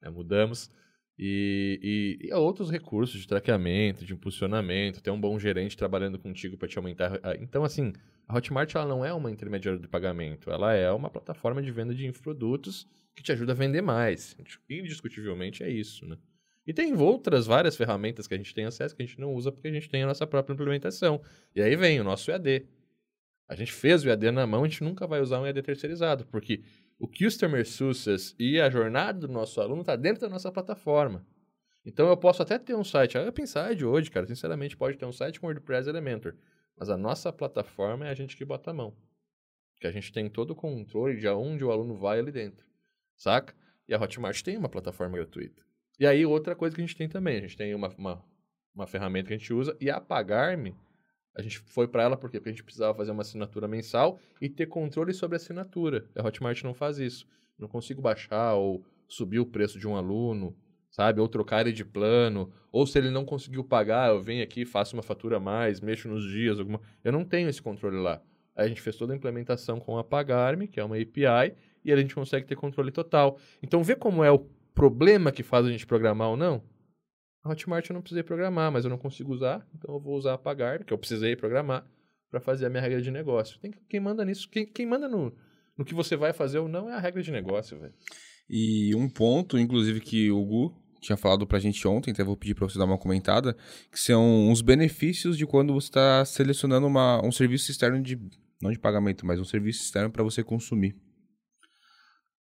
Né? 0.00 0.10
Mudamos. 0.10 0.70
E, 1.18 2.18
e, 2.22 2.28
e, 2.28 2.32
outros 2.32 2.70
recursos 2.70 3.20
de 3.20 3.26
traqueamento, 3.26 4.04
de 4.04 4.12
impulsionamento, 4.12 5.02
ter 5.02 5.10
um 5.10 5.20
bom 5.20 5.36
gerente 5.36 5.76
trabalhando 5.76 6.18
contigo 6.18 6.56
para 6.56 6.68
te 6.68 6.78
aumentar. 6.78 7.20
Então, 7.40 7.64
assim, 7.64 7.92
a 8.26 8.36
Hotmart 8.36 8.72
ela 8.74 8.86
não 8.86 9.04
é 9.04 9.12
uma 9.12 9.30
intermediária 9.30 9.80
de 9.80 9.88
pagamento, 9.88 10.48
ela 10.48 10.72
é 10.74 10.90
uma 10.92 11.10
plataforma 11.10 11.60
de 11.60 11.72
venda 11.72 11.92
de 11.92 12.06
infoprodutos 12.06 12.86
que 13.16 13.22
te 13.22 13.32
ajuda 13.32 13.50
a 13.50 13.54
vender 13.56 13.82
mais. 13.82 14.36
Indiscutivelmente 14.70 15.64
é 15.64 15.70
isso, 15.70 16.06
né? 16.06 16.16
E 16.64 16.72
tem 16.72 16.94
outras 16.94 17.46
várias 17.46 17.74
ferramentas 17.74 18.26
que 18.26 18.34
a 18.34 18.36
gente 18.36 18.54
tem 18.54 18.66
acesso 18.66 18.94
que 18.94 19.02
a 19.02 19.06
gente 19.06 19.18
não 19.18 19.32
usa 19.32 19.50
porque 19.50 19.68
a 19.68 19.72
gente 19.72 19.88
tem 19.88 20.02
a 20.02 20.06
nossa 20.06 20.26
própria 20.26 20.52
implementação. 20.52 21.20
E 21.56 21.62
aí 21.62 21.74
vem 21.74 21.98
o 21.98 22.04
nosso 22.04 22.30
EAD. 22.30 22.66
A 23.48 23.54
gente 23.56 23.72
fez 23.72 24.04
o 24.04 24.08
EAD 24.08 24.30
na 24.30 24.46
mão, 24.46 24.62
a 24.62 24.68
gente 24.68 24.84
nunca 24.84 25.06
vai 25.06 25.20
usar 25.22 25.40
um 25.40 25.46
EAD 25.46 25.62
terceirizado, 25.62 26.26
porque 26.26 26.62
o 26.98 27.06
Customer 27.06 27.66
Success 27.66 28.34
e 28.38 28.60
a 28.60 28.68
jornada 28.68 29.20
do 29.20 29.32
nosso 29.32 29.60
aluno 29.60 29.82
está 29.82 29.94
dentro 29.94 30.20
da 30.20 30.28
nossa 30.28 30.50
plataforma. 30.50 31.24
Então 31.84 32.08
eu 32.08 32.16
posso 32.16 32.42
até 32.42 32.58
ter 32.58 32.74
um 32.74 32.84
site, 32.84 33.16
a 33.16 33.28
Upside 33.28 33.84
hoje, 33.84 34.10
cara, 34.10 34.26
sinceramente 34.26 34.76
pode 34.76 34.98
ter 34.98 35.06
um 35.06 35.12
site 35.12 35.40
com 35.40 35.46
WordPress 35.46 35.88
Elementor, 35.88 36.34
mas 36.76 36.90
a 36.90 36.96
nossa 36.96 37.32
plataforma 37.32 38.06
é 38.06 38.10
a 38.10 38.14
gente 38.14 38.36
que 38.36 38.44
bota 38.44 38.70
a 38.70 38.74
mão. 38.74 38.96
Que 39.80 39.86
a 39.86 39.92
gente 39.92 40.12
tem 40.12 40.28
todo 40.28 40.50
o 40.50 40.56
controle 40.56 41.16
de 41.16 41.28
aonde 41.28 41.64
o 41.64 41.70
aluno 41.70 41.96
vai 41.96 42.18
ali 42.18 42.32
dentro, 42.32 42.66
saca? 43.16 43.54
E 43.88 43.94
a 43.94 44.00
Hotmart 44.00 44.42
tem 44.42 44.56
uma 44.56 44.68
plataforma 44.68 45.16
gratuita. 45.16 45.62
E 45.98 46.06
aí, 46.06 46.26
outra 46.26 46.54
coisa 46.54 46.74
que 46.74 46.82
a 46.82 46.86
gente 46.86 46.96
tem 46.96 47.08
também, 47.08 47.38
a 47.38 47.40
gente 47.40 47.56
tem 47.56 47.74
uma, 47.74 47.88
uma, 47.96 48.24
uma 48.74 48.86
ferramenta 48.86 49.28
que 49.28 49.34
a 49.34 49.38
gente 49.38 49.52
usa, 49.52 49.76
e 49.80 49.88
a 49.90 50.00
Pagar-me, 50.00 50.76
a 51.38 51.42
gente 51.42 51.60
foi 51.60 51.86
para 51.86 52.02
ela 52.02 52.16
porque 52.16 52.36
a 52.44 52.48
gente 52.50 52.64
precisava 52.64 52.92
fazer 52.96 53.12
uma 53.12 53.22
assinatura 53.22 53.68
mensal 53.68 54.18
e 54.40 54.48
ter 54.48 54.66
controle 54.66 55.14
sobre 55.14 55.36
a 55.36 55.38
assinatura. 55.38 56.04
A 56.16 56.26
Hotmart 56.26 56.64
não 56.64 56.74
faz 56.74 56.98
isso. 56.98 57.28
Não 57.56 57.68
consigo 57.68 58.02
baixar 58.02 58.54
ou 58.54 58.84
subir 59.06 59.38
o 59.38 59.46
preço 59.46 59.78
de 59.78 59.86
um 59.86 59.94
aluno, 59.94 60.56
sabe? 60.90 61.20
Ou 61.20 61.28
trocar 61.28 61.60
ele 61.60 61.72
de 61.72 61.84
plano. 61.84 62.50
Ou 62.72 62.84
se 62.88 62.98
ele 62.98 63.08
não 63.08 63.24
conseguiu 63.24 63.62
pagar, 63.62 64.10
eu 64.10 64.20
venho 64.20 64.42
aqui, 64.42 64.64
faço 64.64 64.96
uma 64.96 65.02
fatura 65.02 65.36
a 65.36 65.40
mais, 65.40 65.80
mexo 65.80 66.08
nos 66.08 66.28
dias, 66.28 66.58
alguma. 66.58 66.80
Eu 67.04 67.12
não 67.12 67.24
tenho 67.24 67.48
esse 67.48 67.62
controle 67.62 67.98
lá. 67.98 68.20
A 68.56 68.66
gente 68.66 68.82
fez 68.82 68.96
toda 68.96 69.12
a 69.12 69.16
implementação 69.16 69.78
com 69.78 69.96
a 69.96 70.02
Pagar-me, 70.02 70.66
que 70.66 70.80
é 70.80 70.84
uma 70.84 70.96
API, 70.96 71.54
e 71.84 71.92
a 71.92 71.96
gente 71.96 72.16
consegue 72.16 72.48
ter 72.48 72.56
controle 72.56 72.90
total. 72.90 73.38
Então, 73.62 73.84
vê 73.84 73.94
como 73.94 74.24
é 74.24 74.32
o 74.32 74.40
problema 74.74 75.30
que 75.30 75.44
faz 75.44 75.64
a 75.64 75.70
gente 75.70 75.86
programar 75.86 76.30
ou 76.30 76.36
não? 76.36 76.64
Hotmart 77.48 77.88
eu 77.88 77.94
não 77.94 78.02
precisei 78.02 78.22
programar, 78.22 78.70
mas 78.70 78.84
eu 78.84 78.90
não 78.90 78.98
consigo 78.98 79.32
usar, 79.32 79.66
então 79.74 79.94
eu 79.94 80.00
vou 80.00 80.16
usar 80.16 80.34
a 80.34 80.38
pagar, 80.38 80.84
que 80.84 80.92
eu 80.92 80.98
precisei 80.98 81.36
programar, 81.36 81.86
para 82.30 82.40
fazer 82.40 82.66
a 82.66 82.70
minha 82.70 82.82
regra 82.82 83.00
de 83.00 83.10
negócio. 83.10 83.58
Tem, 83.58 83.72
quem 83.88 84.00
manda 84.00 84.24
nisso, 84.24 84.48
quem, 84.50 84.66
quem 84.66 84.86
manda 84.86 85.08
no, 85.08 85.34
no 85.76 85.84
que 85.84 85.94
você 85.94 86.16
vai 86.16 86.32
fazer 86.32 86.58
ou 86.58 86.68
não 86.68 86.90
é 86.90 86.94
a 86.94 86.98
regra 86.98 87.22
de 87.22 87.30
negócio, 87.30 87.78
velho. 87.78 87.94
E 88.48 88.94
um 88.94 89.08
ponto, 89.08 89.58
inclusive, 89.58 90.00
que 90.00 90.30
o 90.30 90.44
Gu 90.44 90.74
tinha 91.00 91.16
falado 91.16 91.46
pra 91.46 91.58
gente 91.58 91.86
ontem, 91.86 92.10
até 92.10 92.24
vou 92.24 92.36
pedir 92.36 92.54
pra 92.54 92.68
você 92.68 92.78
dar 92.78 92.84
uma 92.84 92.98
comentada, 92.98 93.56
que 93.90 94.00
são 94.00 94.50
os 94.50 94.60
benefícios 94.60 95.36
de 95.36 95.46
quando 95.46 95.72
você 95.72 95.88
está 95.88 96.24
selecionando 96.24 96.86
uma, 96.86 97.24
um 97.24 97.30
serviço 97.30 97.70
externo 97.70 98.02
de, 98.02 98.18
não 98.60 98.72
de 98.72 98.78
pagamento, 98.78 99.24
mas 99.24 99.38
um 99.38 99.44
serviço 99.44 99.82
externo 99.84 100.10
para 100.10 100.24
você 100.24 100.42
consumir. 100.42 100.96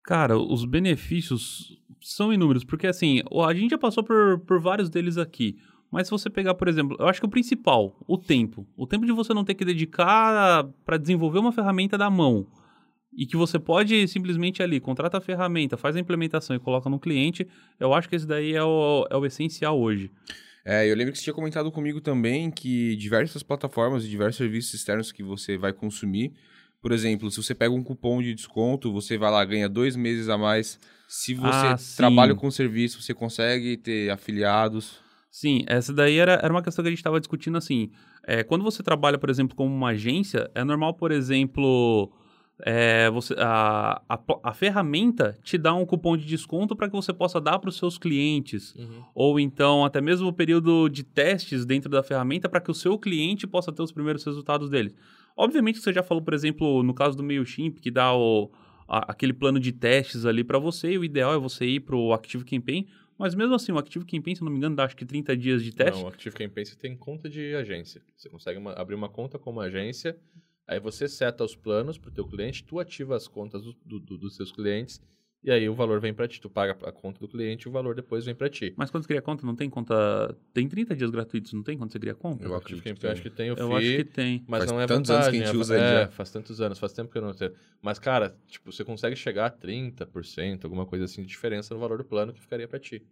Cara, 0.03 0.37
os 0.37 0.65
benefícios 0.65 1.81
são 2.01 2.33
inúmeros, 2.33 2.63
porque 2.63 2.87
assim, 2.87 3.21
a 3.47 3.53
gente 3.53 3.71
já 3.71 3.77
passou 3.77 4.03
por, 4.03 4.39
por 4.39 4.59
vários 4.59 4.89
deles 4.89 5.17
aqui. 5.17 5.57
Mas 5.89 6.07
se 6.07 6.11
você 6.11 6.29
pegar, 6.29 6.55
por 6.55 6.67
exemplo, 6.67 6.97
eu 6.99 7.07
acho 7.07 7.19
que 7.19 7.25
o 7.25 7.29
principal, 7.29 7.95
o 8.07 8.17
tempo. 8.17 8.67
O 8.75 8.87
tempo 8.87 9.05
de 9.05 9.11
você 9.11 9.33
não 9.33 9.45
ter 9.45 9.53
que 9.53 9.63
dedicar 9.63 10.67
para 10.83 10.97
desenvolver 10.97 11.39
uma 11.39 11.51
ferramenta 11.51 11.97
da 11.97 12.09
mão. 12.09 12.47
E 13.15 13.27
que 13.27 13.37
você 13.37 13.59
pode 13.59 14.07
simplesmente 14.07 14.63
ali, 14.63 14.79
contrata 14.79 15.19
a 15.19 15.21
ferramenta, 15.21 15.77
faz 15.77 15.95
a 15.95 15.99
implementação 15.99 16.55
e 16.55 16.59
coloca 16.59 16.89
no 16.89 16.99
cliente. 16.99 17.47
Eu 17.79 17.93
acho 17.93 18.09
que 18.09 18.15
esse 18.15 18.25
daí 18.25 18.55
é 18.55 18.63
o, 18.63 19.07
é 19.09 19.15
o 19.15 19.23
essencial 19.23 19.79
hoje. 19.79 20.09
É, 20.65 20.89
eu 20.89 20.95
lembro 20.95 21.11
que 21.11 21.19
você 21.19 21.25
tinha 21.25 21.33
comentado 21.33 21.71
comigo 21.71 22.01
também 22.01 22.49
que 22.49 22.95
diversas 22.95 23.43
plataformas 23.43 24.03
e 24.03 24.09
diversos 24.09 24.37
serviços 24.37 24.73
externos 24.73 25.11
que 25.11 25.21
você 25.21 25.57
vai 25.57 25.73
consumir, 25.73 26.33
por 26.83 26.91
exemplo, 26.91 27.31
se 27.31 27.41
você 27.41 27.55
pega 27.55 27.73
um 27.73 27.81
cupom 27.81 28.21
de 28.21 28.33
desconto, 28.35 28.91
você 28.91 29.17
vai 29.17 29.31
lá, 29.31 29.45
ganha 29.45 29.69
dois 29.69 29.95
meses 29.95 30.27
a 30.27 30.37
mais. 30.37 30.77
Se 31.07 31.33
você 31.33 31.47
ah, 31.47 31.77
trabalha 31.95 32.35
com 32.35 32.51
serviço, 32.51 33.01
você 33.01 33.13
consegue 33.13 33.77
ter 33.77 34.11
afiliados. 34.11 34.99
Sim, 35.31 35.63
essa 35.65 35.93
daí 35.93 36.17
era, 36.17 36.33
era 36.33 36.51
uma 36.51 36.61
questão 36.61 36.83
que 36.83 36.89
a 36.89 36.91
gente 36.91 36.99
estava 36.99 37.21
discutindo 37.21 37.57
assim. 37.57 37.89
É, 38.27 38.43
quando 38.43 38.65
você 38.65 38.83
trabalha, 38.83 39.17
por 39.17 39.29
exemplo, 39.29 39.55
como 39.55 39.73
uma 39.73 39.91
agência, 39.91 40.51
é 40.53 40.61
normal, 40.65 40.93
por 40.95 41.13
exemplo, 41.13 42.11
é, 42.65 43.09
você, 43.09 43.33
a, 43.37 44.01
a, 44.09 44.19
a, 44.43 44.53
ferramenta 44.53 45.39
te 45.41 45.57
dá 45.57 45.73
um 45.73 45.85
cupom 45.85 46.17
de 46.17 46.25
desconto 46.25 46.75
para 46.75 46.89
que 46.89 46.95
você 46.95 47.13
possa 47.13 47.39
dar 47.39 47.59
para 47.59 47.69
os 47.69 47.77
seus 47.77 47.97
clientes. 47.97 48.75
Uhum. 48.75 49.03
Ou 49.15 49.39
então, 49.39 49.85
até 49.85 50.01
mesmo 50.01 50.27
o 50.27 50.33
período 50.33 50.89
de 50.89 51.03
testes 51.03 51.65
dentro 51.65 51.89
da 51.89 52.03
ferramenta 52.03 52.49
para 52.49 52.59
que 52.59 52.71
o 52.71 52.73
seu 52.75 52.99
cliente 52.99 53.47
possa 53.47 53.71
ter 53.71 53.81
os 53.81 53.91
primeiros 53.93 54.25
resultados 54.25 54.69
dele. 54.69 54.93
Obviamente, 55.35 55.79
você 55.79 55.91
já 55.91 56.03
falou, 56.03 56.23
por 56.23 56.33
exemplo, 56.33 56.83
no 56.83 56.93
caso 56.93 57.17
do 57.17 57.23
MailChimp, 57.23 57.79
que 57.79 57.89
dá 57.89 58.13
o, 58.15 58.51
a, 58.87 59.11
aquele 59.11 59.33
plano 59.33 59.59
de 59.59 59.71
testes 59.71 60.25
ali 60.25 60.43
para 60.43 60.59
você, 60.59 60.91
e 60.91 60.97
o 60.97 61.03
ideal 61.03 61.33
é 61.33 61.37
você 61.37 61.65
ir 61.65 61.79
para 61.81 61.95
o 61.95 62.13
Active 62.13 62.45
Campaign, 62.45 62.87
mas 63.17 63.35
mesmo 63.35 63.53
assim, 63.53 63.71
o 63.71 63.77
Active 63.77 64.05
Campaign, 64.05 64.35
se 64.35 64.43
não 64.43 64.51
me 64.51 64.57
engano, 64.57 64.75
dá 64.75 64.85
acho 64.85 64.95
que 64.95 65.05
30 65.05 65.35
dias 65.37 65.63
de 65.63 65.71
teste. 65.71 65.99
Não, 65.99 66.05
o 66.05 66.07
Active 66.07 66.35
Campaign 66.35 66.65
você 66.65 66.75
tem 66.75 66.95
conta 66.95 67.29
de 67.29 67.55
agência. 67.55 68.01
Você 68.15 68.29
consegue 68.29 68.59
uma, 68.59 68.73
abrir 68.73 68.95
uma 68.95 69.09
conta 69.09 69.39
como 69.39 69.61
agência, 69.61 70.17
aí 70.67 70.79
você 70.79 71.07
seta 71.07 71.43
os 71.43 71.55
planos 71.55 71.97
para 71.97 72.09
o 72.09 72.13
teu 72.13 72.27
cliente, 72.27 72.63
tu 72.63 72.79
ativa 72.79 73.15
as 73.15 73.27
contas 73.27 73.63
do, 73.63 73.99
do, 73.99 74.17
dos 74.17 74.35
seus 74.35 74.51
clientes, 74.51 75.01
e 75.43 75.51
aí 75.51 75.67
o 75.67 75.73
valor 75.73 75.99
vem 75.99 76.13
para 76.13 76.27
ti. 76.27 76.39
Tu 76.39 76.49
paga 76.49 76.71
a 76.88 76.91
conta 76.91 77.19
do 77.19 77.27
cliente 77.27 77.67
e 77.67 77.69
o 77.69 77.71
valor 77.71 77.93
depois 77.95 78.25
vem 78.25 78.34
para 78.34 78.49
ti. 78.49 78.73
Mas 78.77 78.89
quando 78.89 79.03
você 79.03 79.08
cria 79.08 79.21
conta, 79.21 79.45
não 79.45 79.56
tem 79.56 79.69
conta. 79.69 80.36
Tem 80.53 80.67
30 80.67 80.95
dias 80.95 81.10
gratuitos, 81.10 81.51
não 81.53 81.62
tem 81.63 81.77
quando 81.77 81.91
você 81.91 81.99
cria 81.99 82.15
conta? 82.15 82.45
Eu, 82.45 82.56
acredito 82.56 82.84
que, 82.84 82.93
tem. 82.93 83.10
acho 83.12 83.21
que 83.21 83.29
tem 83.29 83.51
o 83.51 83.56
Eu 83.58 83.67
FII, 83.67 83.77
acho 83.77 83.97
que 83.97 84.03
tem. 84.06 84.43
mas 84.47 84.60
Faz 84.60 84.71
não 84.71 84.79
é 84.82 84.88
tantos 84.88 85.10
vantagem. 85.10 85.27
anos 85.27 85.38
que 85.38 85.43
a 85.43 85.45
gente 85.45 85.56
é, 85.56 85.60
usa 85.60 85.77
é, 85.77 86.01
já. 86.06 86.08
faz 86.12 86.32
tantos 86.32 86.62
anos, 86.62 86.79
faz 86.79 86.93
tempo 86.93 87.12
que 87.12 87.17
eu 87.17 87.21
não 87.21 87.34
tenho. 87.34 87.51
Mas, 87.82 87.99
cara, 87.99 88.36
tipo, 88.47 88.71
você 88.71 88.84
consegue 88.86 89.15
chegar 89.15 89.47
a 89.47 89.51
30%, 89.51 90.63
alguma 90.63 90.86
coisa 90.86 91.06
assim 91.06 91.21
de 91.21 91.27
diferença 91.27 91.73
no 91.73 91.79
valor 91.79 91.97
do 91.97 92.06
plano 92.06 92.32
que 92.34 92.39
ficaria 92.39 92.67
para 92.67 92.79
ti. 92.79 93.03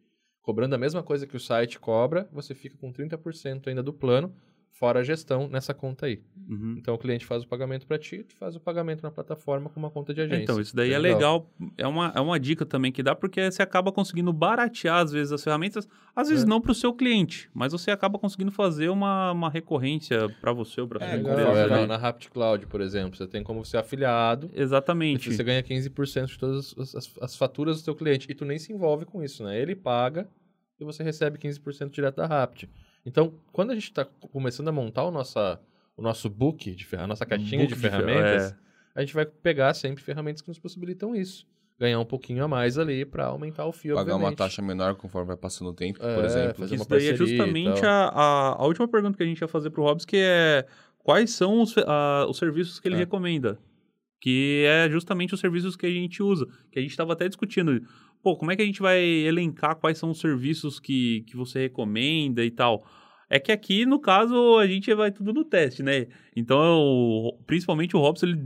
Cobrando 0.42 0.74
a 0.74 0.78
mesma 0.78 1.04
coisa 1.04 1.28
que 1.28 1.36
o 1.36 1.40
site 1.40 1.80
cobra, 1.80 2.28
você 2.32 2.56
fica 2.56 2.76
com 2.78 2.92
30% 2.92 3.68
ainda 3.68 3.84
do 3.84 3.94
plano, 3.94 4.34
fora 4.82 5.02
a 5.02 5.04
gestão 5.04 5.48
nessa 5.48 5.76
conta 5.76 6.08
aí. 6.08 6.20
Uhum. 6.50 6.74
Então 6.80 6.96
o 6.96 6.98
cliente 6.98 7.24
faz 7.24 7.44
o 7.44 7.48
pagamento 7.48 7.86
para 7.86 8.00
ti, 8.00 8.24
tu 8.28 8.34
faz 8.36 8.56
o 8.56 8.60
pagamento 8.60 9.04
na 9.04 9.12
plataforma 9.12 9.70
com 9.70 9.80
uma 9.80 9.92
conta 9.92 10.12
de 10.12 10.22
agência. 10.22 10.42
Então, 10.42 10.60
isso 10.60 10.76
daí 10.76 10.90
Que 10.90 10.96
é 10.96 10.98
legal. 10.98 11.48
É 11.78 11.86
uma, 11.86 12.12
é 12.16 12.20
uma 12.20 12.40
dica 12.40 12.66
também 12.66 12.92
que 12.92 13.04
dá, 13.04 13.14
porque 13.16 13.52
você 13.52 13.62
acaba 13.62 13.92
conseguindo 13.92 14.34
baratear, 14.34 14.98
às 15.04 15.12
vezes, 15.12 15.32
as 15.32 15.44
ferramentas. 15.44 15.88
Às 16.16 16.30
vezes 16.30 16.44
É. 16.44 16.48
não 16.48 16.60
para 16.60 16.72
o 16.72 16.76
seu 16.76 16.92
cliente, 16.94 17.48
mas 17.54 17.72
você 17.74 17.92
acaba 17.92 18.18
conseguindo 18.18 18.50
fazer 18.52 18.90
uma, 18.90 19.32
uma 19.32 19.52
recorrência 19.52 20.28
para 20.42 20.52
você 20.52 20.82
ou 20.82 20.88
para 20.88 21.06
É, 21.06 21.10
sua 21.10 21.18
Legal, 21.18 21.32
empresa. 21.52 21.60
é, 21.60 21.70
né? 21.82 21.86
na, 21.86 21.98
Rapt 21.98 22.32
Cloud, 22.32 22.66
por 22.66 22.82
exemplo, 22.82 23.16
você 23.16 23.28
tem 23.28 23.44
como 23.44 23.64
ser 23.64 23.78
afiliado, 23.78 24.50
Exatamente. 24.52 25.32
você 25.32 25.44
ganha 25.44 25.62
15% 25.62 26.26
de 26.26 26.40
todas 26.40 26.74
as, 26.76 26.96
as- 26.96 27.14
as 27.22 27.36
faturas 27.36 27.78
do 27.80 27.84
seu 27.84 27.94
cliente. 27.94 28.26
E 28.32 28.34
tu 28.34 28.46
nem 28.46 28.58
se 28.58 28.74
envolve 28.74 29.06
com 29.06 29.24
isso, 29.24 29.44
né? 29.44 29.60
Ele 29.62 29.76
paga 29.76 30.28
e 30.80 30.84
você 30.84 31.04
recebe 31.04 31.38
15% 31.38 31.92
direto 31.92 32.16
da 32.16 32.26
Rapt. 32.26 32.68
Então, 33.06 33.34
quando 33.52 33.72
a 33.72 33.74
gente 33.74 33.86
está 33.86 34.06
começando 34.06 34.68
a 34.68 34.72
montar 34.72 35.04
o, 35.06 35.12
nossa, 35.12 35.60
o 35.98 36.02
nosso 36.02 36.30
book, 36.30 36.74
de 36.76 36.88
a 36.96 37.08
nossa 37.08 37.26
caixinha 37.26 37.62
Book 37.62 37.70
de 37.70 37.76
de 37.76 37.80
fer- 37.82 37.92
ferramentas, 37.92 38.52
é. 38.52 38.56
a 38.96 39.02
gente 39.02 39.14
vai 39.14 39.26
pegar 39.26 39.74
sempre 39.74 40.04
ferramentas 40.04 40.42
que 40.42 40.48
nos 40.50 40.60
possibilitam 40.60 41.16
isso. 41.16 41.48
Ganhar 41.80 42.00
um 42.00 42.06
pouquinho 42.06 42.44
a 42.44 42.48
mais 42.48 42.78
ali 42.78 43.04
para 43.04 43.26
aumentar 43.26 43.66
o 43.66 43.72
fio, 43.72 43.96
Pagar 43.96 44.12
uma 44.12 44.16
obviamente. 44.18 44.38
taxa 44.38 44.62
menor 44.62 44.94
conforme 44.96 45.30
vai 45.30 45.38
passando 45.38 45.72
o 45.72 45.74
tempo, 45.74 45.98
É, 46.06 46.16
por 46.16 46.26
exemplo. 46.26 46.56
fazer 46.60 46.76
Isso 46.76 46.84
uma 46.84 46.90
daí 46.90 47.08
é 47.10 47.16
justamente 47.16 47.84
a, 47.86 48.08
a, 48.10 48.50
a 48.62 48.66
última 48.68 48.88
pergunta 48.88 49.18
que 49.18 49.24
a 49.24 49.26
gente 49.26 49.42
ia 49.42 49.48
fazer 49.48 49.72
pro 49.72 49.82
Hobbs, 49.84 50.06
que 50.06 50.18
é 50.18 50.68
quais 51.00 51.32
são 51.32 51.60
os, 51.62 51.76
a- 51.80 52.28
os 52.30 52.38
serviços 52.38 52.80
que 52.80 52.88
ele 52.88 52.96
É. 52.96 53.00
recomenda? 53.00 53.58
Que 54.22 54.64
é 54.68 54.88
justamente 54.92 55.34
os 55.34 55.40
serviços 55.40 55.76
que 55.76 55.88
a 55.88 55.90
gente 55.90 56.22
usa. 56.22 56.46
Que 56.72 56.78
a 56.78 56.82
gente 56.84 56.92
estava 56.92 57.14
até 57.14 57.28
discutindo. 57.28 57.82
Pô, 58.24 58.36
como 58.38 58.52
é 58.52 58.56
que 58.56 58.62
a 58.62 58.66
gente 58.66 58.82
vai 58.82 59.02
elencar 59.04 59.76
quais 59.76 59.98
são 59.98 60.12
os 60.12 60.20
serviços 60.20 60.80
que, 60.80 61.22
que 61.28 61.36
você 61.36 61.60
recomenda 61.62 62.44
e 62.46 62.52
tal? 62.52 62.86
É 63.30 63.40
que 63.40 63.52
aqui, 63.52 63.86
no 63.86 64.00
caso, 64.00 64.58
a 64.58 64.68
gente 64.68 64.94
vai 64.94 65.12
tudo 65.12 65.34
no 65.34 65.44
teste, 65.46 65.82
né? 65.82 66.08
Então, 66.36 66.80
o- 66.82 67.40
principalmente 67.48 67.96
o 67.96 68.00
Hobbs, 68.00 68.24
ele... 68.24 68.40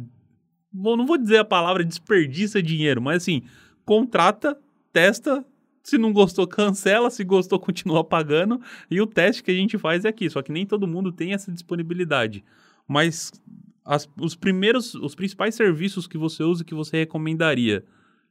Bom, 0.71 0.95
não 0.95 1.05
vou 1.05 1.17
dizer 1.17 1.37
a 1.37 1.45
palavra 1.45 1.83
desperdiça 1.83 2.61
dinheiro, 2.61 3.01
mas 3.01 3.17
assim, 3.23 3.41
contrata, 3.85 4.57
testa, 4.93 5.43
se 5.83 5.97
não 5.97 6.13
gostou, 6.13 6.45
cancela. 6.47 7.09
Se 7.09 7.23
gostou, 7.23 7.59
continua 7.59 8.03
pagando. 8.03 8.61
E 8.89 9.01
o 9.01 9.07
teste 9.07 9.43
que 9.43 9.51
a 9.51 9.55
gente 9.55 9.77
faz 9.77 10.05
é 10.05 10.09
aqui. 10.09 10.29
Só 10.29 10.41
que 10.41 10.51
nem 10.51 10.65
todo 10.65 10.87
mundo 10.87 11.11
tem 11.11 11.33
essa 11.33 11.51
disponibilidade. 11.51 12.43
Mas 12.87 13.31
as- 13.83 14.09
os 14.21 14.35
primeiros, 14.35 14.93
os 14.95 15.15
principais 15.15 15.55
serviços 15.55 16.07
que 16.07 16.17
você 16.17 16.43
usa 16.43 16.61
e 16.61 16.65
que 16.65 16.75
você 16.75 16.97
recomendaria. 16.97 17.83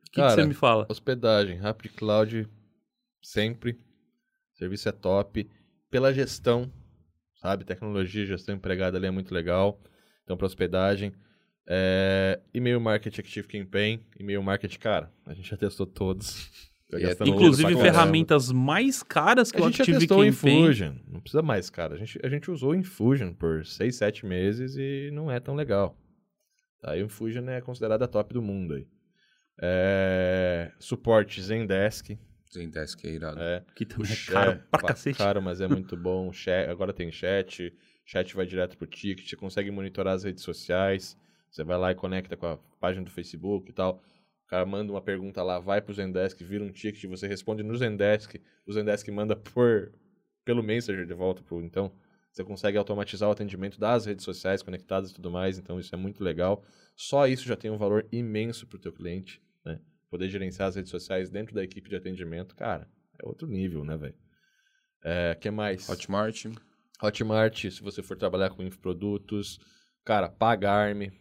O 0.09 0.11
que, 0.11 0.21
você 0.21 0.45
me 0.45 0.55
fala? 0.55 0.87
Hospedagem, 0.89 1.57
Rapid 1.57 1.93
Cloud, 1.93 2.49
sempre. 3.23 3.79
Serviço 4.53 4.89
é 4.89 4.93
top. 4.93 5.49
Pela 5.91 6.13
gestão, 6.13 6.71
sabe? 7.37 7.65
Tecnologia, 7.65 8.27
gestão 8.27 8.55
empregada 8.55 8.97
ali 8.97 9.07
é 9.07 9.11
muito 9.11 9.35
legal. 9.35 9.81
Então, 10.23 10.37
para 10.37 10.47
hospedagem. 10.47 11.13
É... 11.67 12.41
E-mail 12.53 12.81
marketing 12.81 13.21
Active 13.21 13.49
Campaign. 13.49 14.05
E-mail 14.19 14.43
marketing, 14.43 14.79
cara, 14.79 15.13
a 15.27 15.35
gente 15.35 15.49
já 15.49 15.57
testou 15.57 15.87
todos. 15.87 16.51
É 16.93 17.13
Inclusive 17.27 17.75
caramba. 17.75 17.83
ferramentas 17.83 18.53
mais 18.53 19.03
caras 19.03 19.51
que 19.51 19.61
A 19.61 19.63
o 19.63 19.67
gente 19.67 19.79
já 19.79 19.83
Active 19.83 19.99
testou 20.01 20.21
o 20.21 20.25
Campaign. 20.25 20.61
Infusion. 20.61 20.95
Não 21.09 21.21
precisa 21.21 21.43
mais, 21.43 21.69
cara. 21.69 21.95
A 21.95 21.99
gente, 21.99 22.21
a 22.23 22.29
gente 22.29 22.51
usou 22.51 22.71
o 22.71 22.75
Infusion 22.75 23.33
por 23.33 23.65
6, 23.67 23.97
7 23.97 24.27
meses 24.27 24.77
e 24.77 25.11
não 25.13 25.29
é 25.29 25.41
tão 25.41 25.57
legal. 25.57 25.99
Tá? 26.81 26.97
E 26.97 27.03
o 27.03 27.07
Infusion 27.07 27.49
é 27.49 27.61
considerado 27.61 28.03
a 28.03 28.07
top 28.07 28.33
do 28.33 28.43
mundo 28.43 28.75
aí. 28.75 28.87
É... 29.61 30.71
Suporte 30.79 31.41
Zendesk. 31.43 32.17
Zendesk 32.53 33.05
é 33.05 33.11
irado. 33.11 33.41
É. 33.41 33.65
Que 33.75 33.85
também 33.85 34.11
é 34.11 34.15
Chat- 34.15 34.33
caro 34.33 34.63
pra 34.71 34.81
pa- 34.81 34.89
cacete. 34.89 35.19
Caro, 35.19 35.43
mas 35.43 35.61
é 35.61 35.67
muito 35.69 35.97
bom. 35.97 36.33
Chat, 36.33 36.69
agora 36.69 36.93
tem 36.93 37.11
chat. 37.11 37.73
Chat 38.07 38.35
vai 38.37 38.47
direto 38.47 38.77
pro 38.77 38.87
ticket. 38.87 39.29
Você 39.29 39.37
consegue 39.37 39.71
monitorar 39.71 40.15
as 40.15 40.25
redes 40.25 40.43
sociais. 40.43 41.17
Você 41.51 41.63
vai 41.65 41.79
lá 41.79 41.93
e 41.93 41.95
conecta 41.95 42.37
com 42.37 42.47
a 42.47 42.59
página 42.81 43.05
do 43.05 43.11
Facebook 43.11 43.71
e 43.71 43.73
tal. 43.75 44.03
O 44.45 44.47
cara 44.47 44.67
manda 44.67 44.93
uma 44.93 45.01
pergunta 45.01 45.43
lá, 45.43 45.59
vai 45.59 45.81
pro 45.81 45.95
Zendesk, 45.95 46.39
vira 46.45 46.63
um 46.63 46.71
ticket, 46.71 47.09
você 47.09 47.27
responde 47.27 47.63
no 47.63 47.75
Zendesk. 47.77 48.35
O 48.67 48.73
Zendesk 48.73 49.09
manda 49.11 49.35
por 49.35 49.91
pelo 50.45 50.63
Messenger 50.63 51.07
de 51.07 51.15
volta 51.15 51.43
pro. 51.43 51.63
Então, 51.63 51.91
você 52.35 52.43
consegue 52.43 52.77
automatizar 52.77 53.29
o 53.29 53.33
atendimento 53.33 53.79
das 53.79 54.07
redes 54.07 54.25
sociais 54.25 54.61
conectadas 54.61 55.13
e 55.13 55.15
tudo 55.15 55.31
mais. 55.31 55.57
Então, 55.57 55.79
isso 55.79 55.95
é 55.95 55.99
muito 55.99 56.23
legal. 56.23 56.65
Só 56.97 57.29
isso 57.29 57.47
já 57.47 57.55
tem 57.55 57.71
um 57.71 57.79
valor 57.79 58.09
imenso 58.11 58.67
pro 58.67 58.77
teu 58.77 58.93
cliente, 58.93 59.41
né? 59.65 59.81
Poder 60.11 60.29
gerenciar 60.29 60.69
as 60.69 60.75
redes 60.75 60.91
sociais 60.91 61.31
dentro 61.31 61.55
da 61.55 61.63
equipe 61.63 61.89
de 61.89 61.95
atendimento, 61.95 62.57
cara, 62.57 62.89
é 63.23 63.27
outro 63.27 63.47
nível, 63.47 63.85
né, 63.85 63.97
velho? 63.97 64.17
É, 65.05 65.37
que 65.37 65.49
mais? 65.49 65.89
Hotmart. 65.89 66.47
Hotmart, 67.01 67.71
se 67.71 67.81
você 67.81 68.03
for 68.03 68.17
trabalhar 68.17 68.51
com 68.51 68.65
infoprodutos, 68.65 69.61
cara, 70.05 70.29
Pagarme, 70.29 71.13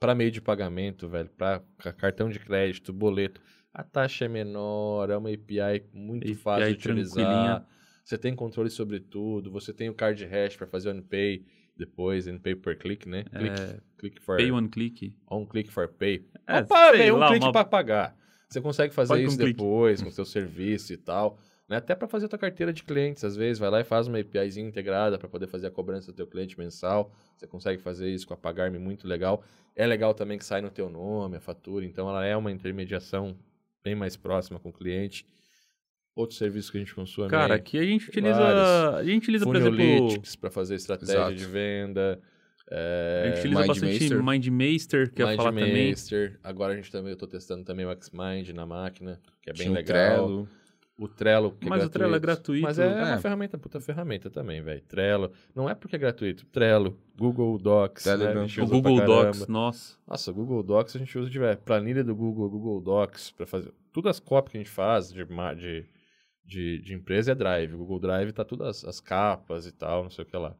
para 0.00 0.12
meio 0.12 0.32
de 0.32 0.40
pagamento, 0.40 1.08
velho, 1.08 1.30
para 1.30 1.62
cartão 1.96 2.28
de 2.28 2.40
crédito, 2.40 2.92
boleto, 2.92 3.40
a 3.72 3.84
taxa 3.84 4.24
é 4.24 4.28
menor, 4.28 5.08
é 5.08 5.16
uma 5.16 5.30
API 5.30 5.84
muito 5.92 6.24
API 6.24 6.34
fácil 6.34 6.66
de 6.66 6.72
utilizar. 6.74 7.64
Você 8.10 8.18
tem 8.18 8.34
controle 8.34 8.68
sobre 8.70 8.98
tudo, 8.98 9.52
você 9.52 9.72
tem 9.72 9.88
o 9.88 9.94
card 9.94 10.24
hash 10.24 10.56
para 10.56 10.66
fazer 10.66 10.88
o 10.88 10.90
NPay 10.90 11.46
depois, 11.76 12.26
NPay 12.26 12.56
per 12.56 12.76
click, 12.76 13.08
né? 13.08 13.22
Click, 13.22 13.80
click 13.98 14.20
for 14.20 14.36
Pay 14.36 14.50
one 14.50 14.68
click. 14.68 15.14
on 15.30 15.46
click 15.46 15.70
for 15.70 15.86
pay. 15.86 16.26
É, 16.44 16.58
Opa, 16.58 16.90
sei 16.90 17.12
um 17.12 17.18
lá, 17.18 17.28
clique 17.28 17.46
uma- 17.46 17.52
para 17.52 17.64
pagar. 17.64 18.16
Você 18.48 18.60
consegue 18.60 18.92
fazer 18.92 19.12
um 19.14 19.16
isso 19.18 19.36
clique. 19.38 19.52
depois 19.52 20.02
com 20.02 20.08
o 20.08 20.12
seu 20.12 20.24
serviço 20.24 20.92
e 20.92 20.96
tal. 20.96 21.38
Né? 21.68 21.76
Até 21.76 21.94
para 21.94 22.08
fazer 22.08 22.26
a 22.26 22.28
tua 22.28 22.38
carteira 22.40 22.72
de 22.72 22.82
clientes, 22.82 23.22
às 23.22 23.36
vezes, 23.36 23.60
vai 23.60 23.70
lá 23.70 23.80
e 23.80 23.84
faz 23.84 24.08
uma 24.08 24.18
APIzinha 24.18 24.66
integrada 24.66 25.16
para 25.16 25.28
poder 25.28 25.46
fazer 25.46 25.68
a 25.68 25.70
cobrança 25.70 26.10
do 26.10 26.16
teu 26.16 26.26
cliente 26.26 26.58
mensal. 26.58 27.12
Você 27.36 27.46
consegue 27.46 27.80
fazer 27.80 28.10
isso 28.10 28.26
com 28.26 28.34
a 28.34 28.36
Pagarme 28.36 28.76
muito 28.80 29.06
legal. 29.06 29.44
É 29.76 29.86
legal 29.86 30.14
também 30.14 30.36
que 30.36 30.44
sai 30.44 30.60
no 30.60 30.68
teu 30.68 30.90
nome 30.90 31.36
a 31.36 31.40
fatura, 31.40 31.84
então 31.86 32.08
ela 32.08 32.26
é 32.26 32.36
uma 32.36 32.50
intermediação 32.50 33.38
bem 33.84 33.94
mais 33.94 34.16
próxima 34.16 34.58
com 34.58 34.70
o 34.70 34.72
cliente. 34.72 35.24
Outros 36.14 36.38
serviços 36.38 36.70
que 36.70 36.76
a 36.76 36.80
gente 36.80 36.94
consome. 36.94 37.28
Cara, 37.28 37.54
aqui 37.54 37.78
a 37.78 37.84
gente 37.84 38.08
utiliza. 38.08 38.34
vários. 38.34 38.98
A 38.98 39.04
gente 39.04 39.22
utiliza, 39.22 39.44
por 39.44 39.56
exemplo. 39.56 40.22
Para 40.40 40.50
fazer 40.50 40.74
estratégia 40.74 41.14
Exato. 41.14 41.34
de 41.34 41.44
venda. 41.46 42.20
A 42.72 42.74
É, 42.74 43.24
gente 43.28 43.38
utiliza 43.40 43.66
bastante 43.66 43.90
Mindmaster. 44.04 44.22
Mindmaster, 44.22 45.12
que 45.12 45.22
eu 45.22 45.28
ia 45.30 45.36
falar 45.36 45.50
também. 45.50 45.64
Mindmaster. 45.72 46.38
Agora 46.44 46.72
a 46.72 46.76
gente 46.76 46.90
também, 46.92 47.10
eu 47.10 47.16
tô 47.16 47.26
testando 47.26 47.64
também 47.64 47.84
o 47.86 47.90
Xmind 48.00 48.50
na 48.54 48.64
máquina, 48.66 49.20
que 49.42 49.50
é 49.50 49.52
bem 49.52 49.62
Tinha 49.62 49.72
o 49.72 49.74
legal. 49.74 49.94
Trello. 50.26 50.48
O 50.98 51.08
Trello, 51.08 51.52
que 51.58 51.66
Mas 51.66 51.82
é 51.82 51.86
o 51.86 51.88
Trello 51.88 52.14
é 52.14 52.18
gratuito. 52.18 52.62
Mas 52.62 52.78
é, 52.78 52.86
uma 52.86 53.14
É. 53.14 53.18
ferramenta, 53.18 53.56
puta 53.56 53.80
ferramenta 53.80 54.28
também, 54.28 54.60
velho. 54.60 54.82
Trello. 54.82 55.32
Não 55.54 55.68
é 55.68 55.74
porque 55.74 55.96
é 55.96 55.98
gratuito. 55.98 56.44
Trello, 56.46 56.96
Google 57.16 57.56
Docs. 57.58 58.04
né? 58.04 58.12
Telegram. 58.12 58.42
A 58.42 58.46
gente 58.46 58.60
O 58.60 58.66
Google 58.66 59.04
Docs, 59.06 59.48
nossa. 59.48 59.96
Nossa, 60.06 60.30
o 60.30 60.34
Google 60.34 60.62
Docs 60.62 60.94
a 60.94 60.98
gente 60.98 61.18
usa 61.18 61.30
direto. 61.30 61.62
Planilha 61.64 62.04
do 62.04 62.14
Google, 62.14 62.50
Google 62.50 62.80
Docs, 62.82 63.30
para 63.30 63.46
fazer. 63.46 63.72
Tudo 63.92 64.10
as 64.10 64.20
cópias 64.20 64.52
que 64.52 64.58
a 64.58 64.60
gente 64.60 64.70
faz 64.70 65.10
de, 65.10 65.24
de, 65.24 65.86
de, 66.50 66.80
de 66.82 66.92
empresa 66.94 67.30
é 67.30 67.34
Drive. 67.34 67.72
O 67.72 67.78
Google 67.78 68.00
Drive 68.00 68.32
tá 68.32 68.44
tudo 68.44 68.64
as, 68.64 68.84
as 68.84 69.00
capas 69.00 69.66
e 69.66 69.72
tal, 69.72 70.02
não 70.02 70.10
sei 70.10 70.24
o 70.24 70.26
que 70.26 70.36
lá. 70.36 70.56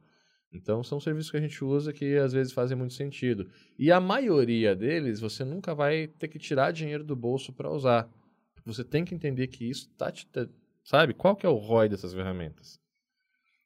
Então 0.52 0.82
são 0.82 1.00
serviços 1.00 1.30
que 1.30 1.36
a 1.36 1.40
gente 1.40 1.64
usa 1.64 1.92
que 1.92 2.16
às 2.16 2.32
vezes 2.32 2.52
fazem 2.52 2.76
muito 2.76 2.94
sentido. 2.94 3.50
E 3.78 3.90
a 3.90 4.00
maioria 4.00 4.74
deles 4.74 5.20
você 5.20 5.44
nunca 5.44 5.74
vai 5.74 6.06
ter 6.06 6.28
que 6.28 6.38
tirar 6.38 6.72
dinheiro 6.72 7.04
do 7.04 7.16
bolso 7.16 7.52
para 7.52 7.70
usar. 7.70 8.08
Você 8.64 8.84
tem 8.84 9.04
que 9.04 9.14
entender 9.14 9.48
que 9.48 9.68
isso 9.68 9.88
tá 9.96 10.10
te. 10.10 10.28
Sabe? 10.84 11.12
Qual 11.12 11.34
que 11.34 11.44
é 11.44 11.48
o 11.48 11.56
ROI 11.56 11.88
dessas 11.88 12.14
ferramentas? 12.14 12.78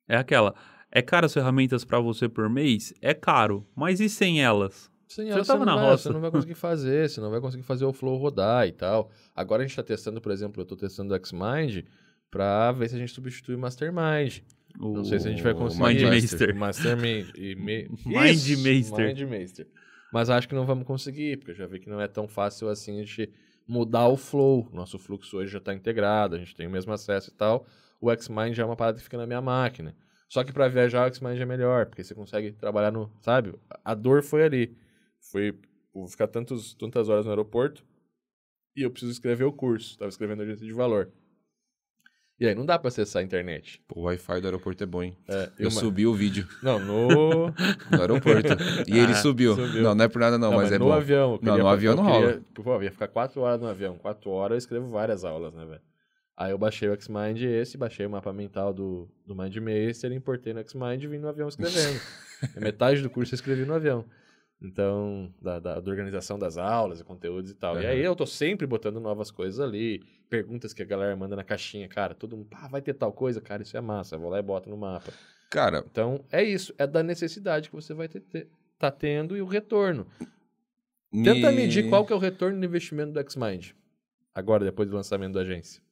É 0.09 0.16
aquela. 0.16 0.55
É 0.91 1.03
caro 1.03 1.27
as 1.27 1.35
ferramentas 1.35 1.85
pra 1.85 2.01
você 2.01 2.29
por 2.29 2.49
mês? 2.49 2.95
É 3.01 3.12
caro. 3.12 3.66
Mas 3.75 4.01
e 4.01 4.09
sem 4.09 4.43
elas? 4.43 4.91
Sem 5.09 5.27
Você 5.27 5.33
ela, 5.33 5.45
tava 5.45 5.64
não 5.64 5.75
na 5.75 5.81
vai, 5.81 5.91
roça. 5.91 6.03
Você 6.05 6.12
não 6.12 6.20
vai 6.20 6.31
conseguir 6.31 6.55
fazer, 6.55 7.09
você 7.09 7.20
não 7.20 7.31
vai 7.31 7.41
conseguir 7.41 7.62
fazer 7.64 7.85
o 7.85 7.93
flow 7.93 8.16
rodar 8.16 8.66
e 8.66 8.72
tal. 8.72 9.11
Agora 9.35 9.62
a 9.62 9.64
gente 9.64 9.72
está 9.72 9.83
testando, 9.83 10.20
por 10.20 10.33
exemplo, 10.33 10.61
eu 10.61 10.64
estou 10.64 10.77
testando 10.79 11.14
o 11.14 11.27
Xmind 11.27 11.85
para 12.31 12.72
ver 12.72 12.89
se 12.89 12.97
a 12.97 12.99
gente 12.99 13.12
substitui 13.12 13.55
o 13.55 13.59
Mastermind. 13.59 14.41
O... 14.79 14.95
Não 14.95 15.05
sei 15.05 15.20
se 15.20 15.29
a 15.29 15.31
gente 15.31 15.43
vai 15.43 15.55
conseguir. 15.55 15.85
Mindmaster. 15.85 16.55
Mastermind. 16.55 17.31
E 17.37 17.55
me... 17.55 17.89
Mindmaster. 18.05 19.07
Mindmaster. 19.07 19.66
Mas 20.12 20.31
acho 20.31 20.49
que 20.49 20.55
não 20.55 20.66
vamos 20.66 20.87
conseguir, 20.87 21.39
porque 21.39 21.53
eu 21.53 21.57
já 21.57 21.66
vi 21.66 21.81
que 21.81 21.89
não 21.89 22.01
é 22.01 22.07
tão 22.07 22.29
fácil 22.29 22.68
assim 22.68 23.01
a 23.01 23.05
gente 23.05 23.33
mudar 23.66 24.09
o 24.09 24.16
flow. 24.16 24.68
Nosso 24.72 24.99
fluxo 24.99 25.37
hoje 25.39 25.53
já 25.53 25.59
está 25.59 25.75
integrado, 25.75 26.37
a 26.37 26.39
gente 26.39 26.55
tem 26.55 26.66
o 26.66 26.70
mesmo 26.70 26.93
acesso 26.93 27.31
e 27.31 27.35
tal. 27.35 27.66
O 28.01 28.14
Xmind 28.14 28.55
já 28.55 28.62
é 28.62 28.66
uma 28.66 28.77
parada 28.77 28.99
que 28.99 29.05
fica 29.05 29.16
na 29.16 29.27
minha 29.27 29.41
máquina. 29.41 29.97
Só 30.29 30.43
que 30.45 30.53
para 30.53 30.68
viajar 30.68 31.09
o 31.09 31.14
Xmind 31.14 31.41
é 31.41 31.45
melhor, 31.45 31.87
porque 31.87 32.03
você 32.03 32.14
consegue 32.14 32.53
trabalhar 32.53 32.91
no. 32.91 33.11
Sabe? 33.22 33.55
A 33.85 33.95
dor 33.95 34.22
foi 34.22 34.43
ali. 34.45 34.77
Foi 35.33 35.59
pô, 35.93 36.07
ficar 36.07 36.29
tantos, 36.29 36.75
tantas 36.75 37.09
horas 37.09 37.25
no 37.25 37.31
aeroporto. 37.31 37.85
e 38.77 38.83
eu 38.83 38.91
preciso 38.91 39.12
escrever 39.12 39.45
o 39.45 39.53
curso. 39.53 39.99
Tava 39.99 40.09
escrevendo 40.09 40.43
agência 40.43 40.66
de 40.66 40.72
valor. 40.72 41.11
E 42.41 42.47
aí, 42.49 42.55
não 42.55 42.66
dá 42.66 42.76
pra 42.78 42.89
acessar 42.89 43.22
a 43.22 43.24
internet. 43.24 43.80
Pô, 43.87 44.01
o 44.01 44.03
Wi-Fi 44.05 44.41
do 44.41 44.47
aeroporto 44.49 44.82
é 44.82 44.87
bom, 44.87 45.03
hein? 45.05 45.16
É, 45.28 45.51
Eu 45.59 45.68
uma- 45.68 45.80
subi 45.80 46.05
o 46.05 46.12
vídeo 46.12 46.47
Não, 46.62 46.80
no... 46.80 47.47
no 47.93 48.01
aeroporto. 48.01 48.49
e 48.89 48.99
ele 48.99 49.12
Ah, 49.12 49.16
subiu. 49.16 49.55
subiu. 49.55 49.82
Não, 49.82 49.95
não 49.95 50.05
é 50.05 50.09
por 50.09 50.18
nada 50.20 50.37
não, 50.37 50.51
Não, 50.51 50.57
mas, 50.59 50.72
é 50.72 50.78
no 50.78 50.87
bom. 50.87 50.93
avião. 50.93 51.20
eu 51.20 51.30
Não, 51.30 51.39
queria- 51.39 51.59
no 51.62 51.68
avião 51.68 51.95
não 51.97 52.05
queria- 52.05 52.20
rola. 52.26 52.41
Pô, 52.55 52.74
eu 52.74 52.82
ia 52.82 52.91
ficar 52.91 53.07
quatro 53.09 53.41
horas 53.41 53.61
no 53.61 53.68
avião. 53.68 53.97
Quatro 53.99 54.30
horas 54.30 54.55
eu 54.55 54.59
escrevo 54.59 54.89
várias 54.91 55.24
aulas, 55.24 55.55
né, 55.55 55.64
velho? 55.64 55.80
Aí 56.37 56.51
eu 56.51 56.59
baixei 56.59 56.89
o 56.89 57.01
Xmind 57.01 57.41
esse, 57.43 57.78
baixei 57.78 58.05
o 58.05 58.11
mapa 58.11 58.32
mental 58.32 58.74
do, 58.74 59.09
do 59.24 59.37
MindMaster, 59.37 60.11
importei 60.11 60.53
no 60.53 60.68
Xmind 60.68 61.05
e 61.05 61.07
vim 61.07 61.18
no 61.18 61.28
avião 61.28 61.49
escrevendo. 61.49 62.01
Metade 62.61 63.01
do 63.01 63.09
curso 63.09 63.32
eu 63.32 63.37
escrevi 63.37 63.64
no 63.64 63.74
avião. 63.74 64.05
Então, 64.62 65.32
da, 65.42 65.59
da, 65.59 65.78
da 65.80 65.90
organização 65.90 66.38
das 66.38 66.57
aulas 66.57 67.00
e 67.00 67.05
conteúdos 67.05 67.50
e 67.50 67.55
tal. 67.55 67.76
E 67.76 67.84
Aham. 67.84 67.88
aí 67.88 68.00
eu 68.00 68.16
tô 68.16 68.24
sempre 68.24 68.66
botando 68.66 68.98
novas 68.98 69.30
coisas 69.30 69.61
ali, 69.61 70.02
perguntas 70.30 70.72
que 70.72 70.82
a 70.82 70.86
galera 70.86 71.14
manda 71.14 71.36
na 71.36 71.44
caixinha. 71.44 71.86
Cara, 71.88 72.14
todo 72.14 72.36
mundo, 72.36 72.48
pá, 72.48 72.66
vai 72.68 72.80
ter 72.80 72.94
tal 72.94 73.12
coisa? 73.12 73.40
Cara, 73.40 73.62
isso 73.62 73.76
é 73.76 73.80
massa. 73.80 74.14
Eu 74.16 74.20
vou 74.20 74.30
lá 74.30 74.38
e 74.38 74.42
boto 74.42 74.70
no 74.70 74.76
mapa. 74.76 75.12
Cara, 75.50 75.84
Então, 75.90 76.24
é 76.32 76.42
isso. 76.42 76.74
É 76.78 76.86
da 76.86 77.02
necessidade 77.02 77.68
que 77.68 77.74
você 77.76 77.92
vai 77.92 78.09
ter, 78.09 78.20
ter, 78.20 78.48
tá 78.78 78.90
tendo 78.90 79.36
e 79.36 79.42
o 79.42 79.46
retorno. 79.46 80.07
me- 81.12 81.24
Tenta 81.24 81.52
medir 81.52 81.88
qual 81.90 82.05
que 82.07 82.12
é 82.12 82.16
o 82.16 82.18
retorno 82.18 82.59
do 82.59 82.64
investimento 82.64 83.12
do 83.12 83.30
Xmind. 83.30 83.72
Agora, 84.34 84.64
depois 84.64 84.88
do 84.88 84.96
lançamento 84.96 85.34
da 85.34 85.42
agência. 85.42 85.82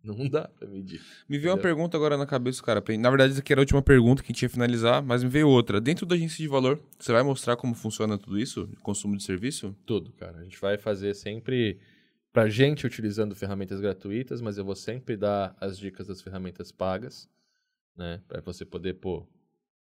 Não 0.04 0.28
dá 0.28 0.48
pra 0.48 0.66
medir. 0.66 1.00
Me 1.28 1.38
veio 1.38 1.52
uma 1.52 1.60
pergunta 1.60 1.96
agora 1.96 2.16
na 2.16 2.26
cabeça, 2.26 2.62
cara. 2.62 2.82
Na 2.98 3.10
verdade, 3.10 3.32
essa 3.32 3.40
aqui 3.40 3.52
era 3.52 3.60
a 3.60 3.62
última 3.62 3.82
pergunta 3.82 4.22
que 4.22 4.32
a 4.32 4.32
gente 4.32 4.42
ia 4.42 4.48
finalizar, 4.48 5.02
mas 5.02 5.22
me 5.22 5.28
veio 5.28 5.48
outra. 5.48 5.80
Dentro 5.80 6.06
da 6.06 6.14
agência 6.14 6.38
de 6.38 6.48
valor, 6.48 6.80
você 6.98 7.12
vai 7.12 7.22
mostrar 7.22 7.56
como 7.56 7.74
funciona 7.74 8.16
tudo 8.16 8.38
isso? 8.38 8.68
Consumo 8.82 9.16
de 9.16 9.22
serviço? 9.22 9.76
Tudo, 9.84 10.12
cara. 10.12 10.38
A 10.38 10.42
gente 10.42 10.58
vai 10.58 10.78
fazer 10.78 11.14
sempre 11.14 11.78
pra 12.32 12.48
gente 12.48 12.86
utilizando 12.86 13.34
ferramentas 13.34 13.80
gratuitas, 13.80 14.40
mas 14.40 14.56
eu 14.56 14.64
vou 14.64 14.76
sempre 14.76 15.16
dar 15.16 15.54
as 15.60 15.78
dicas 15.78 16.06
das 16.06 16.22
ferramentas 16.22 16.72
pagas, 16.72 17.28
né? 17.96 18.22
Pra 18.26 18.40
você 18.40 18.64
poder, 18.64 18.94
pô, 18.94 19.26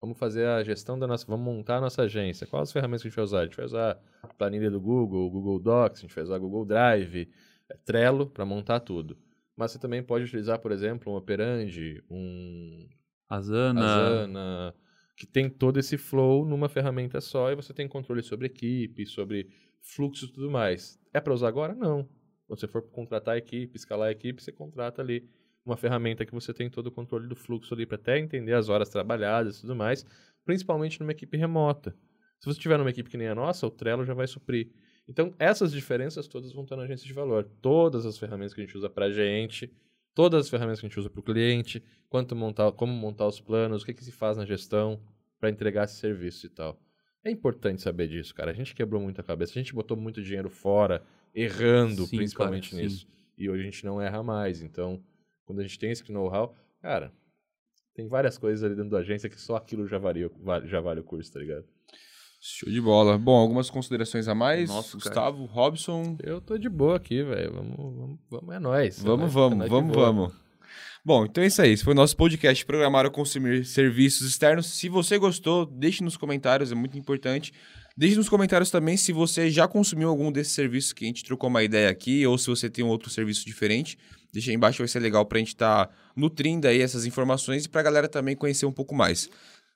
vamos 0.01 0.17
fazer 0.17 0.45
a 0.47 0.63
gestão 0.63 0.97
da 0.97 1.07
nossa, 1.07 1.25
vamos 1.25 1.45
montar 1.45 1.77
a 1.77 1.81
nossa 1.81 2.01
agência. 2.01 2.47
Quais 2.47 2.69
as 2.69 2.73
ferramentas 2.73 3.03
que 3.03 3.07
a 3.07 3.11
gente 3.11 3.15
vai 3.15 3.25
usar? 3.25 3.39
A 3.39 3.43
gente 3.45 3.57
vai 3.57 3.65
usar 3.65 3.99
a 4.23 4.27
planilha 4.27 4.71
do 4.71 4.81
Google, 4.81 5.25
o 5.25 5.29
Google 5.29 5.59
Docs, 5.59 5.99
a 5.99 6.01
gente 6.01 6.15
vai 6.15 6.23
usar 6.23 6.37
o 6.37 6.39
Google 6.39 6.65
Drive, 6.65 7.29
é, 7.69 7.77
Trello 7.85 8.27
para 8.27 8.43
montar 8.43 8.79
tudo. 8.79 9.17
Mas 9.55 9.71
você 9.71 9.79
também 9.79 10.01
pode 10.01 10.25
utilizar, 10.25 10.59
por 10.59 10.71
exemplo, 10.71 11.11
um 11.11 11.15
Operandi, 11.15 12.03
um 12.09 12.87
Asana. 13.29 13.81
Asana, 13.81 14.75
que 15.15 15.27
tem 15.27 15.49
todo 15.49 15.79
esse 15.79 15.97
flow 15.97 16.45
numa 16.45 16.67
ferramenta 16.67 17.21
só 17.21 17.51
e 17.51 17.55
você 17.55 17.73
tem 17.73 17.87
controle 17.87 18.23
sobre 18.23 18.47
equipe, 18.47 19.05
sobre 19.05 19.49
fluxo 19.81 20.25
e 20.25 20.31
tudo 20.31 20.49
mais. 20.49 20.99
É 21.13 21.19
para 21.19 21.33
usar 21.33 21.47
agora? 21.47 21.75
Não. 21.75 22.09
Quando 22.47 22.59
você 22.59 22.67
for 22.67 22.81
contratar 22.81 23.35
a 23.35 23.37
equipe, 23.37 23.77
escalar 23.77 24.09
a 24.09 24.11
equipe, 24.11 24.41
você 24.41 24.51
contrata 24.51 25.01
ali 25.01 25.29
uma 25.65 25.77
ferramenta 25.77 26.25
que 26.25 26.33
você 26.33 26.53
tem 26.53 26.69
todo 26.69 26.87
o 26.87 26.91
controle 26.91 27.27
do 27.27 27.35
fluxo 27.35 27.73
ali 27.73 27.85
para 27.85 27.95
até 27.95 28.17
entender 28.17 28.53
as 28.53 28.67
horas 28.67 28.89
trabalhadas 28.89 29.57
e 29.57 29.61
tudo 29.61 29.75
mais, 29.75 30.05
principalmente 30.43 30.99
numa 30.99 31.11
equipe 31.11 31.37
remota. 31.37 31.95
Se 32.39 32.47
você 32.47 32.59
tiver 32.59 32.77
numa 32.77 32.89
equipe 32.89 33.09
que 33.09 33.17
nem 33.17 33.27
a 33.27 33.35
nossa, 33.35 33.67
o 33.67 33.71
Trello 33.71 34.03
já 34.03 34.13
vai 34.13 34.27
suprir. 34.27 34.71
Então, 35.07 35.33
essas 35.39 35.71
diferenças 35.71 36.27
todas 36.27 36.53
vão 36.53 36.63
estar 36.63 36.75
na 36.75 36.83
agência 36.83 37.05
de 37.05 37.13
valor. 37.13 37.43
Todas 37.61 38.05
as 38.05 38.17
ferramentas 38.17 38.53
que 38.53 38.61
a 38.61 38.65
gente 38.65 38.77
usa 38.77 38.89
para 38.89 39.05
a 39.05 39.11
gente, 39.11 39.71
todas 40.13 40.45
as 40.45 40.49
ferramentas 40.49 40.79
que 40.79 40.85
a 40.85 40.89
gente 40.89 40.99
usa 40.99 41.09
para 41.09 41.19
o 41.19 41.23
cliente, 41.23 41.83
quanto 42.09 42.35
montar, 42.35 42.71
como 42.73 42.93
montar 42.93 43.27
os 43.27 43.39
planos, 43.41 43.83
o 43.83 43.85
que, 43.85 43.93
que 43.93 44.03
se 44.03 44.11
faz 44.11 44.37
na 44.37 44.45
gestão 44.45 45.01
para 45.39 45.49
entregar 45.49 45.85
esse 45.85 45.95
serviço 45.95 46.45
e 46.45 46.49
tal. 46.49 46.79
É 47.23 47.29
importante 47.31 47.81
saber 47.81 48.07
disso, 48.07 48.33
cara. 48.33 48.51
A 48.51 48.53
gente 48.53 48.73
quebrou 48.73 49.01
muito 49.01 49.19
a 49.19 49.23
cabeça, 49.23 49.51
a 49.51 49.61
gente 49.61 49.73
botou 49.73 49.95
muito 49.97 50.21
dinheiro 50.23 50.49
fora, 50.49 51.03
errando 51.35 52.05
Sim, 52.05 52.17
principalmente 52.17 52.71
cara, 52.71 52.81
sim. 52.81 52.87
nisso. 52.87 53.07
E 53.37 53.49
hoje 53.49 53.61
a 53.61 53.65
gente 53.65 53.85
não 53.85 54.01
erra 54.01 54.23
mais. 54.23 54.61
Então, 54.61 55.03
quando 55.45 55.59
a 55.59 55.63
gente 55.63 55.77
tem 55.77 55.91
esse 55.91 56.09
know-how, 56.11 56.55
cara, 56.81 57.11
tem 57.93 58.07
várias 58.07 58.37
coisas 58.37 58.63
ali 58.63 58.75
dentro 58.75 58.91
da 58.91 58.99
agência 58.99 59.29
que 59.29 59.39
só 59.39 59.55
aquilo 59.55 59.85
já, 59.87 59.97
varia, 59.97 60.29
vale- 60.39 60.67
já 60.67 60.79
vale 60.79 60.99
o 60.99 61.03
curso, 61.03 61.31
tá 61.31 61.39
ligado? 61.39 61.65
Show 62.43 62.71
de 62.71 62.81
bola. 62.81 63.19
Bom, 63.19 63.35
algumas 63.35 63.69
considerações 63.69 64.27
a 64.27 64.33
mais? 64.33 64.67
Nossa, 64.67 64.97
cara. 64.97 65.03
Gustavo, 65.03 65.45
Robson. 65.45 66.17
Eu 66.23 66.41
tô 66.41 66.57
de 66.57 66.67
boa 66.67 66.97
aqui, 66.97 67.21
velho. 67.21 67.53
Vamos, 67.53 67.77
vamos, 67.77 68.19
vamos, 68.31 68.55
é 68.55 68.59
nóis. 68.59 69.03
Vamos, 69.03 69.19
nóis, 69.19 69.31
é 69.31 69.33
vamos, 69.35 69.63
de 69.63 69.69
vamos, 69.69 69.95
vamos. 69.95 70.33
Bom, 71.05 71.25
então 71.25 71.43
é 71.43 71.47
isso 71.47 71.61
aí. 71.61 71.71
Esse 71.71 71.83
foi 71.83 71.93
o 71.93 71.95
nosso 71.95 72.17
podcast 72.17 72.65
Programar 72.65 73.05
ou 73.05 73.11
Consumir 73.11 73.63
Serviços 73.63 74.27
Externos. 74.27 74.65
Se 74.65 74.89
você 74.89 75.19
gostou, 75.19 75.67
deixe 75.67 76.03
nos 76.03 76.17
comentários, 76.17 76.71
é 76.71 76.75
muito 76.75 76.97
importante. 76.97 77.53
Deixe 77.95 78.15
nos 78.15 78.27
comentários 78.27 78.71
também 78.71 78.97
se 78.97 79.13
você 79.13 79.51
já 79.51 79.67
consumiu 79.67 80.09
algum 80.09 80.31
desses 80.31 80.53
serviços 80.53 80.93
que 80.93 81.05
a 81.05 81.07
gente 81.07 81.23
trocou 81.23 81.47
uma 81.47 81.61
ideia 81.61 81.91
aqui, 81.91 82.25
ou 82.25 82.39
se 82.39 82.47
você 82.47 82.71
tem 82.71 82.83
um 82.83 82.87
outro 82.87 83.11
serviço 83.11 83.45
diferente. 83.45 83.99
Deixa 84.33 84.49
aí 84.49 84.55
embaixo, 84.55 84.79
vai 84.79 84.87
ser 84.87 84.99
legal 84.99 85.25
pra 85.27 85.37
gente 85.37 85.49
estar 85.49 85.89
nutrindo 86.15 86.67
aí 86.67 86.81
essas 86.81 87.05
informações 87.05 87.65
e 87.65 87.69
pra 87.69 87.83
galera 87.83 88.07
também 88.07 88.35
conhecer 88.35 88.65
um 88.65 88.71
pouco 88.71 88.95
mais. 88.95 89.29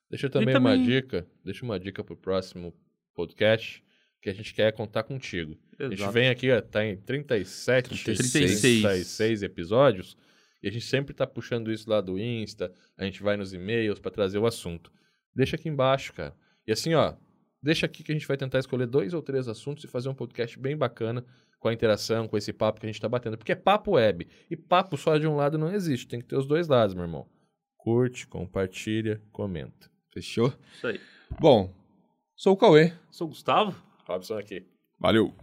Deixa 0.09 0.29
também, 0.29 0.53
também- 0.53 0.77
uma 0.77 0.83
dica, 0.85 1.27
deixa 1.43 1.65
uma 1.65 1.79
dica 1.79 2.03
pro 2.03 2.15
próximo 2.15 2.73
podcast 3.13 3.83
que 4.21 4.29
a 4.29 4.33
gente 4.33 4.53
quer 4.53 4.71
contar 4.73 5.03
contigo. 5.03 5.57
A 5.79 5.83
gente 5.83 5.93
Exato. 5.99 6.11
vem 6.11 6.29
aqui, 6.29 6.51
ó, 6.51 6.61
tá 6.61 6.85
em 6.85 6.97
37, 6.97 7.89
36. 8.03 8.61
36 8.61 9.43
episódios, 9.43 10.17
e 10.63 10.67
a 10.67 10.71
gente 10.71 10.85
sempre 10.85 11.13
tá 11.13 11.27
puxando 11.27 11.71
isso 11.71 11.89
lá 11.89 12.01
do 12.01 12.17
Insta, 12.17 12.71
a 12.97 13.03
gente 13.05 13.21
vai 13.21 13.37
nos 13.37 13.53
e-mails 13.53 13.99
para 13.99 14.11
trazer 14.11 14.37
o 14.39 14.45
assunto. 14.47 14.91
Deixa 15.35 15.55
aqui 15.55 15.69
embaixo, 15.69 16.13
cara. 16.13 16.35
E 16.65 16.71
assim, 16.71 16.93
ó, 16.95 17.13
deixa 17.61 17.85
aqui 17.85 18.03
que 18.03 18.11
a 18.11 18.15
gente 18.15 18.27
vai 18.27 18.37
tentar 18.37 18.59
escolher 18.59 18.87
dois 18.87 19.13
ou 19.13 19.21
três 19.21 19.47
assuntos 19.47 19.83
e 19.83 19.87
fazer 19.87 20.09
um 20.09 20.15
podcast 20.15 20.57
bem 20.57 20.75
bacana 20.75 21.23
com 21.59 21.67
a 21.67 21.73
interação, 21.73 22.27
com 22.27 22.37
esse 22.37 22.51
papo 22.53 22.79
que 22.79 22.85
a 22.87 22.89
gente 22.91 23.01
tá 23.01 23.09
batendo. 23.09 23.37
Porque 23.37 23.51
é 23.51 23.55
papo 23.55 23.91
web. 23.91 24.27
E 24.49 24.55
papo 24.55 24.97
só 24.97 25.17
de 25.17 25.27
um 25.27 25.35
lado 25.35 25.57
não 25.57 25.71
existe, 25.73 26.07
tem 26.07 26.19
que 26.19 26.25
ter 26.25 26.37
os 26.37 26.47
dois 26.47 26.67
lados, 26.67 26.95
meu 26.95 27.03
irmão. 27.03 27.27
Curte, 27.77 28.25
compartilha, 28.27 29.21
comenta. 29.31 29.89
Fechou? 30.15 30.53
Isso 30.73 30.87
aí. 30.87 31.01
Bom, 31.41 31.69
sou 32.37 32.53
o 32.53 32.57
Cauê. 32.57 32.93
Sou 33.11 33.27
o 33.27 33.31
Gustavo. 33.31 33.75
Robson 34.07 34.37
aqui. 34.37 34.65
Valeu! 34.97 35.33